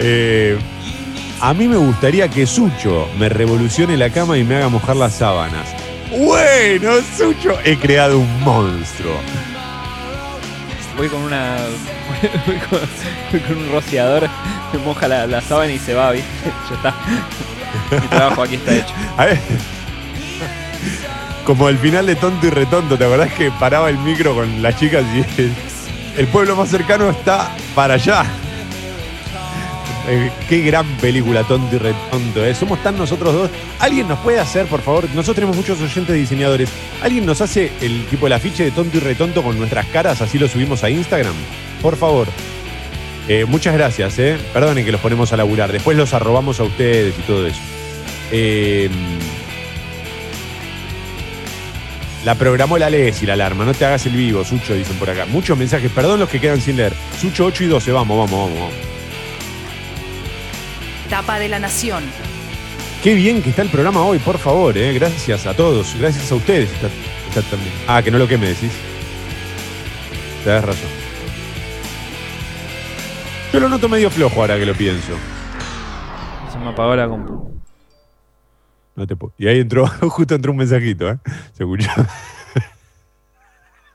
eh, 0.00 0.58
a 1.40 1.54
mí 1.54 1.68
me 1.68 1.76
gustaría 1.76 2.28
que 2.28 2.46
Sucho 2.46 3.08
me 3.18 3.28
revolucione 3.28 3.96
la 3.96 4.10
cama 4.10 4.36
y 4.36 4.44
me 4.44 4.56
haga 4.56 4.68
mojar 4.68 4.96
las 4.96 5.14
sábanas. 5.14 5.68
Bueno, 6.10 6.92
Sucho, 7.16 7.58
he 7.64 7.78
creado 7.78 8.18
un 8.18 8.40
monstruo. 8.42 9.14
Voy 10.96 11.08
con 11.08 11.22
una. 11.22 11.56
Voy 12.46 12.56
con, 12.56 12.80
voy 13.30 13.40
con 13.40 13.56
un 13.56 13.72
rociador, 13.72 14.28
me 14.72 14.78
moja 14.80 15.06
la, 15.06 15.26
la 15.26 15.40
sábana 15.40 15.72
y 15.72 15.78
se 15.78 15.94
va, 15.94 16.10
¿viste? 16.10 16.28
Ya 16.68 16.76
está. 16.76 16.94
Mi 18.00 18.08
trabajo 18.08 18.42
aquí 18.42 18.56
está 18.56 18.74
hecho. 18.74 18.94
A 19.16 19.26
ver. 19.26 19.38
Como 21.46 21.68
el 21.68 21.78
final 21.78 22.06
de 22.06 22.16
Tonto 22.16 22.48
y 22.48 22.50
Retonto, 22.50 22.98
¿te 22.98 23.04
acordás 23.04 23.32
que 23.32 23.50
paraba 23.52 23.88
el 23.88 23.98
micro 23.98 24.34
con 24.34 24.60
las 24.60 24.76
chicas 24.76 25.04
y 25.14 25.40
el, 25.40 25.52
el 26.18 26.26
pueblo 26.26 26.56
más 26.56 26.68
cercano 26.68 27.08
está 27.10 27.50
para 27.74 27.94
allá? 27.94 28.26
Eh, 30.08 30.30
qué 30.48 30.60
gran 30.62 30.86
película, 30.96 31.44
Tonto 31.44 31.76
y 31.76 31.78
Retonto. 31.78 32.44
¿eh? 32.44 32.54
Somos 32.54 32.82
tan 32.82 32.96
nosotros 32.96 33.32
dos. 33.34 33.50
¿Alguien 33.78 34.08
nos 34.08 34.18
puede 34.20 34.40
hacer, 34.40 34.66
por 34.66 34.80
favor? 34.82 35.04
Nosotros 35.10 35.36
tenemos 35.36 35.56
muchos 35.56 35.80
oyentes 35.80 36.14
diseñadores. 36.14 36.68
¿Alguien 37.02 37.26
nos 37.26 37.40
hace 37.40 37.70
el 37.80 38.06
tipo 38.06 38.26
el 38.26 38.32
afiche 38.32 38.64
de 38.64 38.70
Tonto 38.70 38.96
y 38.96 39.00
Retonto 39.00 39.42
con 39.42 39.58
nuestras 39.58 39.86
caras? 39.86 40.20
Así 40.20 40.38
lo 40.38 40.48
subimos 40.48 40.82
a 40.84 40.90
Instagram. 40.90 41.34
Por 41.82 41.96
favor. 41.96 42.28
Eh, 43.28 43.44
muchas 43.44 43.74
gracias, 43.74 44.18
¿eh? 44.18 44.38
Perdonen 44.52 44.84
que 44.84 44.92
los 44.92 45.00
ponemos 45.00 45.32
a 45.32 45.36
laburar. 45.36 45.70
Después 45.70 45.96
los 45.96 46.12
arrobamos 46.14 46.58
a 46.60 46.64
ustedes 46.64 47.14
y 47.18 47.22
todo 47.22 47.46
eso. 47.46 47.60
Eh, 48.32 48.88
La 52.24 52.34
programó 52.34 52.76
la 52.76 52.90
lees 52.90 53.22
y 53.22 53.26
la 53.26 53.32
alarma. 53.32 53.64
No 53.64 53.72
te 53.72 53.84
hagas 53.86 54.04
el 54.04 54.12
vivo, 54.12 54.44
Sucho, 54.44 54.74
dicen 54.74 54.96
por 54.98 55.08
acá. 55.08 55.24
Muchos 55.26 55.56
mensajes, 55.56 55.90
perdón 55.90 56.20
los 56.20 56.28
que 56.28 56.38
quedan 56.38 56.60
sin 56.60 56.76
leer. 56.76 56.92
Sucho 57.18 57.46
8 57.46 57.64
y 57.64 57.66
12, 57.68 57.92
vamos, 57.92 58.18
vamos, 58.18 58.30
vamos. 58.30 58.58
vamos. 58.58 58.89
Tapa 61.10 61.38
de 61.38 61.48
la 61.48 61.58
Nación. 61.58 62.04
Qué 63.02 63.14
bien 63.14 63.42
que 63.42 63.50
está 63.50 63.62
el 63.62 63.68
programa 63.68 64.02
hoy, 64.04 64.18
por 64.18 64.38
favor, 64.38 64.76
eh. 64.78 64.92
Gracias 64.94 65.46
a 65.46 65.54
todos, 65.54 65.94
gracias 65.98 66.30
a 66.30 66.34
ustedes. 66.36 66.70
Está- 66.72 66.88
está 67.28 67.42
también. 67.50 67.72
Ah, 67.88 68.02
que 68.02 68.10
no 68.10 68.18
lo 68.18 68.28
que 68.28 68.38
me 68.38 68.48
decís. 68.48 68.72
Tenés 70.44 70.64
razón. 70.64 70.88
Yo 73.52 73.60
lo 73.60 73.68
noto 73.68 73.88
medio 73.88 74.10
flojo 74.10 74.40
ahora 74.40 74.56
que 74.58 74.66
lo 74.66 74.74
pienso. 74.74 75.14
Se 76.52 76.58
me 76.58 76.68
apagó 76.68 76.94
la 76.94 77.08
compu. 77.08 77.50
No 78.96 79.06
te 79.06 79.16
puedo- 79.16 79.32
Y 79.38 79.48
ahí 79.48 79.60
entró, 79.60 79.86
justo 80.10 80.34
entró 80.34 80.52
un 80.52 80.58
mensajito, 80.58 81.08
¿eh? 81.10 81.18
Se 81.56 81.64
escuchó. 81.64 81.90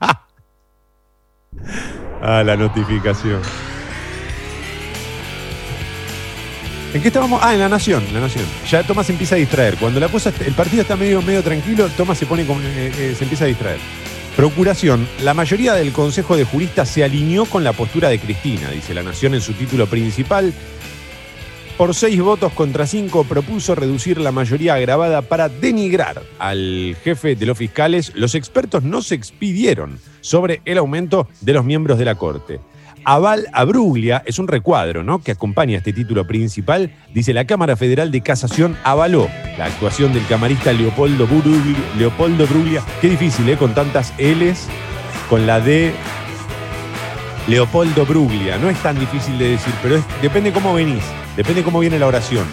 ah, 2.22 2.42
la 2.44 2.56
notificación. 2.56 3.40
¿En 6.94 7.02
qué 7.02 7.08
estábamos? 7.08 7.40
Ah, 7.42 7.52
en 7.52 7.60
la 7.60 7.68
Nación, 7.68 8.04
la 8.12 8.20
Nación. 8.20 8.44
Ya 8.70 8.82
Tomás 8.82 9.10
empieza 9.10 9.34
a 9.34 9.38
distraer. 9.38 9.76
Cuando 9.76 10.00
la 10.00 10.08
cosa, 10.08 10.32
el 10.44 10.54
partido 10.54 10.82
está 10.82 10.96
medio, 10.96 11.20
medio 11.20 11.42
tranquilo, 11.42 11.88
Tomás 11.96 12.18
se 12.18 12.26
pone 12.26 12.42
eh, 12.42 12.46
eh, 12.96 13.14
se 13.16 13.24
empieza 13.24 13.44
a 13.44 13.48
distraer. 13.48 13.78
Procuración. 14.36 15.06
La 15.22 15.34
mayoría 15.34 15.74
del 15.74 15.92
Consejo 15.92 16.36
de 16.36 16.44
Juristas 16.44 16.88
se 16.88 17.04
alineó 17.04 17.44
con 17.46 17.64
la 17.64 17.72
postura 17.72 18.08
de 18.08 18.18
Cristina, 18.18 18.70
dice 18.70 18.94
la 18.94 19.02
Nación 19.02 19.34
en 19.34 19.40
su 19.40 19.52
título 19.54 19.86
principal. 19.86 20.52
Por 21.76 21.94
seis 21.94 22.18
votos 22.22 22.52
contra 22.54 22.86
cinco 22.86 23.24
propuso 23.24 23.74
reducir 23.74 24.18
la 24.18 24.32
mayoría 24.32 24.74
agravada 24.74 25.20
para 25.20 25.50
denigrar 25.50 26.22
al 26.38 26.96
jefe 27.04 27.36
de 27.36 27.44
los 27.44 27.58
fiscales. 27.58 28.12
Los 28.14 28.34
expertos 28.34 28.82
no 28.82 29.02
se 29.02 29.14
expidieron 29.14 29.98
sobre 30.22 30.62
el 30.64 30.78
aumento 30.78 31.28
de 31.42 31.52
los 31.52 31.66
miembros 31.66 31.98
de 31.98 32.06
la 32.06 32.14
Corte. 32.14 32.60
Aval 33.08 33.46
a 33.52 33.62
Bruglia 33.62 34.24
es 34.26 34.40
un 34.40 34.48
recuadro 34.48 35.04
¿no? 35.04 35.20
que 35.22 35.30
acompaña 35.30 35.78
este 35.78 35.92
título 35.92 36.26
principal. 36.26 36.90
Dice 37.14 37.32
la 37.32 37.44
Cámara 37.44 37.76
Federal 37.76 38.10
de 38.10 38.20
Casación 38.20 38.76
avaló 38.82 39.28
la 39.56 39.66
actuación 39.66 40.12
del 40.12 40.26
camarista 40.26 40.72
Leopoldo, 40.72 41.24
Bruglia. 41.28 41.76
Leopoldo 41.96 42.48
Bruglia. 42.48 42.82
Qué 43.00 43.08
difícil, 43.08 43.48
¿eh? 43.48 43.56
Con 43.56 43.74
tantas 43.76 44.12
L's, 44.18 44.66
con 45.30 45.46
la 45.46 45.60
D. 45.60 45.92
Leopoldo 47.46 48.04
Bruglia. 48.06 48.58
No 48.58 48.68
es 48.68 48.78
tan 48.82 48.98
difícil 48.98 49.38
de 49.38 49.50
decir, 49.50 49.72
pero 49.84 49.94
es- 49.98 50.04
depende 50.20 50.50
cómo 50.50 50.74
venís, 50.74 51.04
depende 51.36 51.62
cómo 51.62 51.78
viene 51.78 52.00
la 52.00 52.08
oración. 52.08 52.44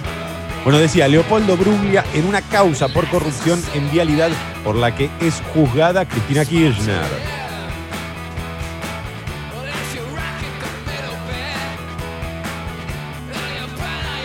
Bueno, 0.64 0.78
decía 0.78 1.08
Leopoldo 1.08 1.58
Bruglia 1.58 2.06
en 2.14 2.28
una 2.28 2.42
causa 2.44 2.88
por 2.90 3.08
corrupción 3.10 3.60
en 3.74 3.90
vialidad 3.92 4.30
por 4.64 4.76
la 4.76 4.96
que 4.96 5.10
es 5.20 5.42
juzgada 5.52 6.06
Cristina 6.06 6.46
Kirchner. 6.46 7.43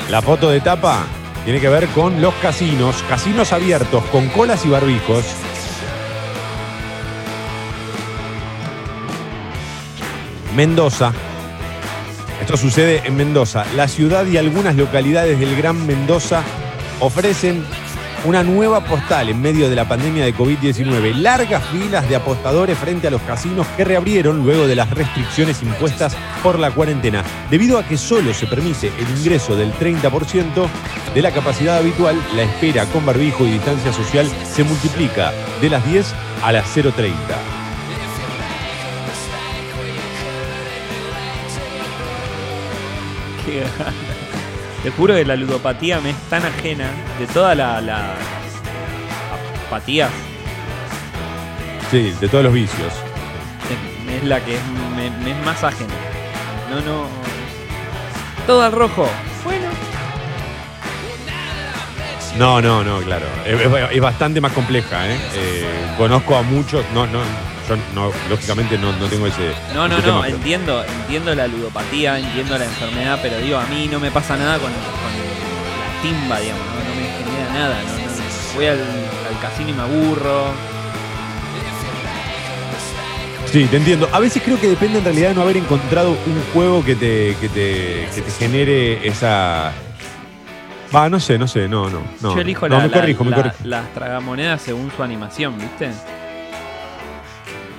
La 0.09 0.23
foto 0.23 0.49
de 0.49 0.63
tapa 0.63 1.05
tiene 1.45 1.61
que 1.61 1.69
ver 1.69 1.87
con 1.89 2.23
los 2.23 2.33
casinos, 2.37 3.05
casinos 3.11 3.53
abiertos 3.53 4.03
con 4.07 4.29
colas 4.29 4.65
y 4.65 4.71
barbijos. 4.71 5.25
Mendoza. 10.57 11.13
Esto 12.41 12.57
sucede 12.57 13.03
en 13.05 13.17
Mendoza. 13.17 13.67
La 13.77 13.87
ciudad 13.87 14.25
y 14.25 14.39
algunas 14.39 14.77
localidades 14.77 15.39
del 15.39 15.55
Gran 15.57 15.87
Mendoza 15.87 16.43
ofrecen 17.01 17.67
una 18.25 18.43
nueva 18.43 18.85
postal 18.85 19.29
en 19.29 19.41
medio 19.41 19.71
de 19.71 19.77
la 19.77 19.89
pandemia 19.89 20.25
de 20.25 20.35
COVID-19. 20.35 21.15
Largas 21.15 21.63
filas 21.69 22.09
de 22.09 22.17
apostadores 22.17 22.77
frente 22.79 23.07
a 23.07 23.11
los 23.11 23.23
casinos 23.23 23.67
que 23.77 23.85
reabrieron 23.85 24.45
luego 24.45 24.67
de 24.67 24.77
las 24.77 24.91
restricciones 24.91 25.63
impuestas 25.63 26.17
por 26.43 26.59
la 26.59 26.71
cuarentena. 26.71 27.23
Debido 27.51 27.79
a 27.79 27.85
que 27.85 27.97
solo 27.97 28.35
se 28.35 28.47
permite 28.47 28.89
el 28.99 29.19
ingreso 29.19 29.57
del 29.57 29.73
30% 29.73 30.69
de 31.15 31.23
la 31.23 31.31
capacidad 31.31 31.79
habitual, 31.79 32.21
la 32.35 32.43
espera 32.43 32.87
con 32.87 33.07
barbijo 33.07 33.47
y 33.47 33.53
distancia 33.53 33.93
social 33.93 34.29
se 34.45 34.65
multiplica 34.65 35.33
de 35.61 35.71
las 35.71 35.85
10 35.87 36.15
a 36.43 36.53
las 36.53 36.77
0.30. 36.77 37.13
Qué. 43.45 43.65
Te 44.83 44.91
juro 44.91 45.15
que 45.15 45.25
la 45.25 45.37
ludopatía 45.37 46.01
me 46.01 46.11
es 46.11 46.17
tan 46.31 46.45
ajena 46.45 46.91
de 47.19 47.27
toda 47.27 47.55
la, 47.55 47.81
la 47.81 48.15
apatía. 49.67 50.09
Sí, 51.91 52.15
de 52.21 52.29
todos 52.29 52.45
los 52.45 52.53
vicios. 52.53 52.93
Es, 54.17 54.25
la 54.25 54.41
que 54.45 54.55
es- 54.55 54.61
me, 54.97 55.11
me 55.25 55.31
es 55.33 55.45
más 55.45 55.63
ajena. 55.65 55.93
No, 56.71 56.81
no. 56.81 57.07
Todo 58.47 58.63
al 58.63 58.73
rojo. 58.73 59.09
Bueno. 59.45 59.67
No, 62.37 62.61
no, 62.63 62.85
no, 62.85 63.01
claro. 63.01 63.27
Es 63.45 64.01
bastante 64.01 64.41
más 64.41 64.53
compleja, 64.53 65.09
¿eh? 65.09 65.19
Eh, 65.35 65.67
Conozco 65.97 66.37
a 66.37 66.43
muchos, 66.43 66.85
no, 66.95 67.07
no, 67.09 67.19
yo 67.69 67.77
no, 67.95 68.11
lógicamente 68.31 68.79
no, 68.79 68.93
no 68.93 69.07
tengo 69.07 69.27
ese. 69.27 69.53
No, 69.75 69.87
no, 69.89 69.97
ese 69.99 70.07
no, 70.07 70.13
tema, 70.15 70.23
pero- 70.23 70.37
entiendo, 70.37 70.85
entiendo 70.85 71.35
la 71.35 71.47
ludopatía, 71.47 72.19
entiendo 72.19 72.57
la 72.59 72.65
enfermedad, 72.65 73.19
pero 73.23 73.39
digo, 73.39 73.59
a 73.59 73.67
mí 73.67 73.89
no 73.91 74.01
me 74.01 74.11
pasa 74.11 74.37
nada 74.37 74.59
con, 74.59 74.71
con 74.73 74.81
la 74.81 76.03
timba, 76.03 76.41
digamos, 76.41 76.65
no, 76.65 76.73
no 76.75 76.95
me 76.95 77.25
genera 77.25 77.53
nada, 77.53 77.77
no, 77.83 78.55
voy 78.55 78.67
al, 78.67 78.79
al 78.81 79.41
casino 79.43 79.71
y 79.71 79.73
me 79.75 79.83
aburro. 79.83 80.47
Sí, 83.51 83.65
te 83.71 83.79
entiendo. 83.79 84.09
A 84.13 84.21
veces 84.21 84.43
creo 84.45 84.61
que 84.61 84.69
depende 84.69 84.99
en 84.99 85.05
realidad 85.05 85.29
de 85.31 85.35
no 85.35 85.41
haber 85.43 85.57
encontrado 85.57 86.11
un 86.11 86.43
juego 86.53 86.85
que 86.85 86.95
te, 86.95 87.35
que 87.41 87.49
te, 87.49 88.07
que 88.15 88.21
te 88.21 88.31
genere 88.39 89.09
esa. 89.09 89.73
Va, 90.95 91.09
no 91.09 91.19
sé, 91.19 91.39
no 91.39 91.47
sé, 91.49 91.67
no, 91.67 91.89
no. 91.89 92.03
no. 92.21 92.35
Yo 92.35 92.41
elijo 92.43 92.69
no, 92.69 92.77
la- 92.77 92.83
me 92.85 92.89
la- 92.91 93.01
corrijo, 93.01 93.25
me 93.25 93.31
la- 93.31 93.37
corrijo. 93.37 93.57
las 93.65 93.93
tragamonedas 93.95 94.61
según 94.61 94.91
su 94.95 95.03
animación, 95.03 95.57
¿viste? 95.59 95.91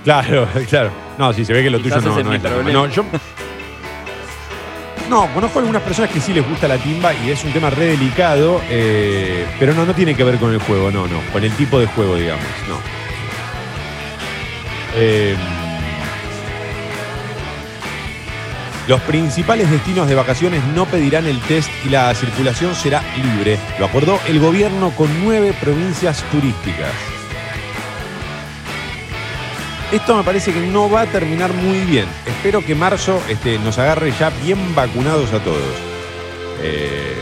Claro, 0.03 0.47
claro. 0.69 0.91
No, 1.17 1.33
sí, 1.33 1.43
se 1.45 1.53
ve 1.53 1.63
que 1.63 1.69
lo 1.69 1.79
Quizás 1.81 1.99
tuyo 1.99 2.07
no, 2.07 2.11
ese 2.13 2.19
es 2.21 2.25
no 2.25 2.31
mi 2.31 2.37
es 2.37 2.41
problema. 2.41 2.71
No, 2.71 2.87
yo. 2.87 3.05
No, 5.09 5.27
conozco 5.33 5.59
algunas 5.59 5.81
personas 5.81 6.11
que 6.11 6.19
sí 6.21 6.33
les 6.33 6.47
gusta 6.47 6.67
la 6.67 6.77
timba 6.77 7.13
y 7.13 7.31
es 7.31 7.43
un 7.43 7.51
tema 7.51 7.71
re 7.71 7.85
delicado, 7.85 8.61
eh, 8.69 9.45
pero 9.57 9.73
no, 9.73 9.83
no 9.85 9.93
tiene 9.95 10.13
que 10.15 10.23
ver 10.23 10.37
con 10.37 10.53
el 10.53 10.59
juego, 10.59 10.91
no, 10.91 11.07
no. 11.07 11.19
Con 11.33 11.43
el 11.43 11.51
tipo 11.53 11.79
de 11.79 11.87
juego, 11.87 12.15
digamos, 12.15 12.45
no. 12.67 12.75
Eh, 14.95 15.35
los 18.87 19.01
principales 19.01 19.69
destinos 19.69 20.07
de 20.07 20.15
vacaciones 20.15 20.63
no 20.75 20.85
pedirán 20.85 21.25
el 21.25 21.39
test 21.41 21.69
y 21.85 21.89
la 21.89 22.13
circulación 22.13 22.75
será 22.75 23.01
libre. 23.15 23.57
Lo 23.79 23.85
acordó 23.85 24.19
el 24.27 24.39
gobierno 24.39 24.91
con 24.91 25.09
nueve 25.23 25.55
provincias 25.59 26.23
turísticas. 26.31 26.91
Esto 29.91 30.15
me 30.15 30.23
parece 30.23 30.53
que 30.53 30.59
no 30.67 30.89
va 30.89 31.01
a 31.01 31.05
terminar 31.07 31.51
muy 31.53 31.79
bien. 31.79 32.05
Espero 32.25 32.63
que 32.63 32.75
marzo 32.75 33.21
este, 33.27 33.57
nos 33.59 33.77
agarre 33.79 34.13
ya 34.19 34.29
bien 34.43 34.75
vacunados 34.75 35.33
a 35.33 35.39
todos. 35.39 35.75
Eh, 36.61 37.19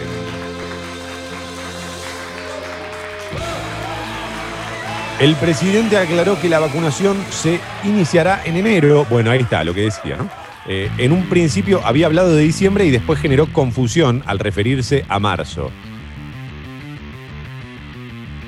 El 5.19 5.35
presidente 5.35 5.97
aclaró 5.97 6.39
que 6.39 6.47
la 6.47 6.59
vacunación 6.59 7.17
se 7.31 7.59
iniciará 7.83 8.41
en 8.45 8.55
enero. 8.55 9.03
Bueno, 9.09 9.31
ahí 9.31 9.39
está 9.39 9.63
lo 9.63 9.73
que 9.73 9.81
decía, 9.81 10.15
¿no? 10.15 10.29
Eh, 10.67 10.91
en 10.99 11.11
un 11.11 11.23
principio 11.23 11.81
había 11.83 12.05
hablado 12.05 12.35
de 12.35 12.43
diciembre 12.43 12.85
y 12.85 12.91
después 12.91 13.19
generó 13.19 13.51
confusión 13.51 14.21
al 14.27 14.37
referirse 14.37 15.05
a 15.09 15.17
marzo. 15.17 15.71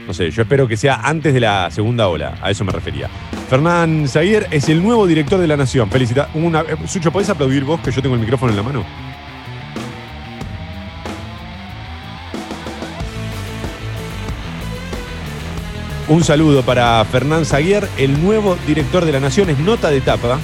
No 0.09 0.15
sé, 0.15 0.31
yo 0.31 0.41
espero 0.41 0.67
que 0.67 0.75
sea 0.75 1.01
antes 1.03 1.35
de 1.35 1.39
la 1.39 1.69
segunda 1.69 2.07
ola, 2.07 2.33
a 2.41 2.49
eso 2.49 2.65
me 2.65 2.71
refería. 2.71 3.07
Fernán 3.47 4.07
Zaguer 4.07 4.47
es 4.49 4.67
el 4.67 4.81
nuevo 4.81 5.05
director 5.05 5.39
de 5.39 5.45
La 5.45 5.55
Nación. 5.55 5.87
Felicita. 5.91 6.29
Eh, 6.33 6.75
Sucho, 6.87 7.11
¿podés 7.11 7.29
aplaudir 7.29 7.63
vos 7.63 7.79
que 7.79 7.91
yo 7.91 8.01
tengo 8.01 8.15
el 8.15 8.21
micrófono 8.21 8.51
en 8.51 8.57
la 8.57 8.63
mano? 8.63 8.83
Un 16.07 16.23
saludo 16.23 16.63
para 16.63 17.05
Fernán 17.05 17.45
Zaguer, 17.45 17.87
el 17.95 18.19
nuevo 18.19 18.57
director 18.65 19.05
de 19.05 19.11
La 19.11 19.19
Nación. 19.19 19.51
Es 19.51 19.59
nota 19.59 19.91
de 19.91 20.01
tapa. 20.01 20.39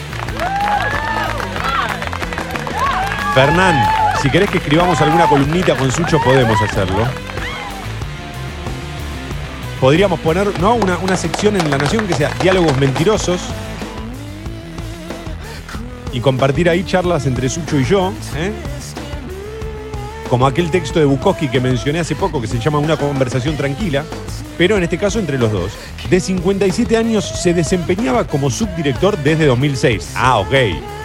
Fernán, 3.34 3.84
si 4.22 4.30
querés 4.30 4.52
que 4.52 4.60
escribamos 4.60 5.02
alguna 5.02 5.26
columnita 5.26 5.76
con 5.76 5.92
Sucho, 5.92 6.20
podemos 6.20 6.62
hacerlo. 6.62 7.25
Podríamos 9.86 10.20
poner 10.22 10.60
¿no? 10.60 10.74
una, 10.74 10.98
una 10.98 11.16
sección 11.16 11.56
en 11.58 11.70
La 11.70 11.78
Nación 11.78 12.08
que 12.08 12.16
sea 12.16 12.34
diálogos 12.42 12.76
mentirosos 12.80 13.40
y 16.12 16.20
compartir 16.22 16.72
ahí 16.72 16.84
charlas 16.84 17.28
entre 17.28 17.48
Sucho 17.50 17.80
y 17.80 17.86
yo. 17.86 18.12
¿eh? 18.36 18.52
Como 20.28 20.48
aquel 20.48 20.72
texto 20.72 20.98
de 20.98 21.06
Bukowski 21.06 21.50
que 21.50 21.60
mencioné 21.60 22.00
hace 22.00 22.16
poco 22.16 22.42
que 22.42 22.48
se 22.48 22.58
llama 22.58 22.80
Una 22.80 22.98
conversación 22.98 23.56
tranquila. 23.58 24.04
pero 24.58 24.76
en 24.76 24.82
este 24.82 24.98
caso 24.98 25.20
entre 25.20 25.38
los 25.38 25.52
dos. 25.52 25.74
De 26.10 26.20
57 26.20 26.98
años 26.98 27.24
se 27.24 27.54
desempeñaba 27.54 28.26
como 28.26 28.50
subdirector 28.50 29.20
desde 29.20 29.46
2006. 29.46 30.14
Ah, 30.16 30.40
ok. 30.40 30.56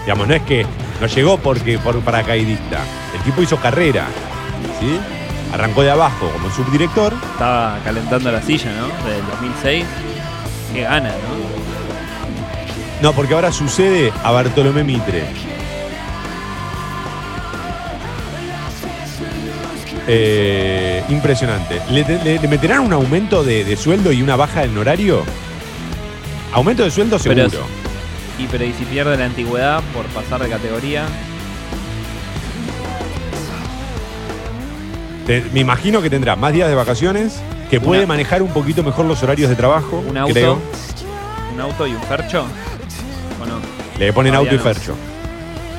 Digamos, 0.06 0.26
no 0.26 0.32
es 0.32 0.42
que 0.44 0.64
no 1.02 1.06
llegó 1.06 1.36
porque 1.36 1.78
por 1.78 2.00
paracaidista. 2.00 2.82
El 3.14 3.20
tipo 3.24 3.42
hizo 3.42 3.58
carrera. 3.58 4.06
¿Sí? 4.80 5.19
Arrancó 5.52 5.82
de 5.82 5.90
abajo 5.90 6.30
como 6.32 6.50
subdirector. 6.50 7.12
Estaba 7.32 7.78
calentando 7.84 8.30
la 8.30 8.40
silla, 8.42 8.72
¿no? 8.72 8.86
Desde 9.04 9.18
el 9.20 9.26
2006. 9.26 9.84
Qué 10.72 10.82
gana, 10.82 11.08
¿no? 11.08 11.50
No, 13.02 13.12
porque 13.14 13.34
ahora 13.34 13.50
sucede 13.50 14.12
a 14.22 14.30
Bartolomé 14.30 14.84
Mitre. 14.84 15.24
Eh, 20.06 21.02
impresionante. 21.08 21.80
¿Le, 21.90 22.04
le- 22.04 22.38
le 22.38 22.48
meterán 22.48 22.80
un 22.80 22.92
aumento 22.92 23.44
de, 23.44 23.64
de 23.64 23.76
sueldo 23.76 24.12
y 24.12 24.22
una 24.22 24.36
baja 24.36 24.64
en 24.64 24.76
horario? 24.76 25.24
Aumento 26.52 26.82
de 26.84 26.90
sueldo 26.90 27.18
seguro. 27.18 27.46
Pero 27.48 27.64
Y 28.38 28.46
pero 28.46 28.64
y 28.64 28.72
si 28.72 28.84
pierde 28.84 29.16
la 29.16 29.26
antigüedad 29.26 29.82
por 29.94 30.04
pasar 30.06 30.42
de 30.42 30.48
categoría, 30.48 31.04
Te- 35.30 35.44
me 35.52 35.60
imagino 35.60 36.02
que 36.02 36.10
tendrá 36.10 36.34
más 36.34 36.52
días 36.52 36.68
de 36.68 36.74
vacaciones, 36.74 37.40
que 37.70 37.80
puede 37.80 38.04
manejar 38.04 38.42
un 38.42 38.48
poquito 38.48 38.82
mejor 38.82 39.04
los 39.06 39.22
horarios 39.22 39.48
de 39.48 39.54
trabajo. 39.54 40.02
un 40.04 40.16
auto, 40.18 40.32
Creo. 40.34 40.58
un 41.54 41.60
auto 41.60 41.86
y 41.86 41.94
un 41.94 42.02
fercho, 42.02 42.40
¿o 43.40 43.46
no? 43.46 43.60
Le 43.96 44.12
ponen 44.12 44.32
Todavía 44.32 44.50
auto 44.50 44.54
y 44.56 44.58
no. 44.58 44.74
fercho. 44.74 44.94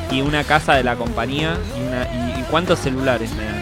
Y 0.09 0.21
una 0.21 0.45
casa 0.45 0.75
de 0.75 0.85
la 0.85 0.95
compañía 0.95 1.57
y, 1.77 1.85
una, 1.85 2.33
y, 2.37 2.39
y 2.39 2.43
cuántos 2.49 2.79
celulares 2.79 3.29
me 3.33 3.43
dan 3.43 3.61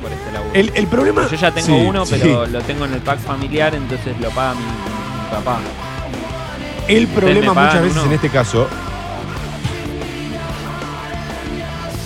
por 0.00 0.12
este 0.12 0.30
laburo. 0.32 0.52
El, 0.54 0.70
el 0.76 0.86
problema. 0.86 1.26
Yo 1.28 1.36
ya 1.36 1.50
tengo 1.50 1.66
Sí, 1.66 1.72
uno, 1.72 2.06
sí. 2.06 2.18
pero 2.20 2.46
lo 2.46 2.60
tengo 2.60 2.84
en 2.84 2.92
el 2.94 3.00
pack 3.00 3.18
familiar, 3.18 3.74
entonces 3.74 4.14
lo 4.20 4.30
paga 4.30 4.54
mi, 4.54 4.60
mi 4.60 5.28
papá. 5.32 5.58
El 6.86 7.08
problema 7.08 7.52
muchas 7.52 7.82
veces 7.82 7.96
uno. 7.96 8.04
en 8.06 8.12
este 8.12 8.28
caso. 8.28 8.68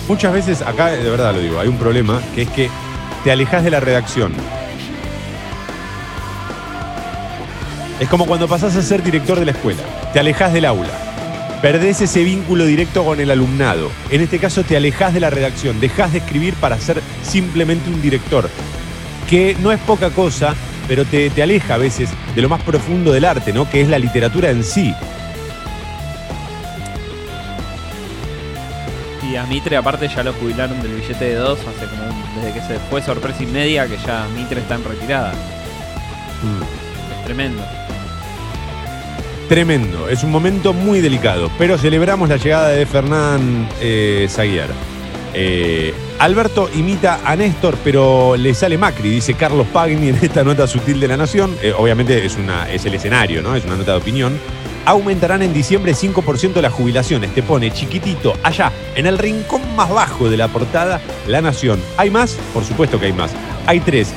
Muchas 0.07 0.33
veces, 0.33 0.63
acá 0.63 0.87
de 0.87 1.07
verdad 1.07 1.35
lo 1.35 1.39
digo, 1.39 1.59
hay 1.59 1.67
un 1.67 1.77
problema 1.77 2.19
que 2.33 2.41
es 2.41 2.49
que 2.49 2.67
te 3.23 3.31
alejas 3.31 3.63
de 3.63 3.71
la 3.71 3.79
redacción. 3.79 4.33
Es 7.99 8.09
como 8.09 8.25
cuando 8.25 8.47
pasás 8.47 8.75
a 8.75 8.81
ser 8.81 9.03
director 9.03 9.39
de 9.39 9.45
la 9.45 9.51
escuela. 9.51 9.83
Te 10.11 10.19
alejas 10.19 10.53
del 10.53 10.65
aula. 10.65 10.89
Perdés 11.61 12.01
ese 12.01 12.23
vínculo 12.23 12.65
directo 12.65 13.05
con 13.05 13.19
el 13.19 13.29
alumnado. 13.29 13.91
En 14.09 14.21
este 14.21 14.39
caso 14.39 14.63
te 14.63 14.75
alejas 14.75 15.13
de 15.13 15.19
la 15.19 15.29
redacción. 15.29 15.79
Dejas 15.79 16.11
de 16.11 16.17
escribir 16.17 16.55
para 16.55 16.79
ser 16.79 16.99
simplemente 17.21 17.91
un 17.91 18.01
director. 18.01 18.49
Que 19.29 19.55
no 19.61 19.71
es 19.71 19.79
poca 19.81 20.09
cosa, 20.09 20.55
pero 20.87 21.05
te, 21.05 21.29
te 21.29 21.43
aleja 21.43 21.75
a 21.75 21.77
veces 21.77 22.09
de 22.33 22.41
lo 22.41 22.49
más 22.49 22.63
profundo 22.63 23.11
del 23.11 23.25
arte, 23.25 23.53
¿no? 23.53 23.69
Que 23.69 23.81
es 23.81 23.87
la 23.87 23.99
literatura 23.99 24.49
en 24.49 24.63
sí. 24.63 24.95
Mitre 29.51 29.75
aparte 29.75 30.07
ya 30.07 30.23
lo 30.23 30.31
jubilaron 30.31 30.81
del 30.81 30.93
billete 30.93 31.25
de 31.25 31.35
dos 31.35 31.59
hace 31.59 31.85
como 31.87 32.03
un- 32.03 32.35
desde 32.41 32.53
que 32.53 32.65
se 32.65 32.79
fue 32.89 33.01
sorpresa 33.01 33.43
y 33.43 33.47
media 33.47 33.85
que 33.85 33.97
ya 33.97 34.25
Mitre 34.33 34.61
está 34.61 34.75
en 34.75 34.83
retirada. 34.85 35.33
Es 35.33 37.25
tremendo. 37.25 37.61
Tremendo, 39.49 40.07
es 40.07 40.23
un 40.23 40.31
momento 40.31 40.71
muy 40.71 41.01
delicado, 41.01 41.51
pero 41.57 41.77
celebramos 41.77 42.29
la 42.29 42.37
llegada 42.37 42.69
de 42.69 42.85
Fernán 42.85 43.67
eh, 43.81 44.25
Zaguiar. 44.29 44.69
Eh, 45.33 45.93
Alberto 46.19 46.69
imita 46.73 47.19
a 47.25 47.35
Néstor, 47.35 47.75
pero 47.83 48.37
le 48.37 48.53
sale 48.53 48.77
Macri, 48.77 49.09
dice 49.09 49.33
Carlos 49.33 49.67
Pagni 49.73 50.07
en 50.09 50.15
esta 50.21 50.45
nota 50.45 50.65
sutil 50.67 51.01
de 51.01 51.07
la 51.09 51.17
Nación. 51.17 51.53
Eh, 51.61 51.73
obviamente 51.77 52.25
es, 52.25 52.37
una, 52.37 52.69
es 52.71 52.85
el 52.85 52.93
escenario, 52.93 53.41
¿no? 53.41 53.53
Es 53.55 53.65
una 53.65 53.75
nota 53.75 53.91
de 53.91 53.97
opinión. 53.97 54.39
Aumentarán 54.85 55.41
en 55.43 55.53
diciembre 55.53 55.93
5% 55.93 56.59
las 56.61 56.73
jubilaciones. 56.73 57.33
Te 57.33 57.43
pone 57.43 57.71
chiquitito, 57.71 58.33
allá, 58.43 58.71
en 58.95 59.05
el 59.05 59.17
rincón 59.17 59.61
más 59.75 59.89
bajo 59.89 60.29
de 60.29 60.37
la 60.37 60.47
portada, 60.47 60.99
La 61.27 61.41
Nación. 61.41 61.79
¿Hay 61.97 62.09
más? 62.09 62.37
Por 62.53 62.63
supuesto 62.63 62.99
que 62.99 63.07
hay 63.07 63.13
más. 63.13 63.31
Hay 63.67 63.79
tres. 63.79 64.13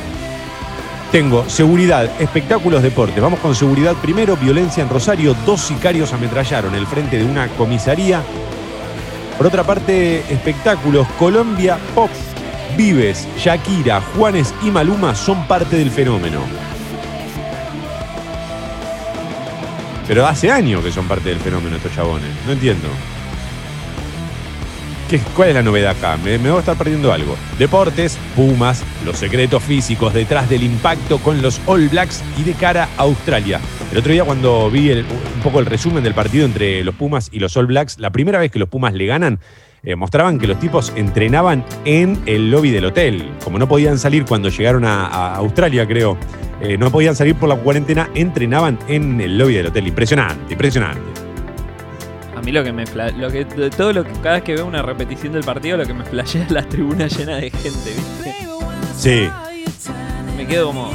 Tengo 1.12 1.48
seguridad, 1.48 2.10
espectáculos, 2.20 2.82
deportes. 2.82 3.22
Vamos 3.22 3.38
con 3.40 3.54
seguridad 3.54 3.94
primero. 4.02 4.36
Violencia 4.36 4.82
en 4.82 4.88
Rosario. 4.88 5.36
Dos 5.46 5.60
sicarios 5.60 6.12
ametrallaron 6.12 6.74
el 6.74 6.86
frente 6.86 7.18
de 7.18 7.24
una 7.24 7.46
comisaría. 7.48 8.22
Por 9.36 9.46
otra 9.46 9.62
parte, 9.62 10.24
espectáculos. 10.32 11.06
Colombia 11.18 11.78
Pop. 11.94 12.10
Vives, 12.76 13.28
Shakira, 13.38 14.00
Juanes 14.00 14.52
y 14.62 14.70
Maluma 14.70 15.14
son 15.14 15.46
parte 15.46 15.76
del 15.76 15.92
fenómeno. 15.92 16.40
Pero 20.06 20.26
hace 20.26 20.50
años 20.50 20.82
que 20.84 20.92
son 20.92 21.06
parte 21.08 21.30
del 21.30 21.38
fenómeno 21.40 21.76
estos 21.76 21.94
chabones. 21.94 22.28
No 22.46 22.52
entiendo. 22.52 22.88
¿Qué- 25.08 25.18
¿Cuál 25.36 25.50
es 25.50 25.54
la 25.54 25.62
novedad 25.62 25.90
acá? 25.96 26.16
Me, 26.22 26.38
me 26.38 26.48
voy 26.50 26.58
a 26.58 26.60
estar 26.60 26.76
perdiendo 26.76 27.12
algo. 27.12 27.36
Deportes, 27.58 28.16
Pumas, 28.34 28.82
los 29.04 29.16
secretos 29.18 29.62
físicos 29.62 30.12
detrás 30.14 30.48
del 30.48 30.62
impacto 30.62 31.18
con 31.18 31.42
los 31.42 31.60
All 31.66 31.88
Blacks 31.88 32.22
y 32.38 32.42
de 32.42 32.54
cara 32.54 32.88
a 32.96 33.02
Australia. 33.02 33.60
El 33.94 33.98
otro 34.00 34.12
día 34.12 34.24
cuando 34.24 34.68
vi 34.72 34.90
el- 34.90 35.04
un 35.04 35.40
poco 35.44 35.60
el 35.60 35.66
resumen 35.66 36.02
del 36.02 36.14
partido 36.14 36.44
entre 36.44 36.82
los 36.82 36.96
Pumas 36.96 37.28
y 37.30 37.38
los 37.38 37.56
All 37.56 37.66
Blacks, 37.66 38.00
la 38.00 38.10
primera 38.10 38.40
vez 38.40 38.50
que 38.50 38.58
los 38.58 38.68
Pumas 38.68 38.92
le 38.92 39.06
ganan, 39.06 39.38
eh, 39.84 39.94
mostraban 39.94 40.40
que 40.40 40.48
los 40.48 40.58
tipos 40.58 40.92
entrenaban 40.96 41.64
en 41.84 42.20
el 42.26 42.50
lobby 42.50 42.70
del 42.70 42.86
hotel. 42.86 43.30
Como 43.44 43.56
no 43.56 43.68
podían 43.68 43.96
salir 44.00 44.24
cuando 44.24 44.48
llegaron 44.48 44.84
a, 44.84 45.06
a 45.06 45.36
Australia, 45.36 45.86
creo, 45.86 46.18
eh, 46.60 46.76
no 46.76 46.90
podían 46.90 47.14
salir 47.14 47.36
por 47.36 47.48
la 47.48 47.54
cuarentena, 47.54 48.10
entrenaban 48.16 48.80
en 48.88 49.20
el 49.20 49.38
lobby 49.38 49.54
del 49.54 49.66
hotel. 49.66 49.86
Impresionante, 49.86 50.54
impresionante. 50.54 51.00
A 52.36 52.40
mí 52.42 52.50
lo 52.50 52.64
que 52.64 52.72
me 52.72 52.84
lo 53.16 53.30
que 53.30 53.44
todo 53.76 53.92
lo 53.92 54.02
que 54.02 54.10
cada 54.22 54.34
vez 54.34 54.42
que 54.42 54.54
veo 54.54 54.66
una 54.66 54.82
repetición 54.82 55.32
del 55.34 55.44
partido 55.44 55.76
lo 55.76 55.86
que 55.86 55.94
me 55.94 56.04
flashea 56.04 56.42
es 56.42 56.50
las 56.50 56.68
tribunas 56.68 57.16
llenas 57.16 57.40
de 57.40 57.50
gente, 57.50 57.90
¿viste? 57.94 58.34
Sí. 58.96 59.28
Me 60.36 60.46
quedo 60.46 60.66
como 60.66 60.90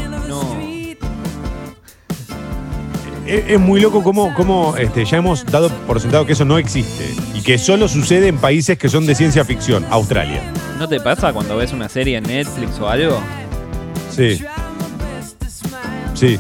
Es, 3.30 3.60
muy 3.60 3.80
loco 3.80 4.02
cómo, 4.04 4.34
cómo, 4.34 4.76
este, 4.78 5.06
ya 5.06 5.18
hemos 5.18 5.46
dado 5.46 5.70
por 5.86 6.00
sentado 6.02 6.26
que 6.26 6.34
eso 6.34 6.46
no 6.46 6.58
existe 6.58 7.06
y 7.36 7.42
que 7.42 7.58
solo 7.58 7.88
sucede 7.88 8.28
en 8.28 8.38
países 8.38 8.78
que 8.78 8.90
son 8.90 9.06
de 9.06 9.14
ciencia 9.16 9.46
ficción, 9.46 9.86
Australia. 9.92 10.42
¿No 10.80 10.88
te 10.88 11.00
pasa 11.00 11.32
cuando 11.32 11.56
ves 11.58 11.72
una 11.74 11.90
serie 11.90 12.18
en 12.18 12.24
Netflix 12.24 12.80
o 12.80 12.90
algo? 12.90 13.20
Sí. 14.10 14.42
Sí. 16.14 16.40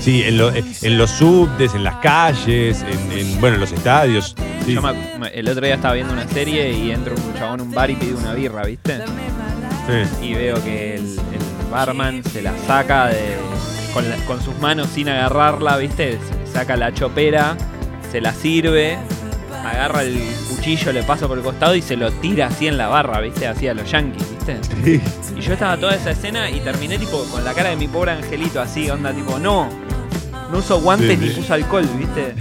Sí, 0.00 0.22
en, 0.22 0.38
lo- 0.38 0.50
en 0.54 0.96
los 0.98 1.10
subtes, 1.10 1.74
en 1.74 1.84
las 1.84 1.96
calles, 1.96 2.82
en, 2.82 3.18
en, 3.18 3.40
bueno, 3.40 3.56
en 3.56 3.60
los 3.60 3.72
estadios. 3.72 4.34
Sí. 4.64 4.72
Yo 4.74 4.80
me- 4.82 4.92
me- 5.18 5.28
el 5.28 5.46
otro 5.48 5.64
día 5.66 5.74
estaba 5.74 5.92
viendo 5.94 6.12
una 6.14 6.26
serie 6.28 6.72
y 6.72 6.90
entra 6.90 7.12
un 7.14 7.34
chabón 7.38 7.60
a 7.60 7.62
un 7.64 7.72
bar 7.72 7.90
y 7.90 7.96
pide 7.96 8.14
una 8.14 8.32
birra, 8.32 8.62
¿viste? 8.64 8.98
Sí. 9.86 10.26
Y 10.26 10.34
veo 10.34 10.62
que 10.64 10.94
el, 10.94 11.02
el 11.02 11.70
barman 11.70 12.22
se 12.24 12.40
la 12.40 12.52
saca 12.66 13.08
de, 13.08 13.36
con, 13.94 14.08
la- 14.08 14.16
con 14.26 14.40
sus 14.42 14.56
manos 14.58 14.88
sin 14.94 15.08
agarrarla, 15.08 15.76
¿viste? 15.76 16.18
Saca 16.52 16.76
la 16.76 16.92
chopera, 16.92 17.56
se 18.10 18.20
la 18.20 18.32
sirve, 18.32 18.98
agarra 19.64 20.02
el 20.02 20.18
cuchillo, 20.48 20.92
le 20.92 21.02
pasa 21.02 21.26
por 21.28 21.38
el 21.38 21.44
costado 21.44 21.74
y 21.74 21.82
se 21.82 21.96
lo 21.96 22.10
tira 22.12 22.46
así 22.48 22.66
en 22.66 22.76
la 22.76 22.88
barra, 22.88 23.20
¿viste? 23.20 23.46
Así 23.46 23.68
a 23.68 23.74
los 23.74 23.90
yankees, 23.90 24.24
¿viste? 24.30 24.58
Sí. 24.84 25.00
Y 25.36 25.40
yo 25.40 25.52
estaba 25.52 25.76
toda 25.76 25.94
esa 25.94 26.10
escena 26.10 26.50
y 26.50 26.60
terminé 26.60 26.98
tipo 26.98 27.24
con 27.30 27.44
la 27.44 27.52
cara 27.54 27.70
de 27.70 27.76
mi 27.76 27.88
pobre 27.88 28.12
angelito 28.12 28.60
así, 28.60 28.90
onda 28.90 29.12
tipo, 29.12 29.38
no, 29.38 29.68
no 30.50 30.58
uso 30.58 30.80
guantes 30.80 31.10
Sí, 31.18 31.24
ni 31.24 31.28
sí. 31.30 31.40
puso 31.40 31.54
alcohol, 31.54 31.86
¿viste? 31.98 32.34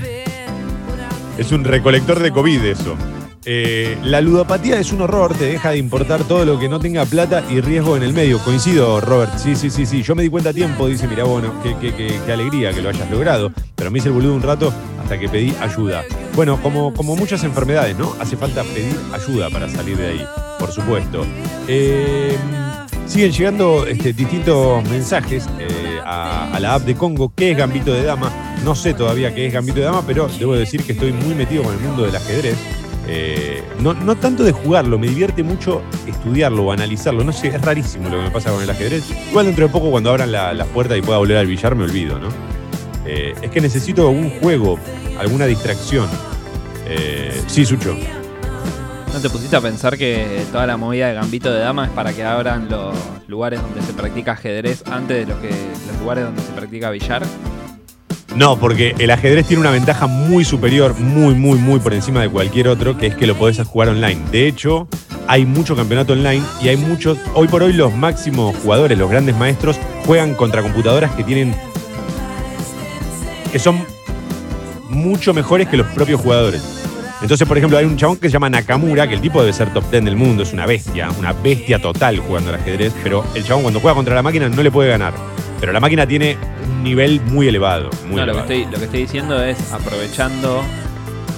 Es 1.38 1.52
un 1.52 1.64
recolector 1.64 2.20
de 2.20 2.32
COVID 2.32 2.66
eso. 2.66 2.96
Eh, 3.46 3.98
la 4.04 4.20
ludopatía 4.22 4.80
es 4.80 4.92
un 4.92 5.02
horror, 5.02 5.34
te 5.34 5.46
deja 5.46 5.72
de 5.72 5.78
importar 5.78 6.24
todo 6.26 6.44
lo 6.46 6.60
que 6.60 6.68
no 6.68 6.80
tenga 6.80 7.06
plata 7.06 7.44
y 7.50 7.62
riesgo 7.62 7.96
en 7.96 8.04
el 8.04 8.14
medio. 8.14 8.40
Coincido, 8.40 9.00
Robert. 9.02 9.38
Sí, 9.38 9.56
sí, 9.56 9.70
sí, 9.70 9.86
sí. 9.86 10.04
Yo 10.04 10.14
me 10.16 10.24
di 10.24 10.30
cuenta 10.30 10.50
a 10.50 10.54
tiempo, 10.54 10.88
dice, 10.88 11.08
mira, 11.08 11.24
bueno, 11.24 11.54
qué, 11.64 11.76
qué- 11.80 11.94
qué- 11.96 12.32
alegría 12.32 12.74
que 12.74 12.82
lo 12.82 12.90
hayas 12.90 13.10
logrado. 13.10 13.52
Pero 13.76 13.90
me 13.92 14.00
hice 14.00 14.10
el 14.10 14.14
boludo 14.14 14.34
un 14.36 14.42
rato 14.42 14.74
hasta 15.02 15.18
que 15.18 15.30
pedí 15.30 15.54
ayuda. 15.62 16.04
Bueno, 16.36 16.62
como, 16.62 16.92
muchas 17.16 17.44
enfermedades, 17.44 17.98
¿no? 17.98 18.14
Hace 18.20 18.36
falta 18.38 18.64
pedir 18.64 18.96
ayuda 19.14 19.50
para 19.50 19.68
salir 19.70 19.98
de 19.98 20.08
ahí, 20.08 20.26
por 20.60 20.72
supuesto. 20.72 21.26
Eh, 21.68 22.36
siguen 23.08 23.32
llegando 23.32 23.88
este, 23.88 24.14
distintos 24.14 24.84
mensajes 24.90 25.48
eh, 25.60 26.00
a, 26.06 26.52
a 26.54 26.60
la 26.60 26.76
app 26.76 26.84
de 26.84 26.96
Congo. 26.96 27.34
¿Qué 27.36 27.52
es 27.52 27.58
Gambito 27.58 27.94
de 27.94 28.04
Dama? 28.04 28.32
No 28.64 28.76
sé 28.76 28.94
todavía 28.94 29.34
qué 29.34 29.48
es 29.48 29.54
Gambito 29.54 29.80
de 29.80 29.86
Dama, 29.86 30.04
pero 30.06 30.28
debo 30.38 30.56
decir 30.56 30.84
que 30.84 30.92
estoy 30.92 31.14
muy 31.14 31.34
metido 31.34 31.64
con 31.64 31.74
el 31.74 31.80
mundo 31.80 32.04
del 32.04 32.16
ajedrez. 32.16 32.56
Eh, 33.12 33.64
no, 33.80 33.96
no 33.96 34.16
tanto 34.18 34.44
de 34.44 34.52
jugarlo, 34.52 35.00
me 35.00 35.08
divierte 35.08 35.42
mucho 35.42 35.82
estudiarlo 36.06 36.64
o 36.66 36.72
analizarlo. 36.72 37.24
No 37.24 37.32
sé, 37.34 37.48
es 37.48 37.60
rarísimo 37.62 38.08
lo 38.08 38.18
que 38.18 38.24
me 38.24 38.30
pasa 38.32 38.52
con 38.52 38.62
el 38.62 38.70
ajedrez. 38.70 39.04
Igual 39.32 39.48
dentro 39.48 39.66
de 39.66 39.72
poco, 39.74 39.90
cuando 39.90 40.12
abran 40.12 40.32
la- 40.32 40.54
las 40.54 40.68
puertas 40.68 40.96
y 40.98 41.02
pueda 41.02 41.18
volver 41.18 41.38
al 41.38 41.48
billar, 41.48 41.74
me 41.76 41.86
olvido, 41.86 42.20
¿no? 42.20 42.28
Eh, 43.08 43.34
es 43.42 43.50
que 43.50 43.62
necesito 43.62 44.10
un 44.10 44.30
juego, 44.40 44.78
alguna 45.20 45.48
distracción. 45.48 46.08
Eh, 46.88 47.42
sí, 47.48 47.66
Sucho. 47.66 47.96
¿No 47.96 49.14
¿No 49.14 49.20
te 49.20 49.30
pusiste 49.32 49.56
a 49.56 49.62
pensar 49.62 49.98
que 49.98 50.44
toda 50.52 50.68
la 50.68 50.78
movida 50.78 51.08
de 51.08 51.16
Gambito 51.16 51.52
de 51.52 51.60
Dama 51.62 51.86
es 51.86 51.92
para 51.92 52.14
que 52.14 52.24
abran 52.24 52.70
los 52.70 52.94
lugares 53.28 53.60
donde 53.60 53.82
se 53.82 53.92
practica 53.94 54.34
ajedrez 54.34 54.84
antes 54.86 55.26
de 55.26 55.34
lo 55.34 55.42
que, 55.42 55.50
los 55.50 56.00
lugares 56.00 56.26
donde 56.26 56.42
se 56.44 56.52
practica 56.52 56.92
billar? 56.92 57.24
No, 58.36 58.58
porque 58.58 58.96
el 59.00 59.10
ajedrez 59.12 59.48
tiene 59.48 59.62
una 59.62 59.72
ventaja 59.72 60.08
muy 60.08 60.46
superior, 60.46 60.98
muy, 61.00 61.34
muy, 61.34 61.58
muy 61.58 61.80
por 61.80 61.94
encima 61.94 62.22
de 62.22 62.30
cualquier 62.30 62.68
otro, 62.68 62.98
que 62.98 63.08
es 63.08 63.16
que 63.16 63.26
lo 63.28 63.36
podés 63.36 63.60
jugar 63.66 63.90
online. 63.90 64.22
De 64.32 64.48
hecho, 64.48 64.88
hay 65.28 65.46
mucho 65.46 65.76
campeonato 65.76 66.14
online 66.14 66.44
y 66.62 66.70
hay 66.70 66.78
muchos, 66.78 67.18
hoy 67.34 67.48
por 67.48 67.64
hoy 67.64 67.74
los 67.74 67.94
máximos 67.94 68.56
jugadores, 68.58 68.98
los 68.98 69.10
grandes 69.10 69.36
maestros, 69.36 69.80
juegan 70.06 70.36
contra 70.36 70.62
computadoras 70.62 71.12
que 71.12 71.24
tienen, 71.24 71.56
que 73.52 73.60
son 73.60 73.84
mucho 74.90 75.34
mejores 75.34 75.68
que 75.68 75.78
los 75.78 75.88
propios 75.88 76.22
jugadores. 76.22 76.64
Entonces, 77.22 77.48
por 77.48 77.58
ejemplo, 77.58 77.78
hay 77.78 77.86
un 77.86 77.98
chabón 77.98 78.18
que 78.18 78.28
se 78.28 78.34
llama 78.34 78.50
Nakamura, 78.50 79.08
que 79.08 79.16
el 79.16 79.22
tipo 79.22 79.42
debe 79.42 79.52
ser 79.52 79.74
top 79.74 79.84
10 79.92 80.06
del 80.06 80.16
mundo, 80.16 80.44
es 80.44 80.54
una 80.54 80.66
bestia, 80.66 81.10
una 81.20 81.34
bestia 81.34 81.80
total 81.80 82.20
jugando 82.20 82.50
al 82.50 82.56
ajedrez, 82.56 82.94
pero 83.04 83.26
el 83.36 83.44
chabón 83.44 83.64
cuando 83.64 83.82
juega 83.82 83.96
contra 83.96 84.16
la 84.16 84.22
máquina 84.22 84.48
no 84.48 84.64
le 84.64 84.72
puede 84.72 84.90
ganar. 84.90 85.14
Pero 85.60 85.74
la 85.74 85.82
máquina 85.82 86.08
tiene 86.08 86.38
un 86.80 86.84
nivel 86.86 87.20
muy 87.26 87.48
elevado. 87.50 87.90
Muy 88.08 88.16
no, 88.22 88.26
lo 88.26 88.34
que, 88.34 88.40
estoy, 88.40 88.66
lo 88.66 88.78
que 88.80 88.86
estoy 88.86 89.02
diciendo 89.02 89.44
es, 89.44 89.72
aprovechando 89.74 90.62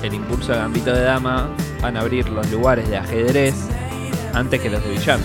el 0.04 0.14
impulso 0.14 0.52
de 0.52 0.60
Gambito 0.60 0.94
de 0.94 1.02
Dama, 1.04 1.50
van 1.82 1.98
a 1.98 2.02
abrir 2.02 2.30
los 2.30 2.50
lugares 2.52 2.88
de 2.90 2.98
ajedrez 2.98 3.56
antes 4.34 4.62
que 4.62 4.70
los 4.70 4.84
de 4.84 4.92
billar. 4.92 5.20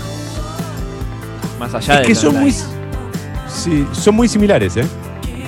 Más 1.59 1.73
allá 1.73 1.93
Es 1.95 1.99
de 2.01 2.05
que 2.07 2.15
son 2.15 2.35
muy, 2.39 2.51
sí, 3.47 3.87
son 3.91 4.15
muy 4.15 4.27
similares, 4.27 4.75
¿eh? 4.77 4.85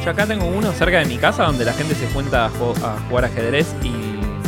Yo 0.03 0.11
acá 0.11 0.26
tengo 0.26 0.45
uno 0.45 0.72
cerca 0.72 0.99
de 0.99 1.05
mi 1.05 1.17
casa 1.17 1.43
donde 1.43 1.65
la 1.65 1.74
gente 1.74 1.93
se 1.95 2.07
junta 2.13 2.45
a, 2.45 2.49
ju- 2.49 2.76
a 2.84 2.97
jugar 3.09 3.26
ajedrez 3.26 3.67
y 3.84 3.89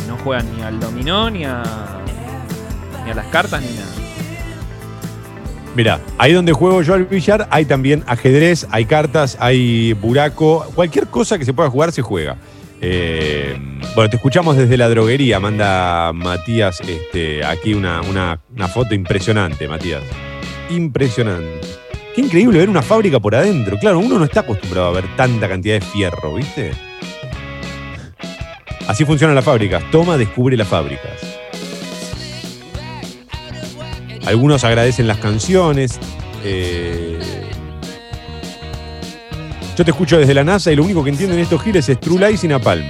no 0.08 0.16
juegan 0.24 0.46
ni 0.56 0.62
al 0.62 0.78
dominó, 0.80 1.30
ni 1.30 1.44
a, 1.44 1.62
ni 3.04 3.10
a 3.10 3.14
las 3.14 3.26
cartas, 3.26 3.60
ni 3.60 3.68
nada. 3.76 3.86
Mira, 5.74 6.00
ahí 6.18 6.32
donde 6.34 6.52
juego 6.52 6.82
yo 6.82 6.92
al 6.94 7.04
billar 7.06 7.48
hay 7.50 7.64
también 7.64 8.04
ajedrez, 8.06 8.66
hay 8.70 8.84
cartas, 8.84 9.36
hay 9.40 9.94
buraco, 9.94 10.66
cualquier 10.74 11.06
cosa 11.06 11.38
que 11.38 11.44
se 11.46 11.54
pueda 11.54 11.70
jugar 11.70 11.92
se 11.92 12.02
juega. 12.02 12.36
Eh, 12.82 13.56
bueno, 13.94 14.10
te 14.10 14.16
escuchamos 14.16 14.56
desde 14.56 14.76
la 14.76 14.88
droguería, 14.88 15.40
manda 15.40 16.12
Matías 16.12 16.80
este, 16.80 17.44
aquí 17.44 17.72
una, 17.74 18.02
una- 18.02 18.38
una 18.54 18.68
foto 18.68 18.94
impresionante, 18.94 19.66
Matías. 19.66 20.02
Impresionante. 20.68 21.60
Qué 22.14 22.20
increíble 22.20 22.58
ver 22.58 22.68
una 22.68 22.82
fábrica 22.82 23.18
por 23.20 23.34
adentro. 23.34 23.78
Claro, 23.78 23.98
uno 24.00 24.18
no 24.18 24.24
está 24.26 24.40
acostumbrado 24.40 24.88
a 24.88 24.92
ver 24.92 25.04
tanta 25.16 25.48
cantidad 25.48 25.76
de 25.76 25.80
fierro, 25.80 26.34
¿viste? 26.34 26.72
Así 28.86 29.04
funcionan 29.06 29.34
las 29.36 29.44
fábricas. 29.44 29.82
Toma, 29.90 30.18
descubre 30.18 30.56
las 30.56 30.68
fábricas. 30.68 31.31
Algunos 34.26 34.64
agradecen 34.64 35.06
las 35.06 35.18
canciones. 35.18 35.98
eh, 36.44 37.18
Yo 39.76 39.84
te 39.84 39.90
escucho 39.90 40.18
desde 40.18 40.34
la 40.34 40.44
NASA 40.44 40.70
y 40.70 40.76
lo 40.76 40.84
único 40.84 41.02
que 41.02 41.10
entienden 41.10 41.38
estos 41.38 41.62
giles 41.62 41.88
es 41.88 41.98
True 41.98 42.28
Lies 42.28 42.44
y 42.44 42.48
Napalm. 42.48 42.84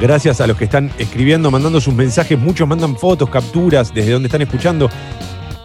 Gracias 0.00 0.40
a 0.40 0.46
los 0.46 0.56
que 0.56 0.64
están 0.64 0.90
escribiendo, 0.98 1.50
mandando 1.50 1.78
sus 1.80 1.92
mensajes. 1.92 2.38
Muchos 2.38 2.66
mandan 2.66 2.96
fotos, 2.96 3.28
capturas 3.28 3.92
desde 3.92 4.12
donde 4.12 4.28
están 4.28 4.40
escuchando. 4.40 4.88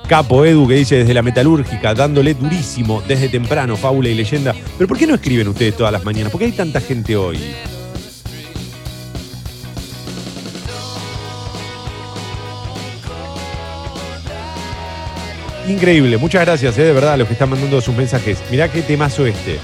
Capo 0.08 0.46
Edu 0.46 0.68
que 0.68 0.76
dice 0.76 0.98
desde 0.98 1.14
la 1.14 1.24
metalúrgica, 1.24 1.96
dándole 1.96 2.36
durísimo 2.36 3.02
desde 3.08 3.28
temprano, 3.28 3.76
fábula 3.76 4.10
y 4.10 4.14
leyenda. 4.14 4.54
Pero 4.78 4.88
¿por 4.88 4.98
qué 4.98 5.08
no 5.08 5.16
escriben 5.16 5.48
ustedes 5.48 5.76
todas 5.76 5.92
las 5.92 6.04
mañanas? 6.04 6.32
¿Por 6.32 6.40
qué 6.40 6.46
hay 6.46 6.52
tanta 6.52 6.80
gente 6.80 7.16
hoy? 7.16 7.40
Increíble, 15.68 16.18
muchas 16.18 16.46
gracias, 16.46 16.78
eh, 16.78 16.84
de 16.84 16.94
verdad, 16.94 17.14
a 17.14 17.18
los 17.18 17.28
que 17.28 17.34
están 17.34 17.50
mandando 17.50 17.82
sus 17.82 17.96
mensajes. 17.96 18.38
Mirá 18.52 18.72
qué 18.72 18.84
temazo 18.84 19.26
este. 19.26 19.60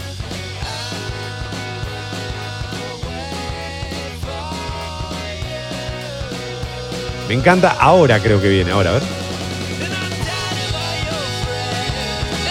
Me 7.27 7.35
encanta 7.35 7.69
ahora, 7.79 8.19
creo 8.19 8.41
que 8.41 8.49
viene. 8.49 8.71
Ahora, 8.71 8.89
a 8.89 8.93
ver. 8.93 9.20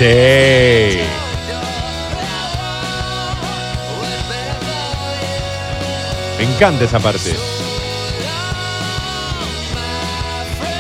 Sí. 0.01 0.07
Me 6.39 6.45
encanta 6.45 6.87
esa 6.87 6.99
parte. 6.99 7.35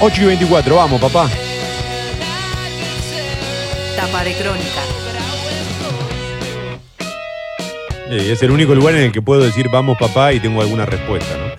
8 0.00 0.22
y 0.22 0.24
24, 0.24 0.74
vamos, 0.74 0.98
papá. 1.02 1.28
Tapa 3.94 4.24
de 4.24 4.32
crónica. 4.36 4.80
Eh, 8.08 8.32
es 8.32 8.42
el 8.42 8.50
único 8.52 8.74
lugar 8.74 8.94
en 8.94 9.02
el 9.02 9.12
que 9.12 9.20
puedo 9.20 9.42
decir 9.42 9.68
vamos 9.70 9.98
papá 9.98 10.32
y 10.32 10.40
tengo 10.40 10.62
alguna 10.62 10.86
respuesta, 10.86 11.36
¿no? 11.36 11.49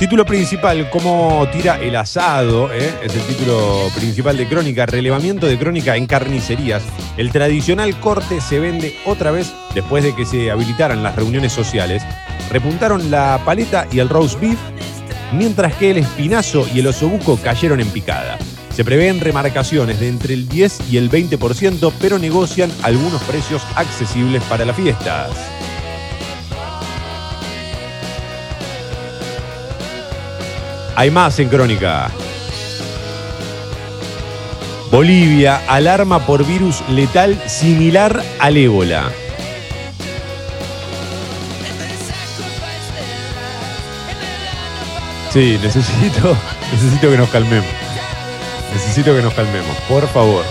Título 0.00 0.24
principal, 0.24 0.88
¿cómo 0.88 1.46
tira 1.52 1.78
el 1.78 1.94
asado? 1.94 2.72
eh? 2.72 2.90
Es 3.02 3.14
el 3.14 3.20
título 3.20 3.90
principal 3.94 4.34
de 4.34 4.48
Crónica, 4.48 4.86
relevamiento 4.86 5.46
de 5.46 5.58
Crónica 5.58 5.94
en 5.94 6.06
carnicerías. 6.06 6.82
El 7.18 7.30
tradicional 7.30 8.00
corte 8.00 8.40
se 8.40 8.58
vende 8.60 8.96
otra 9.04 9.30
vez 9.30 9.52
después 9.74 10.02
de 10.02 10.14
que 10.14 10.24
se 10.24 10.50
habilitaran 10.50 11.02
las 11.02 11.16
reuniones 11.16 11.52
sociales. 11.52 12.02
Repuntaron 12.50 13.10
la 13.10 13.42
paleta 13.44 13.86
y 13.92 13.98
el 13.98 14.08
roast 14.08 14.40
beef, 14.40 14.58
mientras 15.34 15.74
que 15.74 15.90
el 15.90 15.98
espinazo 15.98 16.66
y 16.74 16.80
el 16.80 16.86
osobuco 16.86 17.36
cayeron 17.36 17.78
en 17.80 17.90
picada. 17.90 18.38
Se 18.70 18.86
prevén 18.86 19.20
remarcaciones 19.20 20.00
de 20.00 20.08
entre 20.08 20.32
el 20.32 20.48
10 20.48 20.90
y 20.90 20.96
el 20.96 21.10
20%, 21.10 21.92
pero 22.00 22.18
negocian 22.18 22.72
algunos 22.84 23.22
precios 23.24 23.60
accesibles 23.76 24.42
para 24.44 24.64
las 24.64 24.76
fiestas. 24.76 25.28
Hay 31.00 31.10
más 31.10 31.38
en 31.38 31.48
Crónica. 31.48 32.10
Bolivia 34.90 35.62
alarma 35.66 36.26
por 36.26 36.44
virus 36.44 36.86
letal 36.90 37.42
similar 37.48 38.22
al 38.38 38.58
ébola. 38.58 39.10
Sí, 45.32 45.58
necesito, 45.62 46.36
necesito 46.70 47.10
que 47.10 47.16
nos 47.16 47.30
calmemos. 47.30 47.70
Necesito 48.74 49.16
que 49.16 49.22
nos 49.22 49.32
calmemos, 49.32 49.74
por 49.88 50.06
favor. 50.06 50.44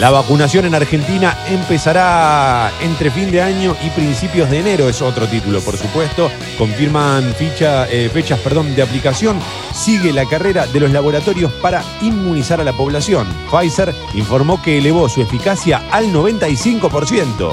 La 0.00 0.08
vacunación 0.08 0.64
en 0.64 0.74
Argentina 0.74 1.36
empezará 1.46 2.72
entre 2.80 3.10
fin 3.10 3.30
de 3.30 3.42
año 3.42 3.76
y 3.84 3.90
principios 3.90 4.48
de 4.48 4.60
enero, 4.60 4.88
es 4.88 5.02
otro 5.02 5.26
título, 5.28 5.60
por 5.60 5.76
supuesto. 5.76 6.30
Confirman 6.56 7.34
eh, 7.38 8.10
fechas 8.10 8.38
perdón, 8.40 8.74
de 8.74 8.80
aplicación. 8.80 9.38
Sigue 9.74 10.14
la 10.14 10.24
carrera 10.24 10.66
de 10.66 10.80
los 10.80 10.90
laboratorios 10.90 11.52
para 11.52 11.84
inmunizar 12.00 12.62
a 12.62 12.64
la 12.64 12.72
población. 12.72 13.26
Pfizer 13.50 13.94
informó 14.14 14.62
que 14.62 14.78
elevó 14.78 15.06
su 15.10 15.20
eficacia 15.20 15.82
al 15.90 16.06
95%. 16.06 17.52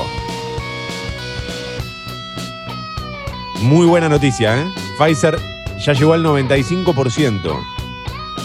Muy 3.59 3.85
buena 3.87 4.07
noticia, 4.07 4.61
¿eh? 4.61 4.71
Pfizer 4.97 5.37
ya 5.77 5.91
llegó 5.91 6.13
al 6.13 6.23
95%. 6.23 7.59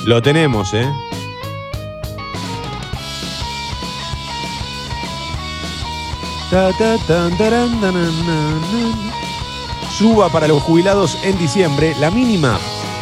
Lo 0.07 0.21
tenemos, 0.21 0.75
¿eh? 0.75 0.91
Suba 9.91 10.29
para 10.29 10.47
los 10.47 10.63
jubilados 10.63 11.17
en 11.25 11.39
diciembre. 11.39 11.95
La 11.99 12.11
mínima 12.11 12.59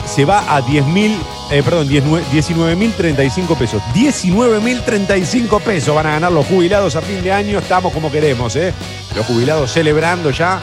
se 0.07 0.25
va 0.25 0.57
a 0.57 0.63
10.000, 0.63 1.17
eh, 1.51 1.61
perdón, 1.65 1.89
19.035 1.89 3.57
pesos. 3.59 3.83
19.035 3.93 5.61
pesos 5.63 5.93
van 5.93 6.07
a 6.07 6.13
ganar 6.13 6.31
los 6.31 6.47
jubilados 6.47 6.95
a 6.95 7.01
fin 7.01 7.25
de 7.25 7.33
año. 7.33 7.59
Estamos 7.59 7.93
como 7.93 8.09
queremos, 8.13 8.55
¿eh? 8.55 8.73
Los 9.17 9.27
jubilados 9.27 9.73
celebrando 9.73 10.31
ya 10.31 10.61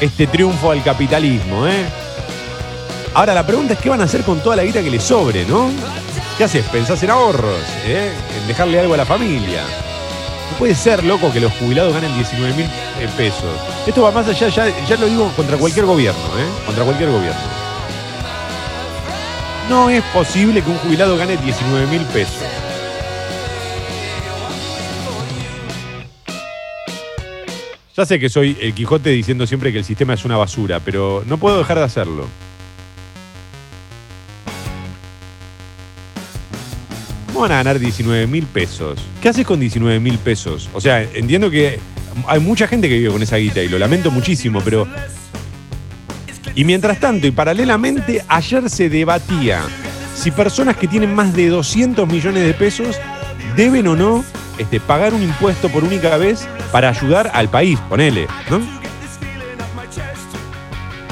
este 0.00 0.26
triunfo 0.26 0.72
al 0.72 0.82
capitalismo, 0.82 1.68
¿eh? 1.68 1.84
Ahora 3.14 3.34
la 3.34 3.46
pregunta 3.46 3.74
es 3.74 3.78
qué 3.78 3.88
van 3.88 4.00
a 4.00 4.04
hacer 4.04 4.22
con 4.22 4.40
toda 4.40 4.56
la 4.56 4.64
guita 4.64 4.82
que 4.82 4.90
les 4.90 5.04
sobre, 5.04 5.44
¿no? 5.44 5.70
¿Qué 6.36 6.42
haces? 6.42 6.64
¿Pensás 6.66 7.00
en 7.04 7.10
ahorros? 7.10 7.62
¿eh? 7.84 8.12
¿En 8.40 8.48
dejarle 8.48 8.80
algo 8.80 8.94
a 8.94 8.96
la 8.96 9.06
familia? 9.06 9.62
puede 10.58 10.74
ser, 10.74 11.04
loco, 11.04 11.32
que 11.32 11.40
los 11.40 11.52
jubilados 11.54 11.94
ganen 11.94 12.12
19 12.14 12.54
mil 12.54 12.66
eh, 12.66 13.08
pesos. 13.16 13.44
Esto 13.86 14.02
va 14.02 14.10
más 14.10 14.26
allá, 14.26 14.48
ya, 14.48 14.96
lo 14.96 15.06
digo 15.06 15.32
contra 15.36 15.56
cualquier 15.56 15.86
gobierno, 15.86 16.20
¿eh? 16.38 16.46
Contra 16.66 16.84
cualquier 16.84 17.10
gobierno. 17.10 17.40
No 19.68 19.88
es 19.88 20.02
posible 20.14 20.62
que 20.62 20.70
un 20.70 20.78
jubilado 20.78 21.16
gane 21.16 21.36
19 21.36 21.86
mil 21.86 22.02
pesos. 22.06 22.42
Ya 27.96 28.06
sé 28.06 28.18
que 28.20 28.28
soy 28.28 28.56
el 28.60 28.74
Quijote 28.74 29.10
diciendo 29.10 29.46
siempre 29.46 29.72
que 29.72 29.78
el 29.78 29.84
sistema 29.84 30.14
es 30.14 30.24
una 30.24 30.36
basura, 30.36 30.80
pero 30.80 31.24
no 31.26 31.38
puedo 31.38 31.58
dejar 31.58 31.78
de 31.78 31.84
hacerlo. 31.84 32.26
¿Cómo 37.38 37.46
van 37.46 37.52
a 37.52 37.62
ganar 37.62 37.78
19 37.78 38.26
mil 38.26 38.46
pesos? 38.46 38.98
¿Qué 39.22 39.28
haces 39.28 39.46
con 39.46 39.60
19 39.60 40.00
mil 40.00 40.18
pesos? 40.18 40.68
O 40.74 40.80
sea, 40.80 41.04
entiendo 41.04 41.48
que 41.52 41.78
hay 42.26 42.40
mucha 42.40 42.66
gente 42.66 42.88
que 42.88 42.98
vive 42.98 43.12
con 43.12 43.22
esa 43.22 43.36
guita 43.36 43.62
y 43.62 43.68
lo 43.68 43.78
lamento 43.78 44.10
muchísimo, 44.10 44.60
pero... 44.64 44.88
Y 46.56 46.64
mientras 46.64 46.98
tanto, 46.98 47.28
y 47.28 47.30
paralelamente, 47.30 48.24
ayer 48.26 48.68
se 48.68 48.88
debatía 48.88 49.62
si 50.16 50.32
personas 50.32 50.76
que 50.78 50.88
tienen 50.88 51.14
más 51.14 51.32
de 51.32 51.46
200 51.46 52.08
millones 52.08 52.44
de 52.44 52.54
pesos 52.54 52.98
deben 53.54 53.86
o 53.86 53.94
no 53.94 54.24
este, 54.58 54.80
pagar 54.80 55.14
un 55.14 55.22
impuesto 55.22 55.68
por 55.68 55.84
única 55.84 56.16
vez 56.16 56.48
para 56.72 56.88
ayudar 56.88 57.30
al 57.34 57.48
país, 57.48 57.78
ponele, 57.88 58.26
¿no? 58.50 58.60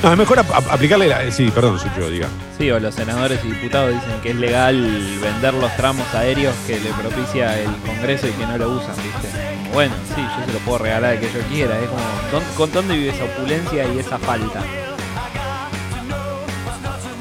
No, 0.03 0.13
es 0.13 0.19
mejor 0.19 0.39
ap- 0.39 0.51
ap- 0.53 0.71
aplicarle 0.71 1.09
la... 1.09 1.31
Sí, 1.33 1.51
perdón, 1.51 1.79
Sucho, 1.81 2.09
diga. 2.11 2.29
Sí, 2.59 2.71
o 2.71 2.79
los 2.79 2.95
senadores 2.95 3.41
y 3.45 3.49
diputados 3.49 3.93
dicen 3.95 4.21
que 4.23 4.31
es 4.31 4.37
legal 4.37 5.19
vender 5.23 5.55
los 5.55 5.75
tramos 5.77 6.07
aéreos 6.15 6.55
que 6.67 6.79
le 6.79 6.91
propicia 6.91 7.59
el 7.59 7.71
Congreso 7.85 8.29
y 8.29 8.31
que 8.33 8.47
no 8.47 8.57
lo 8.59 8.71
usan, 8.71 8.95
¿viste? 8.97 9.29
Bueno, 9.73 9.95
sí, 10.15 10.23
yo 10.23 10.47
se 10.47 10.53
lo 10.53 10.59
puedo 10.61 10.79
regalar 10.79 11.13
al 11.13 11.21
que 11.21 11.27
yo 11.27 11.41
quiera. 11.51 11.79
Es 11.81 11.89
como, 11.89 12.01
¿dó- 12.33 12.57
¿con 12.57 12.73
dónde 12.73 12.95
vive 12.97 13.11
esa 13.11 13.25
opulencia 13.25 13.85
y 13.93 13.99
esa 13.99 14.19
falta? 14.19 14.63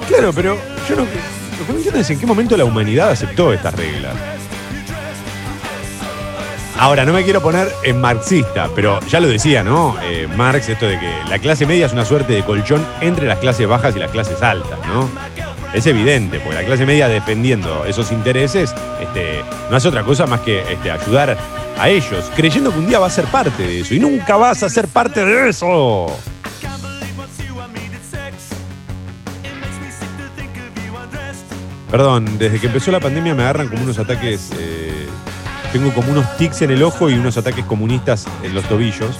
Claro, 0.08 0.32
pero 0.34 0.58
yo 0.88 0.96
no. 0.96 1.02
Lo 1.04 1.66
que 1.66 1.72
no 1.72 1.78
entiendo 1.78 2.00
es 2.02 2.10
en 2.10 2.20
qué 2.20 2.26
momento 2.26 2.56
la 2.58 2.66
humanidad 2.66 3.10
aceptó 3.12 3.52
estas 3.54 3.74
reglas. 3.74 4.14
Ahora, 6.78 7.06
no 7.06 7.14
me 7.14 7.24
quiero 7.24 7.42
poner 7.42 7.70
en 7.84 8.02
marxista, 8.02 8.70
pero 8.76 9.00
ya 9.08 9.22
lo 9.22 9.30
decía, 9.30 9.64
¿no? 9.64 9.96
Eh, 10.04 10.28
Marx, 10.36 10.68
esto 10.68 10.86
de 10.86 11.00
que 11.00 11.10
la 11.30 11.40
clase 11.40 11.66
media 11.66 11.86
es 11.86 11.94
una 11.94 12.04
suerte 12.04 12.34
de 12.34 12.44
colchón 12.44 12.86
entre 13.00 13.28
las 13.28 13.40
clases 13.40 13.66
bajas 13.68 13.96
y 13.96 14.00
las 14.00 14.12
clases 14.12 14.42
altas, 14.42 14.78
¿no? 14.86 15.10
Es 15.74 15.88
evidente, 15.88 16.40
porque 16.40 16.62
la 16.62 16.66
clase 16.66 16.86
media 16.86 17.08
defendiendo 17.08 17.86
esos 17.86 18.12
intereses 18.12 18.76
este, 19.02 19.42
no 19.70 19.78
hace 19.78 19.88
otra 19.88 20.04
cosa 20.04 20.26
más 20.26 20.42
que 20.42 20.60
este, 20.72 20.92
ayudar 20.92 21.38
a 21.80 21.90
ellos, 21.90 22.30
creyendo 22.36 22.72
que 22.72 22.80
un 22.80 22.88
día 22.88 23.00
va 23.00 23.08
a 23.08 23.10
ser 23.10 23.26
parte 23.26 23.64
de 23.64 23.80
eso. 23.80 23.94
Y 23.94 24.00
nunca 24.00 24.36
vas 24.36 24.62
a 24.62 24.70
ser 24.70 24.88
parte 24.90 25.24
de 25.24 25.50
eso. 25.50 26.08
Perdón, 31.90 32.38
desde 32.38 32.60
que 32.60 32.68
empezó 32.68 32.92
la 32.92 33.00
pandemia 33.00 33.34
me 33.34 33.44
agarran 33.44 33.70
como 33.70 33.84
unos 33.84 33.98
ataques. 33.98 34.52
eh, 34.60 34.85
tengo 35.76 35.94
como 35.94 36.10
unos 36.10 36.38
tics 36.38 36.62
en 36.62 36.72
el 36.72 36.82
ojo 36.84 37.10
y 37.10 37.16
unos 37.16 37.36
ataques 37.36 37.66
comunistas 37.66 38.26
en 38.44 38.56
los 38.56 38.64
tobillos. 38.64 39.20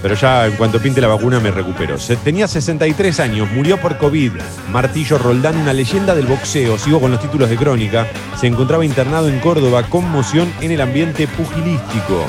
Pero 0.00 0.14
ya 0.14 0.46
en 0.46 0.52
cuanto 0.52 0.78
pinte 0.78 1.00
la 1.00 1.08
vacuna 1.08 1.40
me 1.40 1.50
recupero. 1.50 1.96
Tenía 2.22 2.46
63 2.46 3.18
años, 3.18 3.50
murió 3.50 3.78
por 3.78 3.98
COVID. 3.98 4.30
Martillo 4.70 5.18
Roldán, 5.18 5.56
una 5.56 5.72
leyenda 5.72 6.14
del 6.14 6.26
boxeo. 6.26 6.78
Sigo 6.78 7.00
con 7.00 7.10
los 7.10 7.20
títulos 7.20 7.50
de 7.50 7.56
crónica. 7.56 8.06
Se 8.40 8.46
encontraba 8.46 8.84
internado 8.84 9.28
en 9.28 9.40
Córdoba, 9.40 9.82
conmoción 9.88 10.52
en 10.60 10.70
el 10.70 10.82
ambiente 10.82 11.26
pugilístico. 11.26 12.24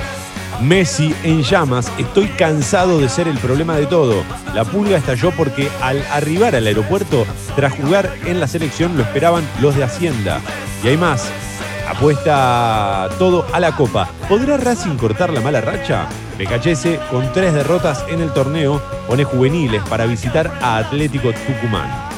Messi 0.64 1.14
en 1.24 1.44
llamas, 1.44 1.92
estoy 2.00 2.26
cansado 2.30 3.00
de 3.00 3.08
ser 3.08 3.28
el 3.28 3.38
problema 3.38 3.76
de 3.76 3.86
todo. 3.86 4.24
La 4.56 4.66
pulga 4.66 4.98
estalló 4.98 5.30
porque 5.38 5.70
al 5.84 6.04
arribar 6.12 6.56
al 6.56 6.66
aeropuerto, 6.66 7.28
tras 7.56 7.74
jugar 7.74 8.12
en 8.26 8.40
la 8.40 8.48
selección, 8.48 8.98
lo 8.98 9.04
esperaban 9.04 9.48
los 9.62 9.76
de 9.76 9.84
Hacienda. 9.84 10.42
Y 10.84 10.88
hay 10.88 10.98
más, 10.98 11.32
apuesta 11.90 13.10
todo 13.18 13.46
a 13.52 13.60
la 13.60 13.76
copa. 13.76 14.10
¿Podrá 14.28 14.58
Racing 14.58 14.96
cortar 14.98 15.32
la 15.32 15.42
mala 15.42 15.62
racha? 15.62 16.08
Becachese, 16.38 17.00
con 17.10 17.32
tres 17.34 17.54
derrotas 17.54 18.06
en 18.10 18.22
el 18.22 18.32
torneo, 18.32 18.82
pone 19.08 19.24
juveniles 19.24 19.82
para 19.90 20.06
visitar 20.06 20.52
a 20.62 20.78
Atlético 20.78 21.32
Tucumán. 21.34 22.10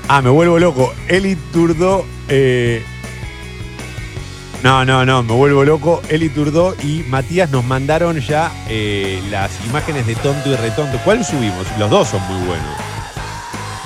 Ah, 0.07 0.21
me 0.21 0.29
vuelvo 0.29 0.59
loco. 0.59 0.93
Eli 1.07 1.35
Turdó. 1.51 2.05
eh, 2.29 2.83
No, 4.63 4.85
no, 4.85 5.05
no, 5.05 5.21
me 5.23 5.33
vuelvo 5.33 5.63
loco. 5.65 6.01
Eli 6.09 6.29
Turdó 6.29 6.75
y 6.81 7.03
Matías 7.09 7.51
nos 7.51 7.65
mandaron 7.65 8.19
ya 8.19 8.51
eh, 8.69 9.21
las 9.29 9.51
imágenes 9.65 10.07
de 10.07 10.15
tonto 10.15 10.49
y 10.51 10.55
retonto. 10.55 10.97
¿Cuál 11.03 11.25
subimos? 11.25 11.67
Los 11.77 11.89
dos 11.89 12.07
son 12.07 12.21
muy 12.23 12.47
buenos. 12.47 12.86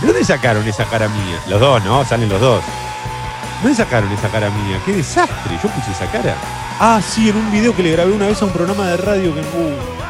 ¿De 0.02 0.08
dónde 0.08 0.26
sacaron 0.26 0.68
esa 0.68 0.86
cara 0.86 1.08
mía? 1.08 1.40
Los 1.48 1.60
dos, 1.60 1.84
¿no? 1.84 2.04
Salen 2.04 2.28
los 2.28 2.42
dos. 2.42 2.64
¿De 2.64 3.62
¿Dónde 3.62 3.78
sacaron 3.78 4.12
esa 4.12 4.30
cara 4.30 4.50
mía? 4.50 4.80
¡Qué 4.84 4.94
desastre! 4.94 5.60
Yo 5.62 5.70
puse 5.70 5.92
esa 5.92 6.08
cara. 6.12 6.36
Ah, 6.80 7.00
sí, 7.08 7.30
en 7.30 7.36
un 7.36 7.52
video 7.52 7.76
que 7.76 7.84
le 7.84 7.92
grabé 7.92 8.12
una 8.12 8.26
vez 8.26 8.42
a 8.42 8.46
un 8.46 8.52
programa 8.52 8.88
de 8.88 8.98
radio 8.98 9.36
que. 9.36 9.42
Uh. 9.42 10.02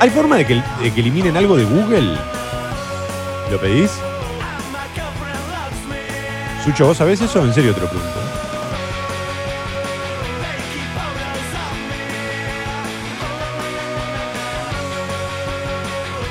¿Hay 0.00 0.10
forma 0.10 0.36
de 0.36 0.44
que, 0.44 0.60
eliminen 0.96 1.36
algo 1.36 1.56
de 1.56 1.64
Google? 1.64 2.18
¿Lo 3.52 3.60
pedís? 3.60 3.92
Sucho, 6.64 6.86
¿vos 6.86 6.96
sabés 6.96 7.20
eso? 7.20 7.44
En 7.44 7.54
serio 7.54 7.72
te 7.72 7.82
lo 7.82 7.88
pregunto. 7.88 8.21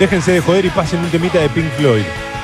Déjense 0.02 0.32
de 0.32 0.42
joder 0.42 0.66
y 0.66 0.70
pasen 0.72 1.00
un 1.00 1.12
temita 1.12 1.38
de 1.38 1.48
Pink 1.50 1.70
Floyd. 1.74 2.02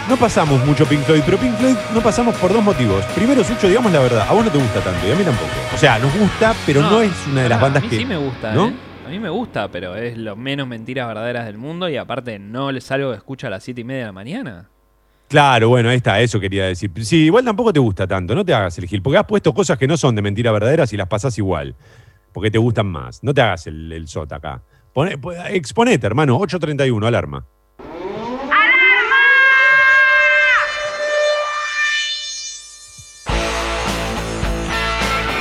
No 0.08 0.16
pasamos 0.16 0.64
mucho 0.64 0.86
Pink 0.86 1.02
Floyd, 1.02 1.24
pero 1.26 1.40
Pink 1.40 1.56
Floyd 1.56 1.76
no 1.92 2.02
pasamos 2.02 2.36
por 2.36 2.54
dos 2.54 2.64
motivos. 2.64 3.04
Primero, 3.16 3.44
Sucho, 3.44 3.68
digamos 3.68 3.92
la 3.92 4.00
verdad, 4.00 4.28
a 4.30 4.32
vos 4.32 4.46
no 4.46 4.52
te 4.52 4.60
gusta 4.60 4.80
tanto 4.80 5.08
y 5.08 5.12
a 5.12 5.16
mí 5.16 5.24
tampoco. 5.24 5.50
O 5.74 5.78
sea, 5.80 5.98
nos 5.98 6.16
gusta, 6.16 6.54
pero 6.68 6.84
no, 6.84 7.02
es 7.02 7.12
una 7.26 7.42
de 7.42 7.50
las 7.50 7.60
bandas 7.60 7.82
a 7.82 7.86
mí 7.86 7.90
que. 7.90 7.98
sí 7.98 8.06
me 8.06 8.18
gusta, 8.18 8.54
¿no? 8.54 8.68
¿eh? 8.68 8.74
A 9.08 9.10
mí 9.10 9.18
me 9.18 9.30
gusta, 9.30 9.72
pero 9.72 9.96
es 9.96 10.16
lo 10.20 10.36
menos 10.36 10.68
mentiras 10.68 11.08
verdaderas 11.08 11.48
del 11.48 11.58
mundo 11.58 11.90
y 11.90 11.98
aparte 11.98 12.38
no 12.38 12.72
les 12.72 12.84
salgo 12.84 13.10
de 13.10 13.18
escucha 13.18 13.48
a 13.48 13.50
las 13.50 13.64
7 13.64 13.82
y 13.82 13.84
media 13.84 14.02
de 14.02 14.06
la 14.06 14.12
mañana. 14.12 14.70
Claro, 15.28 15.70
bueno, 15.70 15.90
ahí 15.90 15.98
está, 15.98 16.22
eso 16.22 16.40
quería 16.40 16.68
decir. 16.68 16.92
Sí, 17.04 17.24
igual 17.24 17.44
tampoco 17.44 17.74
te 17.74 17.80
gusta 17.80 18.06
tanto, 18.06 18.36
no 18.36 18.46
te 18.46 18.54
hagas 18.54 18.78
el 18.78 18.86
gil, 18.86 19.02
porque 19.02 19.18
has 19.18 19.26
puesto 19.26 19.52
cosas 19.52 19.80
que 19.80 19.88
no 19.88 19.98
son 19.98 20.14
de 20.14 20.22
mentiras 20.22 20.54
verdaderas 20.54 20.94
y 20.94 20.98
las 20.98 21.08
pasás 21.08 21.36
igual, 21.40 21.74
porque 22.34 22.52
te 22.52 22.60
gustan 22.60 22.86
más. 22.86 23.24
No 23.24 23.34
te 23.34 23.42
hagas 23.42 23.66
el, 23.66 23.92
el 23.92 24.08
sota 24.08 24.36
acá. 24.36 24.62
Poné- 24.98 25.16
po- 25.16 25.32
exponete, 25.32 26.08
hermano, 26.08 26.40
831, 26.40 27.06
alarma. 27.06 27.46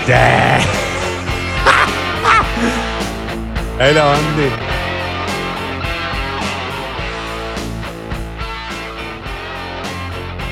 ¡Sí! 0.06 0.12
Ahí 3.80 3.92
la 3.94 4.04
bandé. 4.04 4.50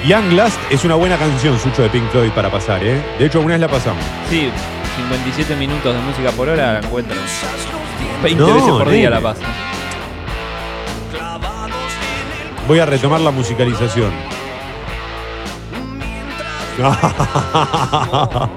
Young 0.07 0.32
Last 0.32 0.59
es 0.70 0.84
una 0.84 0.96
buena 0.96 1.16
canción, 1.16 1.59
Sucho, 1.59 1.82
de 1.82 1.88
Pink 1.88 2.11
Floyd 2.11 2.30
para 2.32 2.50
pasar, 2.50 2.84
¿eh? 2.84 3.02
De 3.18 3.26
hecho, 3.26 3.38
alguna 3.38 3.55
vez 3.55 3.61
la 3.62 3.68
pasamos. 3.68 4.05
Sí, 4.28 4.50
57 4.96 5.57
minutos 5.57 5.94
de 5.94 6.00
música 6.02 6.30
por 6.32 6.48
hora 6.48 6.74
la 6.74 6.78
encuentro. 6.80 7.16
20 8.22 8.40
No, 8.42 8.55
veces 8.55 8.70
por 8.70 8.88
día 8.90 9.11
nene. 9.11 9.11
la 9.11 9.20
paso. 9.20 9.42
Voy 12.66 12.78
a 12.78 12.86
retomar 12.86 13.20
la 13.20 13.30
musicalización. 13.30 14.11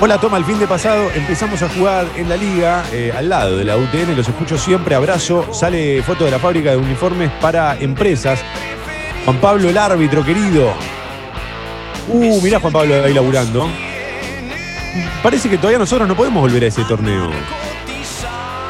Hola, 0.00 0.18
toma, 0.18 0.36
el 0.36 0.44
fin 0.44 0.58
de 0.58 0.66
pasado 0.66 1.08
empezamos 1.14 1.62
a 1.62 1.68
jugar 1.68 2.06
en 2.16 2.28
la 2.28 2.36
liga, 2.36 2.84
eh, 2.92 3.12
al 3.16 3.28
lado 3.28 3.56
de 3.56 3.64
la 3.64 3.76
UTN, 3.76 4.14
los 4.16 4.28
escucho 4.28 4.58
siempre, 4.58 4.94
abrazo, 4.94 5.46
sale 5.54 6.02
foto 6.02 6.24
de 6.24 6.30
la 6.32 6.38
fábrica 6.38 6.72
de 6.72 6.76
uniformes 6.76 7.30
para 7.40 7.76
empresas. 7.78 8.40
Juan 9.24 9.38
Pablo, 9.38 9.68
el 9.70 9.78
árbitro 9.78 10.22
querido. 10.24 10.74
Uh, 12.08 12.40
mirá 12.42 12.60
Juan 12.60 12.72
Pablo 12.72 13.02
ahí 13.02 13.14
laburando. 13.14 13.66
Parece 15.22 15.48
que 15.48 15.56
todavía 15.56 15.78
nosotros 15.78 16.06
no 16.06 16.14
podemos 16.14 16.40
volver 16.40 16.64
a 16.64 16.66
ese 16.66 16.84
torneo. 16.84 17.30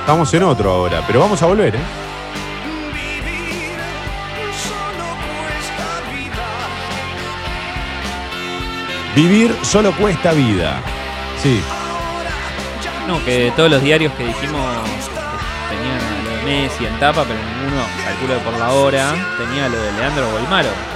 Estamos 0.01 0.33
en 0.35 0.43
otro 0.43 0.71
ahora, 0.71 1.03
pero 1.07 1.21
vamos 1.21 1.43
a 1.43 1.47
volver, 1.47 1.77
¿eh? 1.77 1.81
Vivir 9.15 9.55
solo 9.63 9.93
cuesta 9.93 10.33
vida. 10.33 10.83
Sí. 11.43 11.63
No, 13.07 13.25
que 13.25 13.53
todos 13.55 13.71
los 13.71 13.83
diarios 13.83 14.13
que 14.15 14.25
dijimos 14.25 14.61
que 15.71 15.77
tenían 15.77 16.25
lo 16.25 16.31
de 16.31 16.43
Messi 16.45 16.87
en 16.87 16.99
tapa, 16.99 17.25
pero 17.25 17.39
ninguno, 17.39 17.83
calculo 18.05 18.39
por 18.41 18.59
la 18.59 18.73
hora, 18.73 19.15
tenía 19.39 19.69
lo 19.69 19.81
de 19.81 19.93
Leandro 19.93 20.31
Golmaro. 20.33 20.94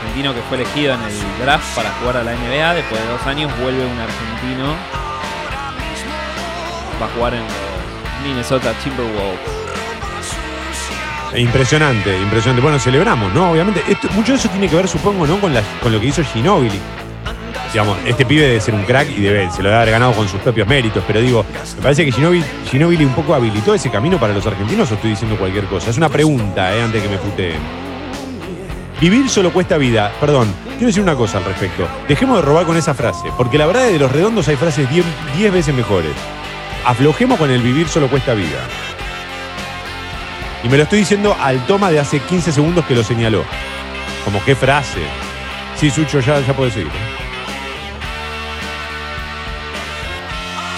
Argentino 0.00 0.34
que 0.34 0.40
fue 0.42 0.56
elegido 0.58 0.94
en 0.94 1.00
el 1.02 1.12
draft 1.44 1.74
para 1.74 1.90
jugar 2.00 2.18
a 2.18 2.22
la 2.22 2.32
NBA, 2.32 2.74
después 2.74 3.00
de 3.02 3.08
dos 3.08 3.26
años 3.26 3.50
vuelve 3.60 3.84
un 3.84 3.98
argentino. 3.98 4.74
Va 7.00 7.06
a 7.06 7.08
jugar 7.14 7.34
en 7.34 7.42
Minnesota 8.24 8.72
Timberwolves. 8.82 9.38
Impresionante, 11.36 12.16
impresionante. 12.18 12.62
Bueno, 12.62 12.78
celebramos, 12.78 13.32
¿no? 13.34 13.50
Obviamente. 13.52 13.82
Esto- 13.86 14.08
mucho 14.12 14.32
de 14.32 14.38
eso 14.38 14.48
tiene 14.48 14.68
que 14.68 14.76
ver, 14.76 14.88
supongo, 14.88 15.26
¿no? 15.26 15.38
Con, 15.40 15.52
la- 15.52 15.62
con 15.82 15.92
lo 15.92 16.00
que 16.00 16.06
hizo 16.06 16.22
Ginóbili. 16.24 16.78
Digamos, 17.72 17.98
este 18.06 18.24
pibe 18.24 18.46
debe 18.46 18.60
ser 18.62 18.74
un 18.74 18.82
crack 18.84 19.10
y 19.10 19.20
debe, 19.20 19.50
se 19.50 19.62
lo 19.62 19.68
debe 19.68 19.82
haber 19.82 19.90
ganado 19.92 20.12
con 20.12 20.26
sus 20.26 20.40
propios 20.40 20.66
méritos. 20.66 21.04
Pero 21.06 21.20
digo, 21.20 21.44
me 21.76 21.82
parece 21.82 22.04
que 22.06 22.12
Ginóbili, 22.12 22.44
Ginóbili 22.70 23.04
un 23.04 23.12
poco 23.14 23.34
habilitó 23.34 23.74
ese 23.74 23.90
camino 23.90 24.18
para 24.18 24.32
los 24.32 24.46
argentinos 24.46 24.90
o 24.90 24.94
estoy 24.94 25.10
diciendo 25.10 25.36
cualquier 25.36 25.66
cosa. 25.66 25.90
Es 25.90 25.98
una 25.98 26.08
pregunta, 26.08 26.74
¿eh? 26.74 26.82
Antes 26.82 27.02
que 27.02 27.08
me 27.10 27.18
puteen. 27.18 27.87
Vivir 29.00 29.28
solo 29.28 29.52
cuesta 29.52 29.76
vida. 29.78 30.12
Perdón, 30.20 30.52
quiero 30.70 30.88
decir 30.88 31.02
una 31.02 31.14
cosa 31.14 31.38
al 31.38 31.44
respecto. 31.44 31.86
Dejemos 32.08 32.36
de 32.36 32.42
robar 32.42 32.66
con 32.66 32.76
esa 32.76 32.94
frase, 32.94 33.30
porque 33.36 33.56
la 33.58 33.66
verdad 33.66 33.82
es 33.84 33.88
que 33.88 33.92
de 33.94 33.98
los 34.00 34.10
redondos 34.10 34.48
hay 34.48 34.56
frases 34.56 34.88
10 34.90 35.52
veces 35.52 35.72
mejores. 35.74 36.12
Aflojemos 36.84 37.38
con 37.38 37.50
el 37.50 37.62
vivir 37.62 37.88
solo 37.88 38.08
cuesta 38.08 38.34
vida. 38.34 38.58
Y 40.64 40.68
me 40.68 40.76
lo 40.76 40.82
estoy 40.82 41.00
diciendo 41.00 41.36
al 41.40 41.64
toma 41.66 41.90
de 41.90 42.00
hace 42.00 42.18
15 42.18 42.50
segundos 42.50 42.84
que 42.86 42.96
lo 42.96 43.04
señaló. 43.04 43.44
Como 44.24 44.44
qué 44.44 44.56
frase. 44.56 45.00
Sí, 45.76 45.90
Sucho, 45.90 46.18
ya, 46.18 46.40
ya 46.40 46.52
puedes 46.54 46.74
seguir. 46.74 46.88
¿eh? 46.90 47.16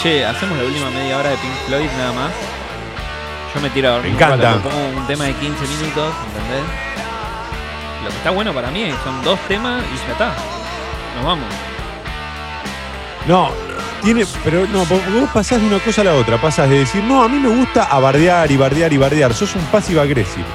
Che, 0.03 0.25
hacemos 0.27 0.59
la 0.59 0.65
última 0.65 0.91
media 0.91 1.17
hora 1.19 1.31
de 1.31 1.37
Pink 1.37 1.55
Floyd 1.67 1.89
nada 1.97 2.13
más. 2.13 2.33
Yo 3.55 3.61
me 3.63 3.71
tiro 3.71 3.89
a 3.89 3.93
dormir 3.93 4.13
Me 4.13 4.17
encanta. 4.17 4.37
cuando 4.61 4.69
pongo 4.69 4.99
un 5.01 5.07
tema 5.07 5.25
de 5.25 5.33
15 5.35 5.67
minutos, 5.67 6.15
¿entendés? 6.27 6.90
Lo 8.05 8.11
que 8.11 8.17
está 8.17 8.31
bueno 8.31 8.53
para 8.55 8.71
mí 8.71 8.91
son 9.05 9.23
dos 9.23 9.39
temas 9.49 9.83
y 9.93 10.07
ya 10.07 10.13
está. 10.13 10.35
Nos 11.17 11.25
vamos. 11.25 11.47
No, 13.27 13.51
tiene, 14.03 14.25
pero 14.43 14.67
no, 14.67 14.85
vos 14.87 15.31
pasás 15.33 15.61
de 15.61 15.67
una 15.67 15.79
cosa 15.79 16.01
a 16.01 16.05
la 16.05 16.15
otra. 16.15 16.41
Pasás 16.41 16.71
de 16.71 16.79
decir, 16.79 17.03
no, 17.05 17.23
a 17.23 17.29
mí 17.29 17.39
me 17.39 17.49
gusta 17.49 17.85
a 17.85 17.99
bardear 17.99 18.51
y 18.51 18.57
bardear 18.57 18.93
y 18.93 18.97
bardear. 18.97 19.35
Sos 19.35 19.55
un 19.55 19.63
passive 19.67 20.01
agresivo. 20.01 20.47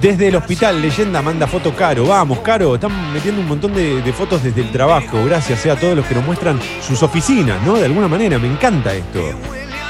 Desde 0.00 0.28
el 0.28 0.36
hospital, 0.36 0.80
leyenda 0.80 1.22
manda 1.22 1.46
foto 1.46 1.74
caro. 1.74 2.06
Vamos, 2.06 2.40
caro. 2.40 2.74
Están 2.74 3.12
metiendo 3.12 3.40
un 3.40 3.48
montón 3.48 3.74
de, 3.74 4.12
fotos 4.12 4.42
desde 4.42 4.60
el 4.60 4.70
trabajo. 4.70 5.24
Gracias 5.24 5.60
sea 5.60 5.74
a 5.74 5.76
todos 5.76 5.96
los 5.96 6.06
que 6.06 6.14
nos 6.14 6.24
muestran 6.24 6.58
sus 6.86 7.02
oficinas, 7.02 7.62
¿no? 7.62 7.74
De 7.74 7.86
alguna 7.86 8.08
manera, 8.08 8.38
me 8.38 8.48
encanta 8.48 8.94
esto. 8.94 9.20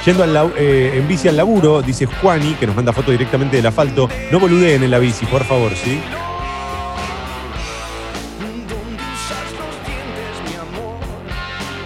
Yendo 0.05 0.25
al 0.25 0.53
eh, 0.57 0.93
en 0.95 1.07
bici 1.07 1.29
al 1.29 1.37
laburo, 1.37 1.83
dice 1.83 2.07
Juani, 2.07 2.55
que 2.55 2.67
nos 2.67 2.75
manda 2.75 2.93
foto 2.93 3.11
directamente 3.11 3.57
del 3.57 3.67
asfalto. 3.67 4.09
No 4.31 4.41
boludeen 4.41 4.83
en 4.83 4.91
la 4.91 4.99
bici, 4.99 5.27
por 5.27 5.45
favor, 5.45 5.73
¿sí? 5.75 6.01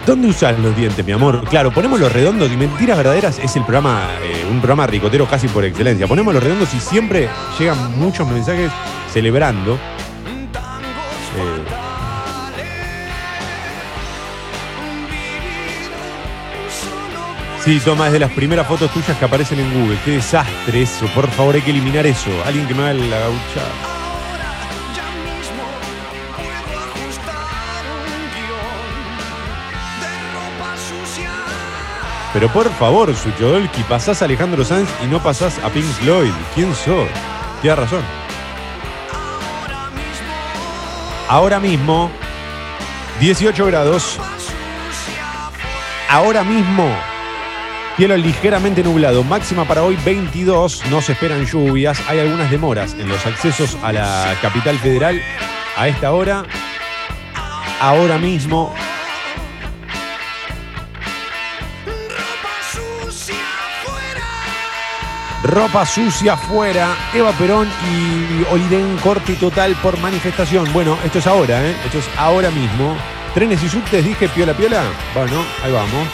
¿Dónde 0.07 0.29
usas 0.29 0.59
los 0.59 0.77
dientes, 0.77 1.05
mi 1.05 1.13
amor? 1.13 1.43
Claro, 1.49 1.73
ponemos 1.73 1.99
los 1.99 2.13
redondos 2.13 2.53
y 2.53 2.57
mentiras 2.59 2.99
verdaderas 2.99 3.39
es 3.39 3.57
el 3.57 3.63
programa, 3.63 4.11
eh, 4.23 4.47
un 4.51 4.59
programa 4.59 4.87
ricotero 4.87 5.27
casi 5.27 5.49
por 5.49 5.65
excelencia. 5.65 6.07
Ponemos 6.07 6.35
los 6.35 6.43
redondos 6.43 6.75
y 6.75 6.81
siempre 6.81 7.31
llegan 7.59 7.99
muchos 7.99 8.29
mensajes 8.29 8.71
celebrando. 9.13 9.75
Eh, 9.75 11.65
Sí, 17.65 17.81
toma, 17.83 18.09
es 18.09 18.13
de 18.13 18.19
las 18.19 18.31
primeras 18.33 18.67
fotos 18.67 18.91
tuyas 18.93 19.17
que 19.17 19.25
aparecen 19.25 19.59
en 19.59 19.73
Google. 19.73 19.97
Qué 20.05 20.11
desastre 20.11 20.83
eso. 20.83 21.07
Por 21.15 21.27
favor, 21.31 21.55
hay 21.55 21.63
que 21.63 21.71
eliminar 21.71 22.05
eso. 22.07 22.29
Alguien 22.45 22.67
que 22.69 22.75
me 22.75 22.83
haga 22.83 22.93
la 22.93 23.19
gaucha. 23.21 23.94
Pero 32.35 32.49
por 32.49 32.68
favor, 32.72 33.14
Suchodolki, 33.14 33.85
pasás 33.85 34.20
a 34.20 34.24
Alejandro 34.24 34.64
Sanz 34.64 34.91
y 35.05 35.07
no 35.07 35.22
pasás 35.22 35.57
a 35.61 35.70
Pink 35.70 35.85
Floyd. 35.85 36.32
¿Quién 36.53 36.74
sos? 36.74 37.09
Tienes 37.62 37.78
razón. 37.78 38.03
Ahora 41.28 41.61
mismo, 41.61 42.11
18 43.20 43.66
grados. 43.66 44.18
Ahora 46.11 46.43
mismo, 46.43 46.93
cielo 47.97 48.16
ligeramente 48.16 48.82
nublado. 48.82 49.22
Máxima 49.22 49.64
para 49.64 49.85
hoy 49.85 49.97
22. 50.05 50.87
No 50.91 51.01
se 51.01 51.12
esperan 51.12 51.47
lluvias. 51.47 52.03
Hay 52.09 52.18
algunas 52.18 52.51
demoras 52.51 52.95
en 52.95 53.09
los 53.09 53.24
accesos 53.26 53.78
a 53.80 53.93
la 53.93 54.37
capital 54.43 54.76
federal. 54.80 55.22
A 55.76 55.87
esta 55.87 56.11
hora, 56.11 56.45
ahora 57.80 58.18
mismo, 58.18 58.74
Ropa 65.45 65.85
sucia 65.85 66.33
afuera, 66.33 66.97
Eva 67.13 67.31
Perón 67.33 67.69
y 67.93 68.51
Oliden 68.51 68.97
corte 68.97 69.35
total 69.35 69.77
por 69.83 69.99
manifestación. 69.99 70.73
Bueno, 70.73 70.97
esto 71.05 71.19
es 71.19 71.27
ahora, 71.27 71.63
¿eh? 71.63 71.77
Esto 71.85 71.99
es 71.99 72.09
ahora 72.17 72.51
mismo. 72.51 72.97
Trenes 73.35 73.63
y 73.63 73.69
subtes, 73.69 74.03
dije 74.03 74.27
piola 74.31 74.55
piola. 74.55 74.83
Bueno, 75.13 75.45
ahí 75.63 75.71
vamos. 75.71 76.09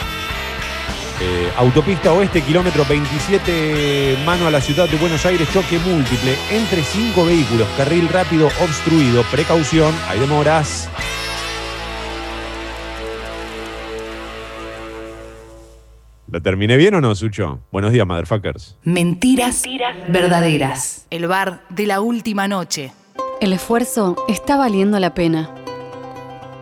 Eh, 1.21 1.53
autopista 1.57 2.13
Oeste, 2.13 2.43
kilómetro 2.43 2.85
27, 2.85 4.19
mano 4.27 4.49
a 4.49 4.51
la 4.51 4.61
ciudad 4.61 4.89
de 4.89 4.97
Buenos 4.97 5.25
Aires, 5.25 5.49
choque 5.53 5.79
múltiple 5.79 6.37
entre 6.51 6.83
cinco 6.83 7.25
vehículos, 7.25 7.69
carril 7.77 8.09
rápido 8.09 8.49
obstruido, 8.61 9.23
precaución, 9.31 9.95
hay 10.09 10.19
demoras. 10.19 10.89
¿La 16.31 16.39
terminé 16.39 16.77
bien 16.77 16.95
o 16.95 17.01
no, 17.01 17.13
Sucho? 17.17 17.61
Buenos 17.73 17.93
días, 17.93 18.07
motherfuckers. 18.07 18.77
Mentiras 18.85 19.65
verdaderas. 20.09 21.07
El 21.11 21.27
bar 21.27 21.63
de 21.71 21.89
la 21.89 22.01
última 22.01 22.47
noche. 22.47 22.93
El 23.41 23.53
esfuerzo 23.53 24.15
está 24.29 24.57
valiendo 24.57 25.01
la 25.01 25.13
pena. 25.13 25.51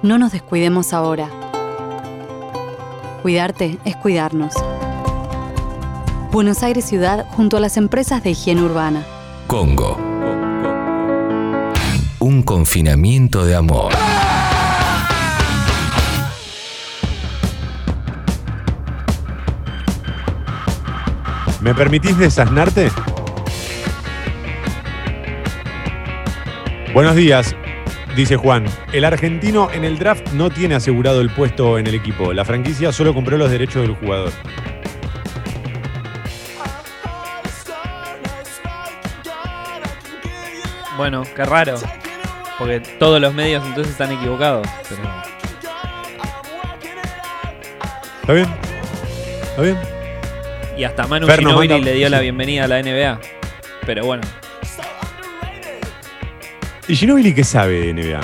No 0.02 0.16
nos 0.16 0.32
descuidemos 0.32 0.94
ahora. 0.94 1.28
Cuidarte 3.20 3.76
es 3.84 3.94
cuidarnos. 3.96 4.54
Buenos 6.32 6.62
Aires 6.62 6.86
Ciudad 6.86 7.26
junto 7.32 7.58
a 7.58 7.60
las 7.60 7.76
empresas 7.76 8.22
de 8.22 8.30
higiene 8.30 8.62
urbana. 8.62 9.04
Congo. 9.48 9.98
Un 12.20 12.42
confinamiento 12.42 13.44
de 13.44 13.54
amor. 13.54 13.92
¿Me 21.68 21.74
permitís 21.74 22.16
desasnarte? 22.16 22.90
Buenos 26.94 27.14
días, 27.14 27.54
dice 28.16 28.36
Juan. 28.36 28.64
El 28.94 29.04
argentino 29.04 29.70
en 29.70 29.84
el 29.84 29.98
draft 29.98 30.32
no 30.32 30.48
tiene 30.48 30.76
asegurado 30.76 31.20
el 31.20 31.28
puesto 31.28 31.78
en 31.78 31.86
el 31.86 31.94
equipo. 31.94 32.32
La 32.32 32.46
franquicia 32.46 32.90
solo 32.90 33.12
compró 33.12 33.36
los 33.36 33.50
derechos 33.50 33.82
del 33.82 33.94
jugador. 33.96 34.32
Bueno, 40.96 41.24
qué 41.36 41.44
raro. 41.44 41.74
Porque 42.58 42.80
todos 42.98 43.20
los 43.20 43.34
medios 43.34 43.62
entonces 43.66 43.92
están 43.92 44.10
equivocados. 44.10 44.66
Pero 44.88 45.02
¿Está 48.22 48.32
bien? 48.32 48.48
¿Está 49.50 49.62
bien? 49.62 49.97
Y 50.78 50.84
hasta 50.84 51.06
Manu 51.06 51.26
manda- 51.26 51.78
le 51.78 51.92
dio 51.94 52.08
la 52.08 52.20
bienvenida 52.20 52.64
a 52.64 52.68
la 52.68 52.78
NBA. 52.78 53.20
Pero 53.84 54.04
bueno, 54.06 54.22
¿Y 56.86 56.96
Ginobili 56.96 57.34
qué 57.34 57.44
sabe 57.44 57.80
de 57.80 57.92
NBA? 57.92 58.20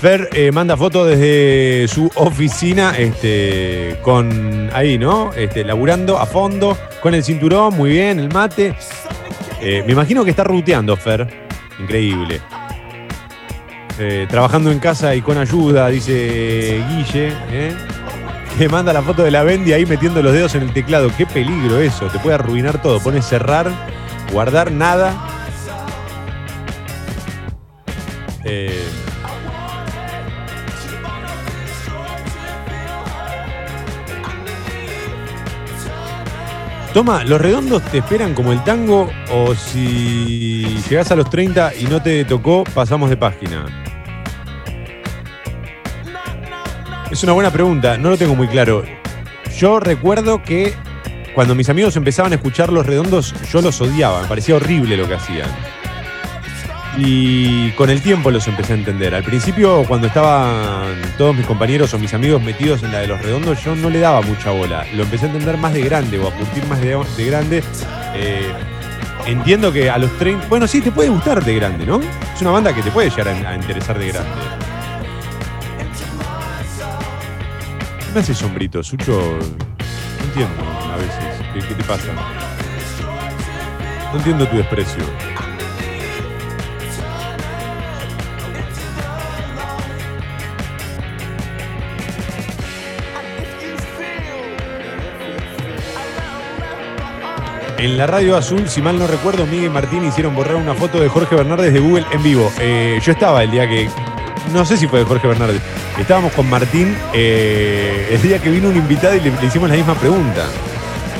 Fer 0.00 0.28
eh, 0.32 0.50
manda 0.50 0.76
fotos 0.76 1.06
desde 1.08 1.86
su 1.88 2.10
oficina, 2.16 2.94
este, 2.98 3.96
con 4.02 4.70
ahí, 4.72 4.98
¿no? 4.98 5.32
Este, 5.34 5.64
laburando 5.64 6.18
a 6.18 6.26
fondo, 6.26 6.76
con 7.00 7.14
el 7.14 7.22
cinturón, 7.22 7.74
muy 7.76 7.90
bien, 7.90 8.18
el 8.18 8.28
mate. 8.32 8.74
Eh, 9.60 9.82
me 9.86 9.92
imagino 9.92 10.24
que 10.24 10.30
está 10.30 10.42
ruteando, 10.44 10.96
Fer. 10.96 11.26
Increíble. 11.80 12.40
Eh, 14.00 14.26
trabajando 14.28 14.70
en 14.72 14.78
casa 14.80 15.14
y 15.14 15.20
con 15.20 15.38
ayuda, 15.38 15.88
dice 15.88 16.82
Guille. 16.88 17.32
¿eh? 17.52 17.72
Te 18.58 18.68
manda 18.68 18.92
la 18.92 19.02
foto 19.02 19.22
de 19.22 19.30
la 19.30 19.44
Bendy 19.44 19.72
ahí 19.72 19.86
metiendo 19.86 20.20
los 20.20 20.32
dedos 20.32 20.56
en 20.56 20.64
el 20.64 20.72
teclado. 20.72 21.12
Qué 21.16 21.26
peligro 21.26 21.78
eso. 21.80 22.06
Te 22.08 22.18
puede 22.18 22.34
arruinar 22.34 22.82
todo. 22.82 22.98
Pones 22.98 23.24
cerrar, 23.24 23.70
guardar 24.32 24.72
nada. 24.72 25.14
Eh, 28.42 28.82
Toma, 36.92 37.22
los 37.22 37.40
redondos 37.40 37.82
te 37.84 37.98
esperan 37.98 38.34
como 38.34 38.50
el 38.50 38.64
tango 38.64 39.08
o 39.30 39.54
si 39.54 40.82
llegás 40.88 41.12
a 41.12 41.16
los 41.16 41.30
30 41.30 41.74
y 41.78 41.84
no 41.84 42.02
te 42.02 42.24
tocó, 42.24 42.64
pasamos 42.64 43.08
de 43.08 43.16
página. 43.16 43.87
Es 47.10 47.22
una 47.22 47.32
buena 47.32 47.50
pregunta, 47.50 47.96
no 47.96 48.10
lo 48.10 48.18
tengo 48.18 48.34
muy 48.34 48.48
claro. 48.48 48.84
Yo 49.56 49.80
recuerdo 49.80 50.42
que 50.42 50.74
cuando 51.34 51.54
mis 51.54 51.70
amigos 51.70 51.96
empezaban 51.96 52.32
a 52.32 52.34
escuchar 52.34 52.70
los 52.70 52.84
redondos, 52.84 53.34
yo 53.50 53.62
los 53.62 53.80
odiaba, 53.80 54.22
me 54.22 54.28
parecía 54.28 54.56
horrible 54.56 54.94
lo 54.96 55.08
que 55.08 55.14
hacían. 55.14 55.48
Y 56.98 57.70
con 57.72 57.88
el 57.88 58.02
tiempo 58.02 58.30
los 58.30 58.46
empecé 58.46 58.74
a 58.74 58.76
entender. 58.76 59.14
Al 59.14 59.22
principio, 59.22 59.84
cuando 59.88 60.08
estaban 60.08 61.00
todos 61.16 61.34
mis 61.34 61.46
compañeros 61.46 61.94
o 61.94 61.98
mis 61.98 62.12
amigos 62.12 62.42
metidos 62.42 62.82
en 62.82 62.92
la 62.92 62.98
de 62.98 63.06
los 63.06 63.22
redondos, 63.22 63.64
yo 63.64 63.74
no 63.74 63.88
le 63.88 64.00
daba 64.00 64.20
mucha 64.20 64.50
bola. 64.50 64.84
Lo 64.94 65.04
empecé 65.04 65.26
a 65.26 65.28
entender 65.28 65.56
más 65.56 65.72
de 65.72 65.82
grande 65.82 66.18
o 66.18 66.28
a 66.28 66.32
curtir 66.32 66.66
más 66.66 66.80
de, 66.80 66.98
de 67.16 67.24
grande. 67.24 67.62
Eh, 68.16 68.52
entiendo 69.26 69.72
que 69.72 69.88
a 69.88 69.96
los 69.96 70.10
30. 70.18 70.48
Bueno, 70.48 70.66
sí, 70.66 70.82
te 70.82 70.92
puede 70.92 71.08
gustar 71.08 71.42
de 71.42 71.54
grande, 71.54 71.86
¿no? 71.86 72.00
Es 72.34 72.42
una 72.42 72.50
banda 72.50 72.74
que 72.74 72.82
te 72.82 72.90
puede 72.90 73.08
llegar 73.08 73.28
a 73.28 73.54
interesar 73.54 73.98
de 73.98 74.08
grande. 74.08 74.67
Me 78.14 78.20
hace 78.20 78.34
sombrito, 78.34 78.82
Sucho? 78.82 79.38
No 80.18 80.24
entiendo 80.24 80.64
a 80.92 80.96
veces. 80.96 81.66
¿Qué, 81.68 81.74
te 81.74 81.84
pasa? 81.84 82.12
No 84.12 84.18
entiendo 84.18 84.46
tu 84.48 84.56
desprecio. 84.56 85.04
En 97.78 97.96
la 97.96 98.08
radio 98.08 98.36
azul, 98.36 98.68
si 98.68 98.82
mal 98.82 98.98
no 98.98 99.06
recuerdo, 99.06 99.46
Miguel 99.46 99.70
Martín 99.70 100.04
hicieron 100.04 100.34
borrar 100.34 100.56
una 100.56 100.74
foto 100.74 100.98
de 100.98 101.08
Jorge 101.08 101.36
Bernardes 101.36 101.72
de 101.72 101.78
Google 101.78 102.04
en 102.10 102.22
vivo. 102.24 102.50
Eh, 102.58 102.98
yo 103.00 103.12
estaba 103.12 103.44
el 103.44 103.52
día 103.52 103.68
que. 103.68 103.88
No 104.52 104.64
sé 104.64 104.76
si 104.76 104.86
fue 104.86 105.00
de 105.00 105.04
Jorge 105.04 105.26
Bernardes. 105.26 105.60
Estábamos 105.98 106.32
con 106.32 106.48
Martín 106.48 106.96
eh, 107.12 108.08
el 108.10 108.22
día 108.22 108.38
que 108.38 108.50
vino 108.50 108.68
un 108.68 108.76
invitado 108.76 109.14
y 109.14 109.20
le, 109.20 109.32
hicimos 109.46 109.68
la 109.68 109.76
misma 109.76 109.94
pregunta. 109.94 110.46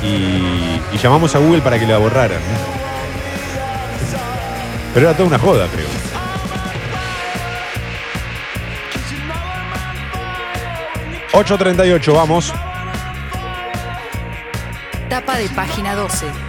Y, 0.03 0.81
y 0.93 0.99
llamamos 1.03 1.35
a 1.35 1.39
Google 1.39 1.61
para 1.61 1.79
que 1.79 1.87
la 1.87 1.99
borraran. 1.99 2.41
Pero 4.95 5.09
era 5.09 5.17
toda 5.17 5.29
una 5.29 5.39
joda, 5.39 5.67
creo. 5.69 5.87
...8.38, 11.33 12.15
vamos. 12.15 12.53
Tapa 15.09 15.37
de 15.37 15.49
página 15.51 15.95
12. 15.95 16.48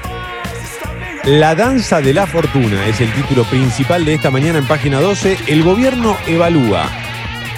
La 1.30 1.54
danza 1.54 2.02
de 2.02 2.12
la 2.12 2.26
fortuna 2.26 2.88
es 2.88 3.02
el 3.02 3.14
título 3.14 3.44
principal 3.44 4.04
de 4.04 4.16
esta 4.16 4.32
mañana 4.32 4.58
en 4.58 4.66
página 4.66 5.00
12. 5.00 5.38
El 5.46 5.62
gobierno 5.62 6.18
evalúa 6.26 6.90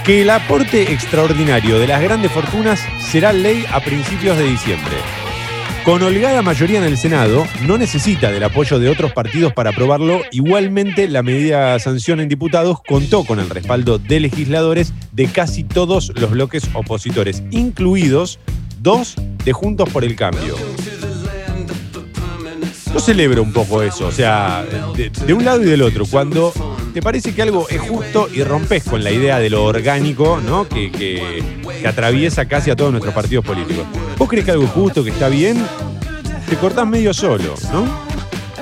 que 0.04 0.20
el 0.20 0.28
aporte 0.28 0.92
extraordinario 0.92 1.78
de 1.78 1.86
las 1.86 2.02
grandes 2.02 2.30
fortunas 2.32 2.84
será 3.00 3.32
ley 3.32 3.64
a 3.72 3.80
principios 3.80 4.36
de 4.36 4.44
diciembre. 4.44 4.92
Con 5.86 6.02
holgada 6.02 6.42
mayoría 6.42 6.80
en 6.80 6.84
el 6.84 6.98
Senado, 6.98 7.46
no 7.66 7.78
necesita 7.78 8.30
del 8.30 8.44
apoyo 8.44 8.78
de 8.78 8.90
otros 8.90 9.14
partidos 9.14 9.54
para 9.54 9.70
aprobarlo. 9.70 10.20
Igualmente, 10.32 11.08
la 11.08 11.22
medida 11.22 11.78
sanción 11.78 12.20
en 12.20 12.28
diputados 12.28 12.82
contó 12.86 13.24
con 13.24 13.40
el 13.40 13.48
respaldo 13.48 13.98
de 13.98 14.20
legisladores 14.20 14.92
de 15.12 15.28
casi 15.28 15.64
todos 15.64 16.12
los 16.20 16.30
bloques 16.32 16.68
opositores, 16.74 17.42
incluidos 17.50 18.38
dos 18.82 19.16
de 19.46 19.52
Juntos 19.54 19.88
por 19.88 20.04
el 20.04 20.14
Cambio. 20.14 20.56
Yo 22.92 23.00
celebro 23.00 23.42
un 23.42 23.52
poco 23.52 23.82
eso, 23.82 24.06
o 24.06 24.12
sea, 24.12 24.64
de, 24.94 25.32
un 25.32 25.44
lado 25.44 25.62
y 25.62 25.64
del 25.66 25.82
otro. 25.82 26.04
Cuando 26.04 26.52
te 26.92 27.00
parece 27.00 27.34
que 27.34 27.42
algo 27.42 27.68
es 27.68 27.80
justo 27.80 28.28
y 28.32 28.42
rompes 28.42 28.84
con 28.84 29.02
la 29.02 29.10
idea 29.10 29.38
de 29.38 29.48
lo 29.48 29.64
orgánico, 29.64 30.40
¿no? 30.44 30.68
Que, 30.68 30.92
que, 30.92 31.42
que 31.80 31.88
atraviesa 31.88 32.44
casi 32.46 32.70
a 32.70 32.76
todos 32.76 32.90
nuestros 32.90 33.14
partidos 33.14 33.44
políticos. 33.44 33.86
Vos 34.18 34.28
crees 34.28 34.44
que 34.44 34.50
algo 34.50 34.64
es 34.64 34.70
justo, 34.70 35.02
que 35.02 35.10
está 35.10 35.28
bien, 35.28 35.64
te 36.48 36.56
cortás 36.56 36.86
medio 36.86 37.14
solo, 37.14 37.54
¿no? 37.72 37.86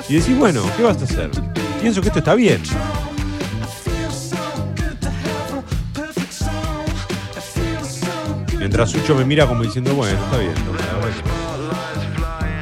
Y 0.07 0.15
decís, 0.15 0.37
bueno, 0.37 0.63
¿qué 0.77 0.83
vas 0.83 1.01
a 1.01 1.03
hacer? 1.03 1.29
Pienso 1.81 2.01
que 2.01 2.07
esto 2.07 2.19
está 2.19 2.35
bien. 2.35 2.61
Mientras 8.57 8.91
Sucho 8.91 9.15
me 9.15 9.25
mira 9.25 9.47
como 9.47 9.63
diciendo, 9.63 9.93
bueno, 9.95 10.17
está 10.23 10.37
bien. 10.37 10.53
¿no? 10.53 11.30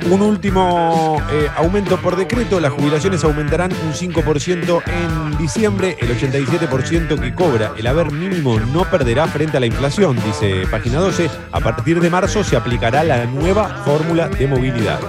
Un 0.06 0.22
último 0.22 1.22
eh, 1.32 1.50
aumento 1.56 1.97
por 1.97 2.16
decreto, 2.16 2.60
las 2.60 2.72
jubilaciones 2.72 3.24
aumentarán 3.24 3.72
un 3.72 3.93
5% 3.93 4.82
en 4.88 5.38
diciembre, 5.38 5.97
el 6.00 6.10
87% 6.18 7.20
que 7.20 7.36
cobra 7.36 7.74
el 7.78 7.86
haber 7.86 8.12
mínimo 8.12 8.60
no 8.60 8.86
perderá 8.86 9.28
frente 9.28 9.58
a 9.58 9.60
la 9.60 9.66
inflación, 9.66 10.16
dice 10.26 10.66
página 10.72 11.00
12, 11.00 11.30
a 11.52 11.60
partir 11.60 12.00
de 12.00 12.10
marzo 12.10 12.43
se 12.43 12.56
aplicará 12.56 13.04
la 13.04 13.26
nueva 13.26 13.82
fórmula 13.86 14.30
de 14.30 14.47
movilidad. 14.47 15.00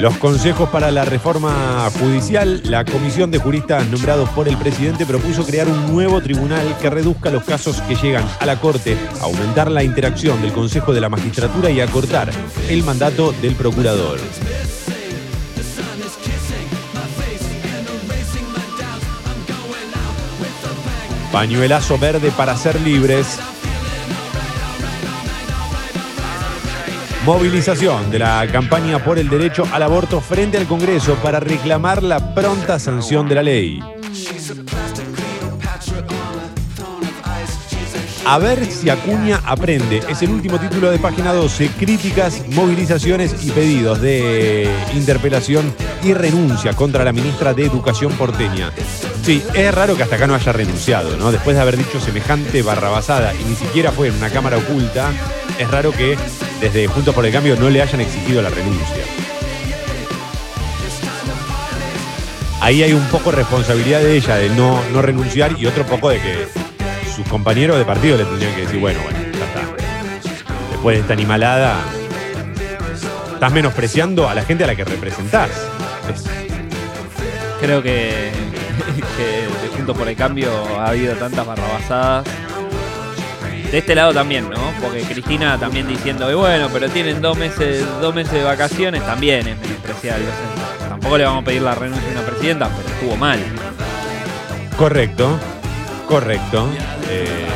Los 0.00 0.16
consejos 0.16 0.70
para 0.70 0.90
la 0.90 1.04
reforma 1.04 1.90
judicial, 2.00 2.62
la 2.64 2.86
comisión 2.86 3.30
de 3.30 3.36
juristas 3.36 3.86
nombrados 3.88 4.30
por 4.30 4.48
el 4.48 4.56
presidente 4.56 5.04
propuso 5.04 5.44
crear 5.44 5.68
un 5.68 5.92
nuevo 5.92 6.22
tribunal 6.22 6.74
que 6.80 6.88
reduzca 6.88 7.28
los 7.28 7.44
casos 7.44 7.82
que 7.82 7.96
llegan 7.96 8.24
a 8.40 8.46
la 8.46 8.58
Corte, 8.58 8.96
aumentar 9.20 9.70
la 9.70 9.84
interacción 9.84 10.40
del 10.40 10.54
Consejo 10.54 10.94
de 10.94 11.02
la 11.02 11.10
Magistratura 11.10 11.68
y 11.70 11.82
acortar 11.82 12.30
el 12.70 12.82
mandato 12.82 13.32
del 13.42 13.54
procurador. 13.54 14.18
Pañuelazo 21.30 21.98
verde 21.98 22.30
para 22.30 22.56
ser 22.56 22.80
libres. 22.80 23.38
Movilización 27.24 28.10
de 28.10 28.18
la 28.18 28.46
campaña 28.50 28.98
por 29.04 29.18
el 29.18 29.28
derecho 29.28 29.64
al 29.72 29.82
aborto 29.82 30.22
frente 30.22 30.56
al 30.56 30.66
Congreso 30.66 31.16
para 31.16 31.38
reclamar 31.38 32.02
la 32.02 32.34
pronta 32.34 32.78
sanción 32.78 33.28
de 33.28 33.34
la 33.34 33.42
ley. 33.42 33.80
A 38.24 38.38
ver 38.38 38.64
si 38.64 38.88
Acuña 38.88 39.40
aprende. 39.44 40.00
Es 40.08 40.22
el 40.22 40.30
último 40.30 40.58
título 40.58 40.90
de 40.90 40.98
página 40.98 41.34
12. 41.34 41.68
Críticas, 41.78 42.42
movilizaciones 42.48 43.44
y 43.44 43.50
pedidos 43.50 44.00
de 44.00 44.70
interpelación 44.94 45.74
y 46.02 46.14
renuncia 46.14 46.72
contra 46.74 47.04
la 47.04 47.12
ministra 47.12 47.52
de 47.52 47.66
Educación 47.66 48.12
porteña. 48.12 48.72
Sí, 49.22 49.42
es 49.52 49.74
raro 49.74 49.94
que 49.94 50.04
hasta 50.04 50.16
acá 50.16 50.26
no 50.26 50.34
haya 50.34 50.52
renunciado, 50.52 51.16
¿no? 51.18 51.32
Después 51.32 51.54
de 51.54 51.62
haber 51.62 51.76
dicho 51.76 52.00
semejante 52.00 52.62
barrabasada 52.62 53.34
y 53.34 53.44
ni 53.44 53.56
siquiera 53.56 53.92
fue 53.92 54.08
en 54.08 54.14
una 54.14 54.30
cámara 54.30 54.56
oculta, 54.56 55.10
es 55.58 55.70
raro 55.70 55.92
que 55.92 56.16
desde 56.60 56.86
Juntos 56.86 57.14
por 57.14 57.24
el 57.24 57.32
Cambio 57.32 57.56
no 57.56 57.70
le 57.70 57.80
hayan 57.82 58.00
exigido 58.00 58.42
la 58.42 58.50
renuncia. 58.50 59.04
Ahí 62.60 62.82
hay 62.82 62.92
un 62.92 63.04
poco 63.06 63.30
responsabilidad 63.30 64.00
de 64.00 64.16
ella 64.16 64.36
de 64.36 64.50
no, 64.50 64.82
no 64.92 65.00
renunciar 65.00 65.52
y 65.58 65.66
otro 65.66 65.84
poco 65.86 66.10
de 66.10 66.20
que 66.20 66.46
sus 67.16 67.26
compañeros 67.26 67.78
de 67.78 67.84
partido 67.86 68.18
le 68.18 68.24
tendrían 68.24 68.54
que 68.54 68.60
decir, 68.62 68.78
bueno, 68.78 69.00
bueno, 69.02 69.18
ya 69.38 69.44
está. 69.46 69.60
Después 70.70 70.96
de 70.96 71.00
esta 71.00 71.12
animalada, 71.14 71.76
estás 73.32 73.52
menospreciando 73.52 74.28
a 74.28 74.34
la 74.34 74.42
gente 74.42 74.64
a 74.64 74.66
la 74.66 74.76
que 74.76 74.84
representás. 74.84 75.50
Es- 76.14 76.24
Creo 77.60 77.82
que, 77.82 78.30
que 79.16 79.68
Juntos 79.76 79.96
por 79.96 80.08
el 80.08 80.16
Cambio 80.16 80.50
ha 80.78 80.88
habido 80.88 81.14
tantas 81.14 81.46
barrabasadas. 81.46 82.26
De 83.70 83.78
este 83.78 83.94
lado 83.94 84.12
también, 84.12 84.50
¿no? 84.50 84.60
Porque 84.80 85.02
Cristina 85.02 85.56
también 85.56 85.86
diciendo 85.86 86.36
bueno, 86.36 86.68
pero 86.72 86.88
tienen 86.88 87.22
dos 87.22 87.38
meses, 87.38 87.84
dos 88.00 88.12
meses 88.12 88.32
de 88.32 88.42
vacaciones, 88.42 89.04
también 89.06 89.46
es 89.46 89.60
menospreciable. 89.60 90.26
O 90.26 90.78
sea, 90.78 90.88
tampoco 90.88 91.18
le 91.18 91.24
vamos 91.24 91.42
a 91.42 91.44
pedir 91.44 91.62
la 91.62 91.76
renuncia 91.76 92.08
a 92.08 92.12
una 92.12 92.22
presidenta, 92.22 92.68
pero 92.68 92.88
estuvo 92.88 93.16
mal. 93.16 93.38
Correcto, 94.76 95.38
correcto. 96.08 96.68
Eh, 97.08 97.46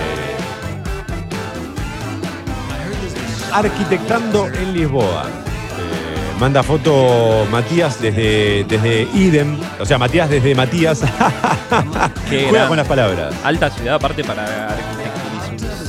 arquitectando 3.52 4.46
en 4.48 4.72
Lisboa. 4.72 5.24
Eh, 5.26 6.38
manda 6.38 6.62
foto 6.62 7.46
Matías 7.50 8.00
desde, 8.00 8.64
desde 8.64 9.08
Idem, 9.14 9.58
o 9.80 9.86
sea, 9.86 9.98
Matías 9.98 10.30
desde 10.30 10.54
Matías. 10.54 11.00
Juega 12.28 12.68
con 12.68 12.76
las 12.76 12.86
palabras. 12.86 13.34
Alta 13.42 13.70
ciudad 13.70 13.94
aparte 13.96 14.22
para 14.22 14.44
arquitecturar. 14.44 15.03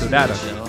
¿No? 0.09 0.65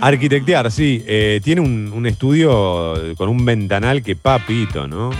Arquitectear, 0.00 0.70
sí. 0.70 1.04
Eh, 1.06 1.40
tiene 1.44 1.60
un, 1.60 2.06
estudio 2.06 2.94
con 3.16 3.28
un 3.28 3.44
ventanal 3.44 4.02
que 4.02 4.16
papito, 4.16 4.86
¿no? 4.86 5.10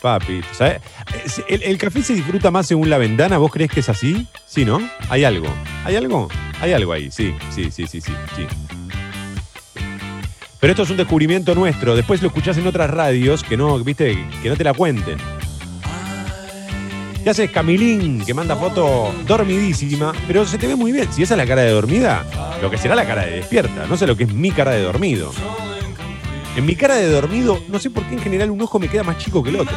papi. 0.00 0.40
¿Sabes? 0.52 0.80
Es- 1.24 1.44
El, 1.48 1.62
el 1.62 1.78
café 1.78 2.02
se 2.02 2.14
disfruta 2.14 2.50
más 2.50 2.66
según 2.66 2.90
la 2.90 2.98
ventana. 2.98 3.38
¿Vos 3.38 3.52
crees 3.52 3.70
que 3.70 3.80
es 3.80 3.88
así? 3.88 4.26
Sí, 4.46 4.64
¿no? 4.64 4.80
Hay 5.08 5.22
algo. 5.24 5.46
¿Hay 5.84 5.94
algo? 5.96 6.28
Hay 6.60 6.72
algo 6.72 6.92
ahí. 6.92 7.10
Sí, 7.12 7.34
sí, 7.50 7.70
sí, 7.70 7.86
sí, 7.86 8.00
sí. 8.00 8.12
sí. 8.36 8.46
Pero 10.60 10.72
esto 10.72 10.82
es 10.84 10.90
un 10.90 10.96
descubrimiento 10.96 11.54
nuestro. 11.54 11.94
Después 11.96 12.20
lo 12.22 12.28
escuchás 12.28 12.56
en 12.58 12.66
otras 12.66 12.90
radios 12.90 13.42
que 13.44 13.56
no, 13.56 13.78
viste, 13.80 14.16
que 14.42 14.48
no 14.48 14.56
te 14.56 14.64
la 14.64 14.74
cuenten. 14.74 15.18
¿Qué 17.22 17.30
haces, 17.30 17.50
Camilín? 17.52 18.24
Que 18.24 18.34
manda 18.34 18.56
foto 18.56 19.14
dormidísima, 19.28 20.12
pero 20.26 20.44
se 20.44 20.58
te 20.58 20.66
ve 20.66 20.74
muy 20.74 20.90
bien. 20.90 21.12
Si 21.12 21.22
esa 21.22 21.34
es 21.34 21.38
la 21.38 21.46
cara 21.46 21.62
de 21.62 21.70
dormida, 21.70 22.26
lo 22.60 22.68
que 22.68 22.76
será 22.76 22.96
la 22.96 23.06
cara 23.06 23.24
de 23.24 23.36
despierta. 23.36 23.86
No 23.86 23.96
sé 23.96 24.08
lo 24.08 24.16
que 24.16 24.24
es 24.24 24.32
mi 24.32 24.50
cara 24.50 24.72
de 24.72 24.82
dormido. 24.82 25.30
En 26.56 26.66
mi 26.66 26.74
cara 26.74 26.96
de 26.96 27.08
dormido, 27.08 27.60
no 27.68 27.78
sé 27.78 27.90
por 27.90 28.02
qué 28.06 28.14
en 28.14 28.20
general 28.20 28.50
un 28.50 28.60
ojo 28.60 28.80
me 28.80 28.88
queda 28.88 29.04
más 29.04 29.18
chico 29.18 29.40
que 29.40 29.50
el 29.50 29.56
otro. 29.60 29.76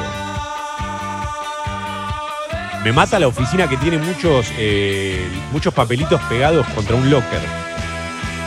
Me 2.83 2.91
mata 2.91 3.19
la 3.19 3.27
oficina 3.27 3.69
que 3.69 3.77
tiene 3.77 3.99
muchos, 3.99 4.47
eh, 4.57 5.27
muchos 5.51 5.71
papelitos 5.71 6.19
pegados 6.23 6.65
contra 6.69 6.95
un 6.95 7.11
locker. 7.11 7.41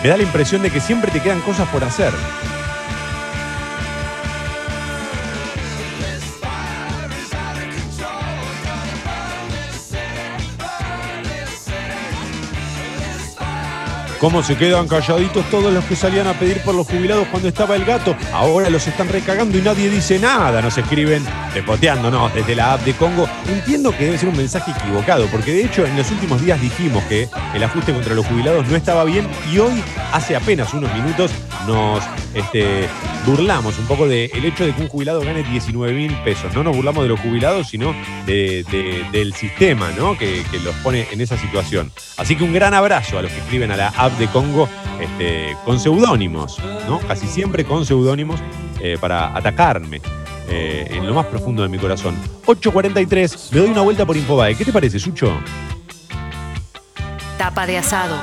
Me 0.02 0.08
da 0.08 0.16
la 0.16 0.24
impresión 0.24 0.60
de 0.60 0.70
que 0.70 0.80
siempre 0.80 1.12
te 1.12 1.20
quedan 1.20 1.40
cosas 1.42 1.68
por 1.68 1.84
hacer. 1.84 2.12
¿Cómo 14.20 14.42
se 14.42 14.56
quedan 14.56 14.88
calladitos 14.88 15.48
todos 15.48 15.72
los 15.72 15.84
que 15.84 15.94
salían 15.94 16.26
a 16.26 16.32
pedir 16.32 16.60
por 16.62 16.74
los 16.74 16.88
jubilados 16.88 17.28
cuando 17.28 17.46
estaba 17.48 17.76
el 17.76 17.84
gato? 17.84 18.16
Ahora 18.32 18.68
los 18.68 18.84
están 18.88 19.08
recagando 19.08 19.56
y 19.56 19.62
nadie 19.62 19.88
dice 19.88 20.18
nada. 20.18 20.60
Nos 20.60 20.76
escriben 20.76 21.24
repoteándonos 21.54 22.34
desde 22.34 22.56
la 22.56 22.72
app 22.72 22.80
de 22.84 22.94
Congo. 22.94 23.28
Entiendo 23.48 23.96
que 23.96 24.06
debe 24.06 24.18
ser 24.18 24.28
un 24.28 24.36
mensaje 24.36 24.72
equivocado, 24.72 25.26
porque 25.26 25.52
de 25.52 25.64
hecho 25.66 25.86
en 25.86 25.96
los 25.96 26.10
últimos 26.10 26.42
días 26.44 26.60
dijimos 26.60 27.04
que 27.04 27.28
el 27.54 27.62
ajuste 27.62 27.92
contra 27.92 28.14
los 28.16 28.26
jubilados 28.26 28.66
no 28.66 28.74
estaba 28.74 29.04
bien 29.04 29.28
y 29.52 29.58
hoy, 29.58 29.80
hace 30.12 30.34
apenas 30.34 30.74
unos 30.74 30.92
minutos, 30.94 31.30
nos 31.68 32.02
este, 32.34 32.88
burlamos 33.24 33.78
un 33.78 33.86
poco 33.86 34.08
del 34.08 34.44
hecho 34.44 34.64
de 34.66 34.72
que 34.74 34.82
un 34.82 34.88
jubilado 34.88 35.20
gane 35.20 35.44
19 35.44 35.92
mil 35.92 36.12
pesos. 36.24 36.52
No 36.54 36.64
nos 36.64 36.74
burlamos 36.74 37.04
de 37.04 37.08
los 37.10 37.20
jubilados, 37.20 37.68
sino 37.68 37.94
de- 38.26 38.64
del 39.12 39.32
sistema 39.34 39.90
¿no? 39.96 40.18
que, 40.18 40.42
que 40.50 40.58
los 40.58 40.74
pone 40.76 41.06
en 41.12 41.20
esa 41.20 41.38
situación. 41.38 41.92
Así 42.16 42.34
que 42.34 42.42
un 42.42 42.52
gran 42.52 42.74
abrazo 42.74 43.18
a 43.18 43.22
los 43.22 43.30
que 43.30 43.38
escriben 43.38 43.70
a 43.70 43.76
la 43.76 43.88
app 43.96 44.07
de 44.12 44.26
Congo 44.28 44.68
este, 45.00 45.56
con 45.64 45.78
seudónimos, 45.80 46.58
¿no? 46.88 46.98
casi 47.00 47.26
siempre 47.26 47.64
con 47.64 47.84
seudónimos 47.86 48.40
eh, 48.80 48.96
para 49.00 49.36
atacarme. 49.36 50.00
eh, 50.50 50.86
en 50.90 51.06
lo 51.06 51.12
más 51.12 51.26
profundo 51.26 51.62
de 51.62 51.68
mi 51.68 51.76
corazón. 51.78 52.16
8.43, 52.46 53.52
me 53.52 53.60
doy 53.60 53.68
una 53.70 53.82
vuelta 53.82 54.06
por 54.06 54.16
Infobae. 54.16 54.54
¿Qué 54.54 54.64
te 54.64 54.72
parece, 54.72 54.98
Sucho? 54.98 55.30
Tapa 57.36 57.66
de 57.66 57.76
asado. 57.78 58.16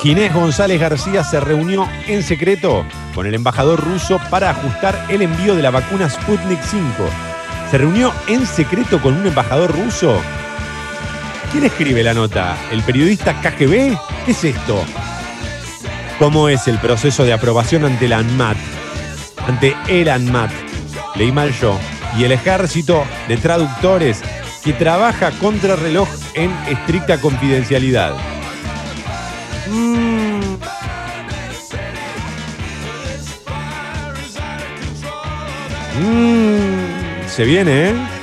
Ginés 0.00 0.32
González 0.34 0.78
García 0.80 1.24
se 1.24 1.40
reunió 1.40 1.88
en 2.06 2.22
secreto 2.22 2.84
con 3.14 3.26
el 3.26 3.34
embajador 3.34 3.82
ruso 3.82 4.20
para 4.30 4.50
ajustar 4.50 5.06
el 5.08 5.22
envío 5.22 5.54
de 5.54 5.62
la 5.62 5.70
vacuna 5.70 6.08
Sputnik 6.10 6.60
5. 6.62 6.84
¿Se 7.70 7.78
reunió 7.78 8.12
en 8.28 8.46
secreto 8.46 9.00
con 9.00 9.14
un 9.16 9.26
embajador 9.26 9.74
ruso? 9.74 10.20
¿Quién 11.54 11.66
escribe 11.66 12.02
la 12.02 12.14
nota? 12.14 12.56
¿El 12.72 12.82
periodista 12.82 13.40
KGB? 13.40 13.96
¿Qué 14.24 14.32
es 14.32 14.42
esto? 14.42 14.84
¿Cómo 16.18 16.48
es 16.48 16.66
el 16.66 16.80
proceso 16.80 17.22
de 17.22 17.32
aprobación 17.32 17.84
ante 17.84 18.08
la 18.08 18.18
ANMAT? 18.18 18.56
Ante 19.46 19.76
el 19.86 20.08
ANMAT. 20.08 20.50
Leí 21.14 21.30
mal 21.30 21.52
yo. 21.52 21.78
Y 22.18 22.24
el 22.24 22.32
ejército 22.32 23.04
de 23.28 23.36
traductores 23.36 24.20
que 24.64 24.72
trabaja 24.72 25.30
contra 25.38 25.76
reloj 25.76 26.08
en 26.34 26.50
estricta 26.68 27.20
confidencialidad. 27.20 28.16
Mm. 29.70 30.40
Mm, 36.02 37.28
se 37.28 37.44
viene, 37.44 37.90
¿eh? 37.90 38.13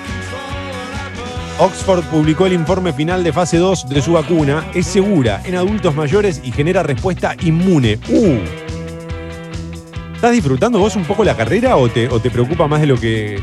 Oxford 1.62 2.04
publicó 2.06 2.48
el 2.48 2.54
informe 2.54 2.92
final 2.92 3.24
de 3.24 3.32
fase 3.32 3.58
2 3.58 3.88
de 3.88 4.02
su 4.02 4.14
vacuna. 4.14 4.66
Es 4.74 4.88
segura 4.88 5.44
en 5.46 5.54
adultos 5.54 5.94
mayores 5.94 6.42
y 6.44 6.52
genera 6.52 6.82
respuesta 6.82 7.36
inmune. 7.40 8.00
¡Uh! 8.10 8.40
¿Estás 10.16 10.32
disfrutando 10.32 10.80
vos 10.80 10.96
un 10.96 11.06
poco 11.06 11.24
la 11.24 11.38
carrera 11.38 11.78
o 11.78 11.88
te, 11.88 12.10
o 12.10 12.20
te 12.20 12.32
preocupa 12.32 12.68
más 12.68 12.82
de 12.82 12.88
lo 12.88 13.00
que. 13.00 13.40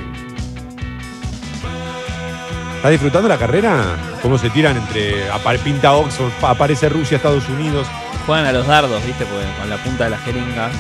¿Estás 2.75 2.91
disfrutando 2.91 3.29
la 3.29 3.39
carrera? 3.39 3.85
¿Cómo 4.21 4.37
se 4.37 4.51
tiran 4.51 4.77
entre. 4.77 5.15
Pinta 5.63 5.93
Oxford, 5.95 6.33
aparece 6.43 6.89
Rusia, 6.89 7.19
Estados 7.19 7.49
Unidos. 7.49 7.87
Juegan 8.27 8.47
a 8.47 8.53
los 8.53 8.67
dardos, 8.67 9.01
¿viste? 9.07 9.27
Porque 9.27 9.47
con 9.61 9.71
la 9.71 9.77
punta 9.77 10.05
de 10.05 10.11
la 10.11 10.19
jeringa. 10.19 10.71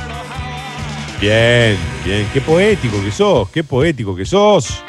Bien, 1.21 1.79
bien. 2.05 2.29
Qué 2.33 2.41
poético 2.41 3.01
que 3.01 3.13
sos, 3.13 3.49
qué 3.51 3.63
poético 3.63 4.17
que 4.17 4.27
sos. 4.27 4.83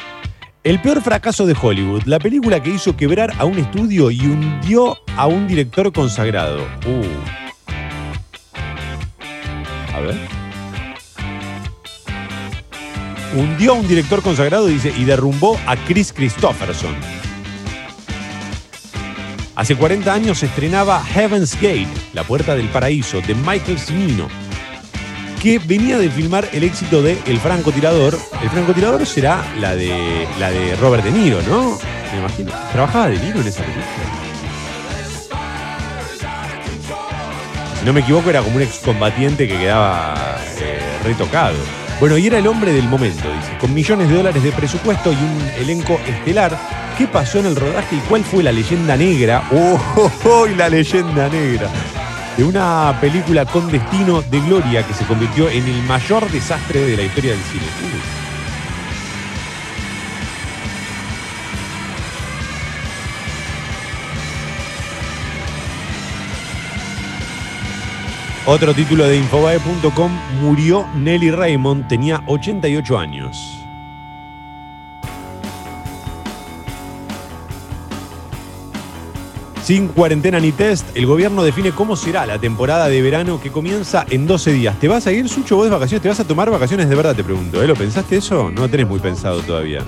El 0.61 0.81
peor 0.81 1.01
fracaso 1.01 1.45
de 1.45 1.55
Hollywood, 1.59 2.03
la 2.03 2.19
película 2.19 2.61
que 2.61 2.71
hizo 2.71 2.97
quebrar 2.97 3.31
a 3.39 3.45
un 3.45 3.57
estudio 3.57 4.11
y 4.11 4.19
hundió 4.19 4.97
a 5.15 5.25
un 5.25 5.47
director 5.47 5.93
consagrado. 5.93 6.67
Uh. 6.85 7.05
A 9.95 9.99
ver. 10.01 10.17
Hundió 13.33 13.71
a 13.71 13.75
un 13.75 13.87
director 13.87 14.21
consagrado 14.21 14.67
dice, 14.67 14.93
y 14.97 15.05
derrumbó 15.05 15.57
a 15.65 15.77
Chris 15.77 16.11
Christopherson. 16.11 16.93
Hace 19.55 19.77
40 19.77 20.13
años 20.13 20.39
se 20.39 20.47
estrenaba 20.47 21.01
Heaven's 21.05 21.55
Gate, 21.55 21.87
La 22.11 22.25
Puerta 22.25 22.57
del 22.57 22.67
Paraíso, 22.67 23.21
de 23.21 23.33
Michael 23.33 23.79
Cimino 23.79 24.48
que 25.39 25.57
venía 25.57 25.97
de 25.97 26.09
filmar 26.09 26.49
el 26.51 26.63
éxito 26.63 27.01
de 27.01 27.17
El 27.25 27.39
francotirador. 27.39 28.17
El 28.43 28.49
francotirador 28.49 29.05
será 29.05 29.43
la 29.57 29.75
de 29.75 30.27
la 30.37 30.51
de 30.51 30.75
Robert 30.75 31.03
De 31.03 31.11
Niro, 31.11 31.41
¿no? 31.43 31.77
Me 32.11 32.19
imagino. 32.19 32.51
¿Trabajaba 32.73 33.07
De 33.07 33.17
Niro 33.19 33.39
en 33.39 33.47
esa 33.47 33.61
película? 33.61 33.85
Si 37.79 37.85
no 37.85 37.93
me 37.93 38.01
equivoco, 38.01 38.29
era 38.29 38.41
como 38.41 38.57
un 38.57 38.61
excombatiente 38.61 39.47
que 39.47 39.57
quedaba 39.57 40.37
eh, 40.59 40.79
retocado. 41.05 41.55
Bueno, 42.01 42.17
y 42.17 42.27
era 42.27 42.37
el 42.37 42.47
hombre 42.47 42.73
del 42.73 42.87
momento, 42.89 43.31
dice, 43.33 43.57
con 43.59 43.73
millones 43.73 44.09
de 44.09 44.15
dólares 44.15 44.43
de 44.43 44.51
presupuesto 44.51 45.13
y 45.13 45.15
un 45.15 45.51
elenco 45.61 45.99
estelar. 46.05 46.57
¿Qué 46.97 47.07
pasó 47.07 47.39
en 47.39 47.45
el 47.45 47.55
rodaje 47.55 47.95
y 47.95 47.99
cuál 48.09 48.25
fue 48.25 48.43
la 48.43 48.51
leyenda 48.51 48.97
negra? 48.97 49.47
¡Oh, 49.51 49.79
oh, 49.95 50.11
oh, 50.25 50.47
y 50.47 50.55
la 50.55 50.67
leyenda 50.67 51.29
negra! 51.29 51.69
De 52.39 52.45
una 52.45 52.97
película 53.01 53.45
con 53.45 53.69
destino 53.69 54.21
de 54.21 54.39
gloria 54.39 54.87
que 54.87 54.93
se 54.93 55.05
convirtió 55.05 55.49
en 55.49 55.67
el 55.67 55.83
mayor 55.83 56.31
desastre 56.31 56.85
de 56.85 56.95
la 56.95 57.03
historia 57.03 57.31
del 57.31 57.41
cine. 57.41 57.65
Otro 68.45 68.73
título 68.73 69.05
de 69.05 69.17
Infobae.com, 69.17 70.11
murió 70.39 70.87
Nelly 70.95 71.31
Raymond, 71.31 71.89
tenía 71.89 72.23
88 72.25 72.97
años. 72.97 73.58
Sin 79.69 79.87
cuarentena 79.87 80.39
ni 80.39 80.51
test, 80.51 80.97
el 80.97 81.05
gobierno 81.05 81.43
define 81.43 81.71
cómo 81.71 81.95
será 81.95 82.25
la 82.25 82.39
temporada 82.39 82.87
de 82.87 83.03
verano 83.03 83.39
que 83.39 83.51
comienza 83.51 84.03
en 84.09 84.25
12 84.25 84.51
días. 84.53 84.79
¿Te 84.79 84.87
vas 84.87 85.05
a 85.05 85.11
ir, 85.11 85.29
Sucho, 85.29 85.57
vos 85.57 85.65
de 85.65 85.69
vacaciones? 85.69 86.01
¿Te 86.01 86.09
vas 86.09 86.19
a 86.19 86.23
tomar 86.23 86.49
vacaciones 86.49 86.89
de 86.89 86.95
verdad? 86.95 87.15
Te 87.15 87.23
pregunto. 87.23 87.61
¿eh? 87.61 87.67
¿Lo 87.67 87.75
pensaste 87.75 88.17
eso? 88.17 88.49
No 88.49 88.61
lo 88.61 88.67
tenés 88.67 88.87
muy 88.87 88.97
pensado 88.99 89.41
todavía. 89.41 89.83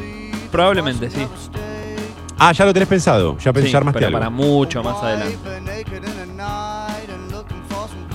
Probablemente 0.52 1.10
sí. 1.10 1.26
Ah, 2.38 2.52
ya 2.52 2.66
lo 2.66 2.74
tenés 2.74 2.90
pensado. 2.90 3.36
Ya 3.40 3.46
Sí, 3.46 3.54
pensé 3.54 3.76
armaste 3.76 3.98
pero 3.98 4.08
algo. 4.10 4.20
para 4.20 4.30
mucho 4.30 4.84
más 4.84 5.02
adelante. 5.02 5.40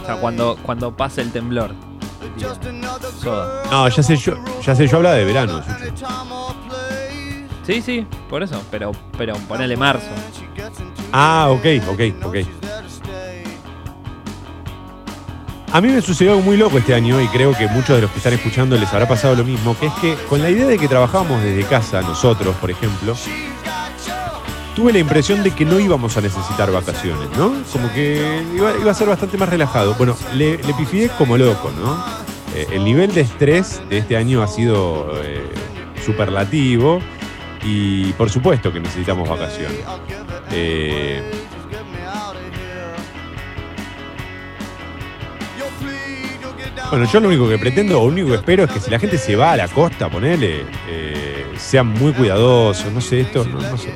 O 0.00 0.06
sea, 0.06 0.20
cuando, 0.20 0.56
cuando 0.62 0.96
pase 0.96 1.20
el 1.20 1.32
temblor. 1.32 1.72
Soda. 3.20 3.64
No, 3.72 3.88
ya 3.88 4.02
sé 4.04 4.14
yo, 4.14 4.34
ya 4.64 4.76
sé, 4.76 4.86
yo 4.86 4.98
hablaba 4.98 5.16
de 5.16 5.24
verano, 5.24 5.64
Sucho. 5.64 6.06
Sí, 7.66 7.82
sí, 7.82 8.06
por 8.30 8.44
eso. 8.44 8.62
Pero, 8.70 8.92
pero 9.18 9.34
ponele 9.48 9.76
marzo. 9.76 10.06
Ah, 11.18 11.48
ok, 11.48 11.64
ok, 11.88 12.00
ok. 12.24 12.36
A 15.72 15.80
mí 15.80 15.88
me 15.88 16.02
sucedió 16.02 16.32
algo 16.32 16.42
muy 16.42 16.58
loco 16.58 16.76
este 16.76 16.92
año 16.92 17.22
y 17.22 17.28
creo 17.28 17.56
que 17.56 17.68
muchos 17.68 17.96
de 17.96 18.02
los 18.02 18.10
que 18.10 18.18
están 18.18 18.34
escuchando 18.34 18.76
les 18.76 18.92
habrá 18.92 19.08
pasado 19.08 19.34
lo 19.34 19.42
mismo, 19.42 19.74
que 19.78 19.86
es 19.86 19.92
que 19.94 20.14
con 20.28 20.42
la 20.42 20.50
idea 20.50 20.66
de 20.66 20.76
que 20.76 20.88
trabajábamos 20.88 21.42
desde 21.42 21.64
casa, 21.64 22.02
nosotros, 22.02 22.54
por 22.56 22.70
ejemplo, 22.70 23.16
tuve 24.74 24.92
la 24.92 24.98
impresión 24.98 25.42
de 25.42 25.52
que 25.52 25.64
no 25.64 25.80
íbamos 25.80 26.18
a 26.18 26.20
necesitar 26.20 26.70
vacaciones, 26.70 27.30
¿no? 27.38 27.54
Como 27.72 27.90
que 27.94 28.42
iba, 28.54 28.90
a 28.90 28.94
ser 28.94 29.08
bastante 29.08 29.38
más 29.38 29.48
relajado. 29.48 29.94
Bueno, 29.94 30.14
le, 30.34 30.58
le 30.58 30.74
pifié 30.74 31.08
como 31.16 31.38
loco, 31.38 31.72
¿no? 31.82 31.96
Eh, 32.54 32.66
el 32.72 32.84
nivel 32.84 33.14
de 33.14 33.22
estrés 33.22 33.80
de 33.88 33.98
este 33.98 34.18
año 34.18 34.42
ha 34.42 34.48
sido 34.48 35.10
eh, 35.24 35.48
superlativo. 36.04 37.00
Y 37.64 38.12
por 38.12 38.30
supuesto 38.30 38.72
que 38.72 38.80
necesitamos 38.80 39.28
vacaciones. 39.28 39.80
Eh, 40.50 41.22
bueno, 46.90 47.04
yo 47.10 47.20
lo 47.20 47.28
único 47.28 47.48
que 47.48 47.58
pretendo, 47.58 48.00
o 48.00 48.06
lo 48.06 48.12
único 48.12 48.28
que 48.28 48.36
espero 48.36 48.64
es 48.64 48.70
que 48.70 48.80
si 48.80 48.90
la 48.90 48.98
gente 48.98 49.18
se 49.18 49.36
va 49.36 49.52
a 49.52 49.56
la 49.56 49.68
costa, 49.68 50.08
ponele, 50.08 50.64
eh, 50.88 51.46
sean 51.56 51.88
muy 51.88 52.12
cuidadosos, 52.12 52.92
no 52.92 53.00
sé, 53.00 53.20
esto, 53.20 53.44
no, 53.44 53.60
no 53.60 53.76
sé. 53.76 53.94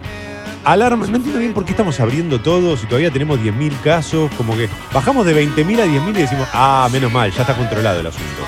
Alarma, 0.64 1.06
no 1.06 1.16
entiendo 1.16 1.40
bien 1.40 1.54
por 1.54 1.64
qué 1.64 1.70
estamos 1.70 1.98
abriendo 2.00 2.38
todo 2.40 2.76
si 2.76 2.86
todavía 2.86 3.10
tenemos 3.10 3.40
10.000 3.40 3.80
casos, 3.80 4.30
como 4.36 4.54
que 4.56 4.68
bajamos 4.92 5.24
de 5.24 5.34
20.000 5.34 5.80
a 5.80 5.86
10.000 5.86 6.10
y 6.10 6.12
decimos, 6.12 6.48
ah, 6.52 6.88
menos 6.92 7.10
mal, 7.10 7.32
ya 7.32 7.42
está 7.42 7.56
controlado 7.56 8.00
el 8.00 8.06
asunto. 8.06 8.42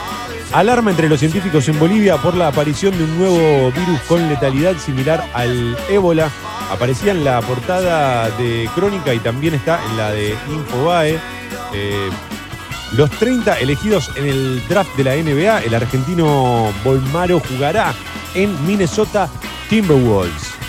Alarma 0.53 0.91
entre 0.91 1.09
los 1.09 1.19
científicos 1.19 1.67
en 1.69 1.79
Bolivia 1.79 2.19
por 2.19 2.37
la 2.37 2.49
aparición 2.49 2.97
de 2.99 3.05
un 3.05 3.19
nuevo 3.19 3.73
virus 3.73 4.01
con 4.03 4.29
letalidad 4.29 4.77
similar 4.77 5.27
al 5.33 5.77
ébola. 5.89 6.31
Aparecía 6.71 7.13
en 7.13 7.25
la 7.25 7.41
portada 7.41 8.29
de 8.37 8.69
Crónica 8.75 9.15
y 9.15 9.19
también 9.19 9.55
está 9.55 9.81
en 9.91 9.97
la 9.97 10.11
de 10.11 10.37
Infobae. 10.51 11.19
Eh, 11.73 12.11
los 12.93 13.11
30 13.13 13.61
elegidos 13.61 14.11
en 14.17 14.27
el 14.27 14.69
draft 14.69 14.95
de 14.97 15.05
la 15.05 15.17
NBA, 15.17 15.61
el 15.65 15.75
argentino 15.75 16.71
Bolmaro 16.85 17.41
jugará 17.41 17.95
en 18.35 18.55
Minnesota 18.67 19.31
Timberwolves. 19.71 20.62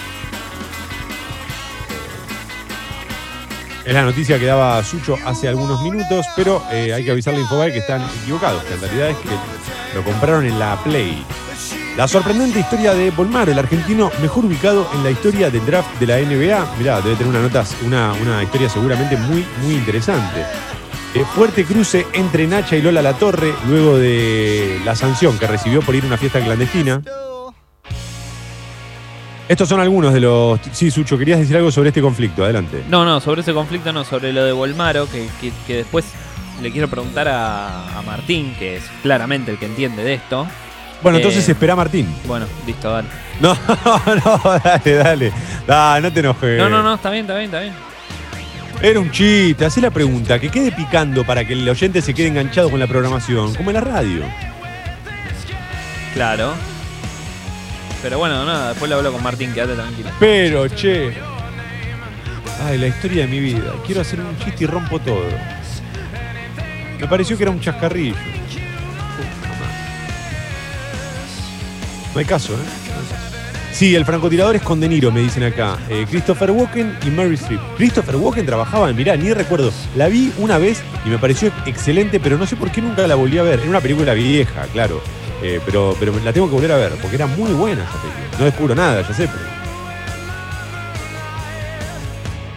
Es 3.85 3.93
la 3.93 4.03
noticia 4.03 4.39
que 4.39 4.45
daba 4.45 4.81
Sucho 4.83 5.17
hace 5.25 5.49
algunos 5.49 5.81
minutos, 5.81 6.25
pero 6.37 6.63
eh, 6.71 6.93
hay 6.93 7.03
que 7.03 7.11
avisarle 7.11 7.39
a 7.39 7.41
Infobae 7.43 7.73
que 7.73 7.79
están 7.79 8.01
equivocados, 8.21 8.63
que 8.63 8.75
en 8.75 8.81
realidad 8.81 9.09
es 9.09 9.17
que 9.17 9.95
lo 9.95 10.03
compraron 10.03 10.45
en 10.45 10.57
la 10.57 10.81
Play. 10.83 11.25
La 11.97 12.07
sorprendente 12.07 12.59
historia 12.59 12.93
de 12.93 13.11
Bolmaro, 13.11 13.51
el 13.51 13.59
argentino 13.59 14.09
mejor 14.21 14.45
ubicado 14.45 14.87
en 14.93 15.03
la 15.03 15.11
historia 15.11 15.49
del 15.49 15.65
draft 15.65 15.99
de 15.99 16.07
la 16.07 16.17
NBA. 16.17 16.77
Mirá, 16.79 17.01
debe 17.01 17.15
tener 17.15 17.29
una, 17.29 17.41
nota, 17.41 17.65
una, 17.85 18.13
una 18.13 18.41
historia 18.41 18.69
seguramente 18.69 19.17
muy, 19.17 19.45
muy 19.61 19.75
interesante. 19.75 20.45
Eh, 21.13 21.23
fuerte 21.35 21.65
cruce 21.65 22.07
entre 22.13 22.47
Nacha 22.47 22.75
y 22.75 22.81
Lola 22.81 23.01
La 23.01 23.13
Torre 23.13 23.53
luego 23.67 23.97
de 23.97 24.81
la 24.83 24.95
sanción 24.95 25.37
que 25.37 25.45
recibió 25.45 25.81
por 25.81 25.93
ir 25.93 26.03
a 26.05 26.07
una 26.07 26.17
fiesta 26.17 26.39
clandestina. 26.39 27.01
Estos 29.53 29.69
son 29.69 29.79
algunos 29.79 30.11
de 30.13 30.19
los. 30.19 30.59
Sí, 30.71 30.89
Sucho, 30.89 31.15
querías 31.15 31.37
decir 31.39 31.55
algo 31.55 31.71
sobre 31.71 31.89
este 31.89 32.01
conflicto. 32.01 32.43
Adelante. 32.43 32.83
No, 32.89 33.05
no, 33.05 33.19
sobre 33.19 33.41
ese 33.41 33.53
conflicto 33.53 33.93
no, 33.93 34.03
sobre 34.03 34.33
lo 34.33 34.43
de 34.43 34.51
Volmaro, 34.51 35.07
que, 35.07 35.27
que- 35.39 35.53
que 35.67 35.75
después 35.77 36.05
le 36.59 36.71
quiero 36.71 36.87
preguntar 36.87 37.27
a, 37.27 37.99
a 37.99 38.01
Martín, 38.01 38.55
que 38.57 38.77
es 38.77 38.83
claramente 39.03 39.51
el 39.51 39.59
que 39.59 39.67
entiende 39.67 40.03
de 40.03 40.15
esto. 40.15 40.47
Bueno, 41.03 41.19
Eh, 41.19 41.21
entonces 41.21 41.47
espera 41.47 41.75
Martín. 41.75 42.07
Bueno, 42.25 42.47
listo, 42.65 42.89
dale. 42.91 43.07
No, 43.39 43.53
no, 44.25 44.59
dale, 44.63 44.93
dale. 44.95 45.31
Ah, 45.67 45.99
no 46.01 46.11
te 46.11 46.21
enojes. 46.21 46.57
No, 46.57 46.67
no, 46.67 46.81
no, 46.81 46.95
está 46.95 47.11
bien, 47.11 47.25
está 47.25 47.33
bien, 47.37 47.45
está 47.45 47.59
bien. 47.59 47.73
Era 48.81 48.99
un 48.99 49.11
chiste. 49.11 49.65
Hacé 49.65 49.81
la 49.81 49.91
pregunta, 49.91 50.39
que 50.39 50.49
quede 50.49 50.71
picando 50.71 51.23
para 51.23 51.45
que 51.45 51.53
el 51.53 51.69
oyente 51.69 52.01
se 52.01 52.15
quede 52.15 52.27
enganchado 52.29 52.71
con 52.71 52.79
la 52.79 52.87
programación, 52.87 53.53
como 53.53 53.69
en 53.69 53.75
la 53.75 53.81
radio. 53.81 54.23
Claro. 56.15 56.53
Pero 58.03 58.17
bueno, 58.17 58.43
nada, 58.45 58.69
después 58.69 58.91
lo 58.91 58.97
hablo 58.97 59.13
con 59.13 59.23
Martín, 59.23 59.53
quédate 59.53 59.75
tranquilo. 59.75 60.09
Pero, 60.19 60.67
che. 60.67 61.13
Ay, 62.65 62.77
la 62.77 62.87
historia 62.87 63.21
de 63.25 63.27
mi 63.29 63.39
vida. 63.39 63.73
Quiero 63.85 64.01
hacer 64.01 64.19
un 64.19 64.37
chiste 64.39 64.65
y 64.65 64.67
rompo 64.67 64.99
todo. 64.99 65.23
Me 66.99 67.07
pareció 67.07 67.37
que 67.37 67.43
era 67.43 67.51
un 67.51 67.61
chascarrillo. 67.61 68.15
No 72.13 72.19
hay 72.19 72.25
caso, 72.25 72.53
¿eh? 72.53 72.83
Sí, 73.71 73.95
el 73.95 74.05
francotirador 74.05 74.55
es 74.55 74.61
con 74.61 74.79
De 74.79 74.87
Niro, 74.87 75.09
me 75.11 75.21
dicen 75.21 75.43
acá. 75.43 75.77
Eh, 75.89 76.05
Christopher 76.07 76.51
Walken 76.51 76.97
y 77.07 77.09
Mary 77.09 77.35
Streep. 77.35 77.59
Christopher 77.77 78.17
Walken 78.17 78.45
trabajaba 78.45 78.89
en, 78.89 78.95
mirá, 78.95 79.15
ni 79.15 79.33
recuerdo. 79.33 79.71
La 79.95 80.09
vi 80.09 80.31
una 80.37 80.57
vez 80.57 80.83
y 81.05 81.09
me 81.09 81.17
pareció 81.17 81.51
excelente, 81.65 82.19
pero 82.19 82.37
no 82.37 82.45
sé 82.45 82.55
por 82.55 82.69
qué 82.69 82.81
nunca 82.81 83.07
la 83.07 83.15
volví 83.15 83.37
a 83.37 83.43
ver. 83.43 83.61
Era 83.61 83.69
una 83.69 83.81
película 83.81 84.13
vieja, 84.13 84.67
claro. 84.73 85.01
Eh, 85.43 85.59
pero, 85.65 85.93
pero 85.99 86.13
la 86.23 86.31
tengo 86.31 86.47
que 86.47 86.53
volver 86.53 86.71
a 86.71 86.77
ver, 86.77 86.93
porque 87.01 87.17
era 87.17 87.27
muy 87.27 87.51
buena 87.51 87.83
esa 87.83 88.01
película. 88.01 88.37
No 88.39 88.45
descubro 88.45 88.75
nada, 88.75 89.05
ya 89.05 89.13
sé. 89.13 89.29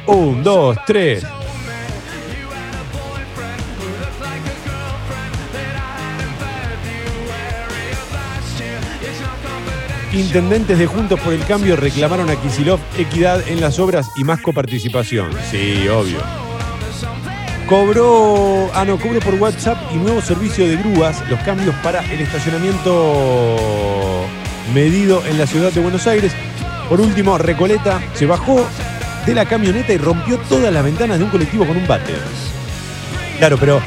Un, 0.06 0.42
dos, 0.44 0.78
tres. 0.86 1.24
Intendentes 10.12 10.78
de 10.78 10.86
Juntos 10.86 11.20
por 11.20 11.34
el 11.34 11.44
Cambio 11.44 11.76
reclamaron 11.76 12.30
a 12.30 12.36
Kisilov 12.36 12.78
equidad 12.96 13.46
en 13.48 13.60
las 13.60 13.78
obras 13.80 14.08
y 14.16 14.22
más 14.22 14.40
coparticipación. 14.40 15.30
Sí, 15.50 15.88
obvio. 15.88 16.45
Cobró, 17.68 18.70
ah 18.74 18.84
no, 18.84 18.97
cobró 18.97 19.18
por 19.18 19.34
WhatsApp 19.34 19.76
y 19.93 19.97
nuevo 19.97 20.22
servicio 20.22 20.68
de 20.68 20.76
grúas, 20.76 21.28
los 21.28 21.40
cambios 21.40 21.74
para 21.82 22.01
el 22.12 22.20
estacionamiento 22.20 23.56
medido 24.72 25.20
en 25.26 25.36
la 25.36 25.48
ciudad 25.48 25.72
de 25.72 25.80
Buenos 25.80 26.06
Aires. 26.06 26.32
Por 26.88 27.01
último, 27.01 27.36
Recoleta 27.38 28.01
se 28.14 28.24
bajó 28.24 28.64
de 29.26 29.34
la 29.34 29.47
camioneta 29.47 29.93
y 29.93 29.98
rompió 29.98 30.38
todas 30.48 30.72
las 30.72 30.84
ventanas 30.84 31.18
de 31.18 31.24
un 31.24 31.30
colectivo 31.30 31.66
con 31.66 31.76
un 31.76 31.88
bate. 31.88 32.14
Claro, 33.38 33.56
pero 33.59 33.80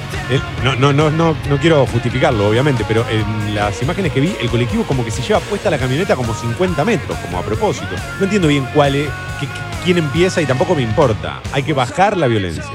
no, 0.61 0.75
no, 0.75 0.91
no, 0.91 1.09
no, 1.09 1.37
no 1.49 1.57
quiero 1.57 1.87
justificarlo, 1.87 2.49
obviamente, 2.49 2.83
pero 2.85 3.05
en 3.09 3.55
las 3.55 3.81
imágenes 3.81 4.11
que 4.11 4.19
vi, 4.19 4.35
el 4.41 4.49
colectivo 4.49 4.83
como 4.83 5.05
que 5.05 5.11
se 5.11 5.21
lleva 5.21 5.39
puesta 5.39 5.69
la 5.69 5.77
camioneta 5.77 6.17
como 6.17 6.33
50 6.33 6.83
metros, 6.83 7.17
como 7.19 7.37
a 7.37 7.43
propósito. 7.43 7.95
No 8.19 8.25
entiendo 8.25 8.49
bien 8.49 8.67
cuál 8.73 8.95
es, 8.95 9.09
quién 9.85 9.99
empieza 9.99 10.41
y 10.41 10.45
tampoco 10.45 10.75
me 10.75 10.81
importa. 10.81 11.41
Hay 11.53 11.63
que 11.63 11.71
bajar 11.71 12.17
la 12.17 12.27
violencia. 12.27 12.73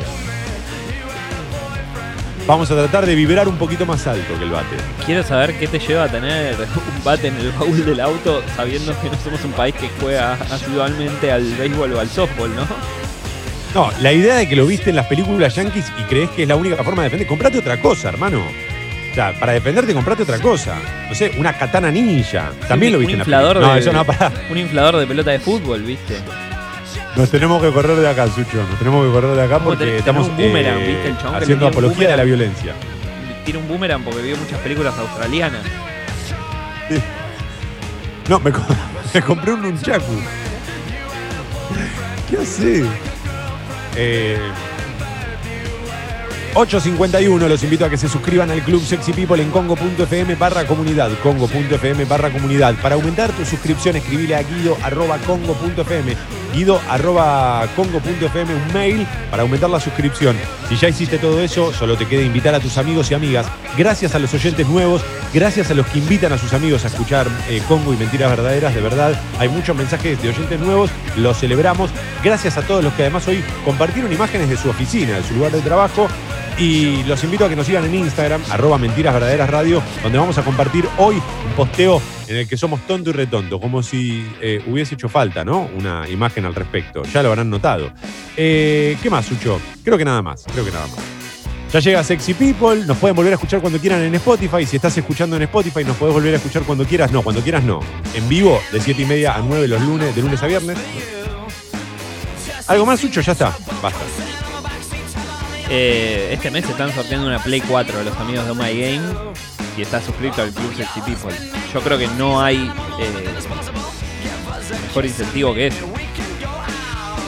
Vamos 2.46 2.70
a 2.70 2.74
tratar 2.74 3.06
de 3.06 3.14
vibrar 3.14 3.48
un 3.48 3.56
poquito 3.56 3.86
más 3.86 4.06
alto 4.06 4.36
que 4.38 4.44
el 4.44 4.50
bate. 4.50 4.76
Quiero 5.06 5.22
saber 5.22 5.58
qué 5.58 5.66
te 5.66 5.78
lleva 5.78 6.04
a 6.04 6.08
tener 6.08 6.54
un 6.56 7.04
bate 7.04 7.28
en 7.28 7.36
el 7.36 7.50
baúl 7.52 7.86
del 7.86 8.00
auto 8.00 8.42
sabiendo 8.54 8.92
que 9.00 9.08
no 9.08 9.16
somos 9.24 9.42
un 9.44 9.52
país 9.52 9.74
que 9.74 9.88
juega 9.98 10.34
asidualmente 10.50 11.32
al 11.32 11.42
béisbol 11.54 11.94
o 11.94 12.00
al 12.00 12.08
softball, 12.08 12.54
¿no? 12.54 12.66
No, 13.74 13.90
la 14.02 14.12
idea 14.12 14.36
de 14.36 14.46
que 14.46 14.56
lo 14.56 14.66
viste 14.66 14.90
en 14.90 14.96
las 14.96 15.06
películas 15.06 15.54
yankees 15.56 15.90
y 15.98 16.02
crees 16.02 16.28
que 16.30 16.42
es 16.42 16.48
la 16.48 16.56
única 16.56 16.84
forma 16.84 17.02
de 17.02 17.06
defender, 17.06 17.26
comprate 17.26 17.58
otra 17.58 17.80
cosa, 17.80 18.10
hermano. 18.10 18.42
O 19.10 19.14
sea, 19.14 19.32
para 19.40 19.52
defenderte, 19.52 19.94
comprate 19.94 20.24
otra 20.24 20.38
cosa. 20.38 20.76
No 21.08 21.14
sé, 21.14 21.32
una 21.38 21.56
katana 21.56 21.90
ninja. 21.90 22.52
También 22.68 22.92
lo 22.92 22.98
Un 22.98 23.06
viste 23.06 23.12
en 23.14 23.18
las 23.20 23.26
inflador 23.26 23.54
películas. 23.54 23.68
No, 23.68 23.74
de, 23.74 23.80
eso 23.80 23.92
no, 23.92 24.04
pará. 24.04 24.32
Un 24.50 24.58
inflador 24.58 24.96
de 24.98 25.06
pelota 25.06 25.30
de 25.30 25.38
fútbol, 25.38 25.82
¿viste? 25.82 26.18
Nos 27.16 27.30
tenemos 27.30 27.62
que 27.62 27.70
correr 27.70 27.96
de 27.96 28.08
acá, 28.08 28.26
Sucho. 28.26 28.56
Nos 28.68 28.78
tenemos 28.78 29.06
que 29.06 29.12
correr 29.12 29.36
de 29.36 29.42
acá 29.42 29.54
¿Cómo 29.58 29.70
porque 29.70 29.98
estamos 29.98 30.28
un 30.28 30.36
boomerang, 30.36 30.80
eh, 30.80 30.86
viste? 30.86 31.08
El 31.08 31.18
chabón 31.18 31.42
haciendo 31.42 31.66
apología 31.68 32.08
de 32.08 32.16
la 32.16 32.24
violencia. 32.24 32.74
Tira 33.44 33.58
un 33.58 33.68
boomerang 33.68 34.02
porque 34.02 34.22
vio 34.22 34.36
muchas 34.36 34.58
películas 34.60 34.98
australianas. 34.98 35.62
No, 38.28 38.40
me 39.14 39.22
compré 39.22 39.52
un 39.52 39.62
nunchaku. 39.62 40.12
¿Qué 42.28 42.36
hace? 42.38 42.84
Eh, 43.96 44.38
8.51, 46.54 47.48
los 47.48 47.64
invito 47.64 47.84
a 47.84 47.90
que 47.90 47.96
se 47.96 48.08
suscriban 48.08 48.48
al 48.48 48.62
Club 48.62 48.80
Sexy 48.80 49.12
People 49.12 49.42
en 49.42 49.50
congo.fm 49.50 50.36
barra 50.36 50.64
comunidad, 50.64 51.10
congo.fm 51.20 52.04
barra 52.04 52.30
comunidad. 52.30 52.76
Para 52.80 52.94
aumentar 52.94 53.32
tu 53.32 53.44
suscripción, 53.44 53.96
escribile 53.96 54.36
a 54.36 54.44
guido 54.44 54.78
congo.fm, 55.26 56.16
guido 56.54 56.80
arroba 56.88 57.66
congo.fm, 57.74 58.54
un 58.54 58.72
mail 58.72 59.04
para 59.32 59.42
aumentar 59.42 59.68
la 59.68 59.80
suscripción. 59.80 60.36
Si 60.68 60.76
ya 60.76 60.88
hiciste 60.88 61.18
todo 61.18 61.42
eso, 61.42 61.72
solo 61.72 61.96
te 61.96 62.06
queda 62.06 62.22
invitar 62.22 62.54
a 62.54 62.60
tus 62.60 62.78
amigos 62.78 63.10
y 63.10 63.14
amigas. 63.14 63.46
Gracias 63.76 64.14
a 64.14 64.20
los 64.20 64.32
oyentes 64.32 64.68
nuevos, 64.68 65.02
gracias 65.32 65.72
a 65.72 65.74
los 65.74 65.88
que 65.88 65.98
invitan 65.98 66.32
a 66.32 66.38
sus 66.38 66.52
amigos 66.52 66.84
a 66.84 66.86
escuchar 66.86 67.26
eh, 67.48 67.62
Congo 67.66 67.92
y 67.92 67.96
Mentiras 67.96 68.30
Verdaderas, 68.30 68.72
de 68.72 68.80
verdad, 68.80 69.20
hay 69.40 69.48
muchos 69.48 69.76
mensajes 69.76 70.22
de 70.22 70.28
oyentes 70.28 70.60
nuevos, 70.60 70.88
los 71.16 71.36
celebramos. 71.36 71.90
Gracias 72.22 72.56
a 72.56 72.62
todos 72.62 72.84
los 72.84 72.92
que 72.92 73.02
además 73.02 73.26
hoy 73.26 73.42
compartieron 73.64 74.12
imágenes 74.12 74.48
de 74.48 74.56
su 74.56 74.70
oficina, 74.70 75.16
de 75.16 75.24
su 75.24 75.34
lugar 75.34 75.50
de 75.50 75.60
trabajo. 75.60 76.06
Y 76.58 77.02
los 77.04 77.22
invito 77.24 77.44
a 77.44 77.48
que 77.48 77.56
nos 77.56 77.66
sigan 77.66 77.84
en 77.84 77.96
Instagram, 77.96 78.40
arroba 78.48 78.78
Mentiras 78.78 79.14
Radio, 79.50 79.82
donde 80.02 80.18
vamos 80.18 80.38
a 80.38 80.42
compartir 80.42 80.88
hoy 80.98 81.16
un 81.16 81.52
posteo 81.56 82.00
en 82.28 82.36
el 82.36 82.48
que 82.48 82.56
somos 82.56 82.86
tonto 82.86 83.10
y 83.10 83.12
retonto, 83.12 83.60
como 83.60 83.82
si 83.82 84.24
eh, 84.40 84.62
hubiese 84.66 84.94
hecho 84.94 85.08
falta, 85.08 85.44
¿no? 85.44 85.68
Una 85.76 86.08
imagen 86.08 86.44
al 86.44 86.54
respecto. 86.54 87.02
Ya 87.12 87.22
lo 87.22 87.30
habrán 87.30 87.50
notado. 87.50 87.90
Eh, 88.36 88.96
¿Qué 89.02 89.10
más, 89.10 89.26
Sucho? 89.26 89.60
Creo 89.82 89.98
que 89.98 90.04
nada 90.04 90.22
más, 90.22 90.44
creo 90.52 90.64
que 90.64 90.70
nada 90.70 90.86
más. 90.86 90.98
Ya 91.72 91.80
llega 91.80 92.04
Sexy 92.04 92.34
People, 92.34 92.86
nos 92.86 92.98
pueden 92.98 93.16
volver 93.16 93.32
a 93.32 93.34
escuchar 93.34 93.60
cuando 93.60 93.80
quieran 93.80 94.02
en 94.02 94.14
Spotify. 94.14 94.64
Si 94.64 94.76
estás 94.76 94.96
escuchando 94.96 95.34
en 95.34 95.42
Spotify, 95.42 95.82
nos 95.84 95.96
podés 95.96 96.14
volver 96.14 96.34
a 96.34 96.36
escuchar 96.36 96.62
cuando 96.62 96.84
quieras. 96.84 97.10
No, 97.10 97.22
cuando 97.22 97.42
quieras 97.42 97.64
no. 97.64 97.80
En 98.14 98.28
vivo, 98.28 98.60
de 98.70 98.80
7 98.80 99.02
y 99.02 99.06
media 99.06 99.34
a 99.34 99.40
9 99.40 99.66
los 99.66 99.82
lunes, 99.82 100.14
de 100.14 100.22
lunes 100.22 100.40
a 100.40 100.46
viernes. 100.46 100.78
¿Algo 102.68 102.86
más, 102.86 103.00
Sucho? 103.00 103.20
Ya 103.22 103.32
está. 103.32 103.56
Basta. 103.82 103.98
Eh, 105.70 106.30
este 106.32 106.50
mes 106.50 106.68
están 106.68 106.92
sorteando 106.94 107.26
una 107.26 107.38
Play 107.42 107.60
4 107.62 108.02
los 108.02 108.16
amigos 108.18 108.44
de 108.44 108.50
Oh 108.52 108.54
My 108.54 108.78
Game. 108.78 109.02
si 109.74 109.82
estás 109.82 110.04
suscrito 110.04 110.42
al 110.42 110.50
Club 110.52 110.74
Sexy 110.76 111.00
People. 111.00 111.34
Yo 111.72 111.80
creo 111.80 111.98
que 111.98 112.06
no 112.18 112.40
hay 112.40 112.70
eh, 113.00 113.34
mejor 114.86 115.04
incentivo 115.06 115.54
que 115.54 115.68
eso. 115.68 115.86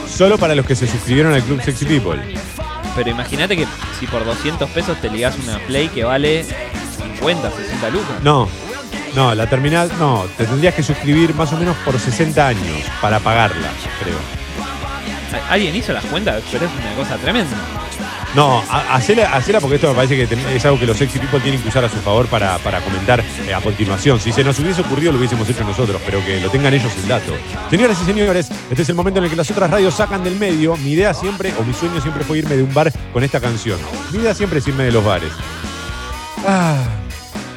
Solo 0.07 0.37
para 0.37 0.55
los 0.55 0.65
que 0.65 0.75
se 0.75 0.87
suscribieron 0.87 1.33
al 1.33 1.43
Club 1.43 1.61
Sexy 1.61 1.85
People. 1.85 2.19
Pero 2.95 3.09
imagínate 3.09 3.55
que 3.57 3.67
si 3.99 4.07
por 4.07 4.25
200 4.25 4.69
pesos 4.69 4.99
te 5.01 5.09
ligás 5.09 5.35
una 5.43 5.59
Play 5.59 5.89
que 5.89 6.03
vale 6.03 6.45
50, 7.15 7.51
60 7.51 7.89
lucas. 7.89 8.23
No, 8.23 8.47
no, 9.15 9.35
la 9.35 9.47
terminal, 9.47 9.91
no, 9.99 10.25
te 10.37 10.45
tendrías 10.45 10.73
que 10.73 10.83
suscribir 10.83 11.33
más 11.35 11.51
o 11.53 11.57
menos 11.57 11.75
por 11.77 11.99
60 11.99 12.47
años 12.47 12.63
para 13.01 13.19
pagarla, 13.19 13.67
creo. 14.01 14.17
¿Al- 15.33 15.53
¿Alguien 15.53 15.75
hizo 15.75 15.91
las 15.93 16.05
cuentas? 16.05 16.41
Pero 16.51 16.65
es 16.65 16.71
una 16.79 16.93
cosa 16.95 17.17
tremenda. 17.17 17.55
No, 18.35 18.61
ha- 18.69 18.95
hacela, 18.95 19.33
hacela 19.33 19.59
porque 19.61 19.75
esto 19.75 19.87
me 19.89 19.95
parece 19.95 20.15
que 20.27 20.55
es 20.55 20.65
algo 20.65 20.79
que 20.79 20.85
los 20.85 20.97
sexy 20.97 21.17
people 21.17 21.39
tienen 21.39 21.61
que 21.61 21.69
usar 21.69 21.83
a 21.85 21.89
su 21.89 21.95
favor 21.97 22.27
para, 22.27 22.57
para 22.59 22.81
comentar 22.81 23.23
eh, 23.47 23.53
a 23.53 23.61
continuación. 23.61 24.19
Si 24.19 24.31
se 24.31 24.43
nos 24.43 24.59
hubiese 24.59 24.81
ocurrido 24.81 25.11
lo 25.11 25.17
hubiésemos 25.17 25.49
hecho 25.49 25.63
nosotros, 25.63 25.99
pero 26.05 26.23
que 26.25 26.39
lo 26.41 26.49
tengan 26.51 26.73
ellos 26.73 26.91
el 27.01 27.07
dato. 27.07 27.31
Señoras 27.69 27.97
y 28.01 28.05
señores, 28.05 28.49
este 28.69 28.81
es 28.83 28.89
el 28.89 28.95
momento 28.95 29.19
en 29.19 29.23
el 29.25 29.29
que 29.31 29.35
las 29.37 29.49
otras 29.49 29.69
radios 29.71 29.95
sacan 29.95 30.23
del 30.23 30.35
medio. 30.35 30.75
Mi 30.77 30.91
idea 30.91 31.13
siempre, 31.13 31.53
o 31.59 31.63
mi 31.63 31.73
sueño 31.73 31.99
siempre 32.01 32.23
fue 32.25 32.37
irme 32.39 32.57
de 32.57 32.63
un 32.63 32.73
bar 32.73 32.91
con 33.13 33.23
esta 33.23 33.39
canción. 33.39 33.79
Mi 34.11 34.19
idea 34.19 34.35
siempre 34.35 34.59
es 34.59 34.67
irme 34.67 34.83
de 34.83 34.91
los 34.91 35.03
bares. 35.03 35.31
Ah, 36.45 36.83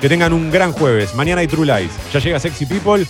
que 0.01 0.09
tengan 0.09 0.33
un 0.33 0.51
gran 0.51 0.73
jueves. 0.73 1.15
Mañana 1.15 1.41
hay 1.43 1.47
True 1.49 1.67
Lies. 1.67 1.93
Ya 2.13 2.21
llega 2.21 2.39
Sexy 2.41 2.65
People. 2.65 3.05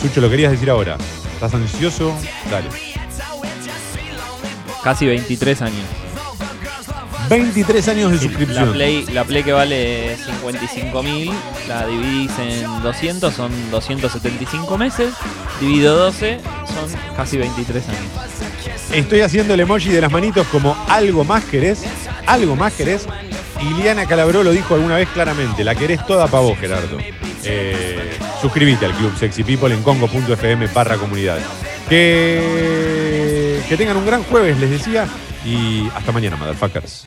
Sucho, 0.00 0.20
lo 0.20 0.30
querías 0.30 0.52
decir 0.52 0.70
ahora. 0.70 0.96
¿Estás 1.34 1.52
ansioso? 1.52 2.14
Dale. 2.50 2.68
Casi 4.82 5.06
23 5.06 5.62
años. 5.62 5.84
23 7.28 7.88
años 7.88 8.10
de 8.10 8.16
La 8.16 8.22
suscripción. 8.22 8.72
Play, 8.72 9.06
la 9.12 9.24
Play 9.24 9.42
que 9.42 9.52
vale 9.52 10.16
55 10.16 11.02
mil, 11.02 11.30
la 11.68 11.86
dividís 11.86 12.30
en 12.38 12.82
200, 12.82 13.34
son 13.34 13.52
275 13.70 14.78
meses. 14.78 15.12
Dividido 15.60 15.96
12, 15.96 16.40
son 16.66 17.16
casi 17.16 17.36
23 17.36 17.88
años. 17.88 18.00
Estoy 18.92 19.20
haciendo 19.22 19.54
el 19.54 19.60
emoji 19.60 19.90
de 19.90 20.00
las 20.00 20.12
manitos 20.12 20.46
como 20.48 20.76
algo 20.88 21.24
más 21.24 21.44
querés, 21.44 21.82
algo 22.26 22.56
más 22.56 22.72
querés. 22.74 23.06
Y 23.60 23.74
Liana 23.74 24.06
Calabró 24.06 24.42
lo 24.42 24.50
dijo 24.50 24.74
alguna 24.74 24.96
vez 24.96 25.08
claramente, 25.08 25.64
la 25.64 25.74
querés 25.74 26.04
toda 26.06 26.26
para 26.26 26.42
vos, 26.42 26.58
Gerardo. 26.58 26.98
Eh, 27.44 28.18
suscríbete 28.40 28.86
al 28.86 28.92
Club 28.92 29.16
Sexy 29.18 29.44
People 29.44 29.72
en 29.74 29.82
congo.fm 29.82 30.66
barra 30.68 30.96
comunidad. 30.96 31.38
Que, 31.88 33.60
que 33.68 33.76
tengan 33.76 33.96
un 33.96 34.06
gran 34.06 34.22
jueves, 34.24 34.58
les 34.58 34.70
decía. 34.70 35.06
Y 35.44 35.88
hasta 35.94 36.12
mañana, 36.12 36.36
motherfuckers. 36.36 37.06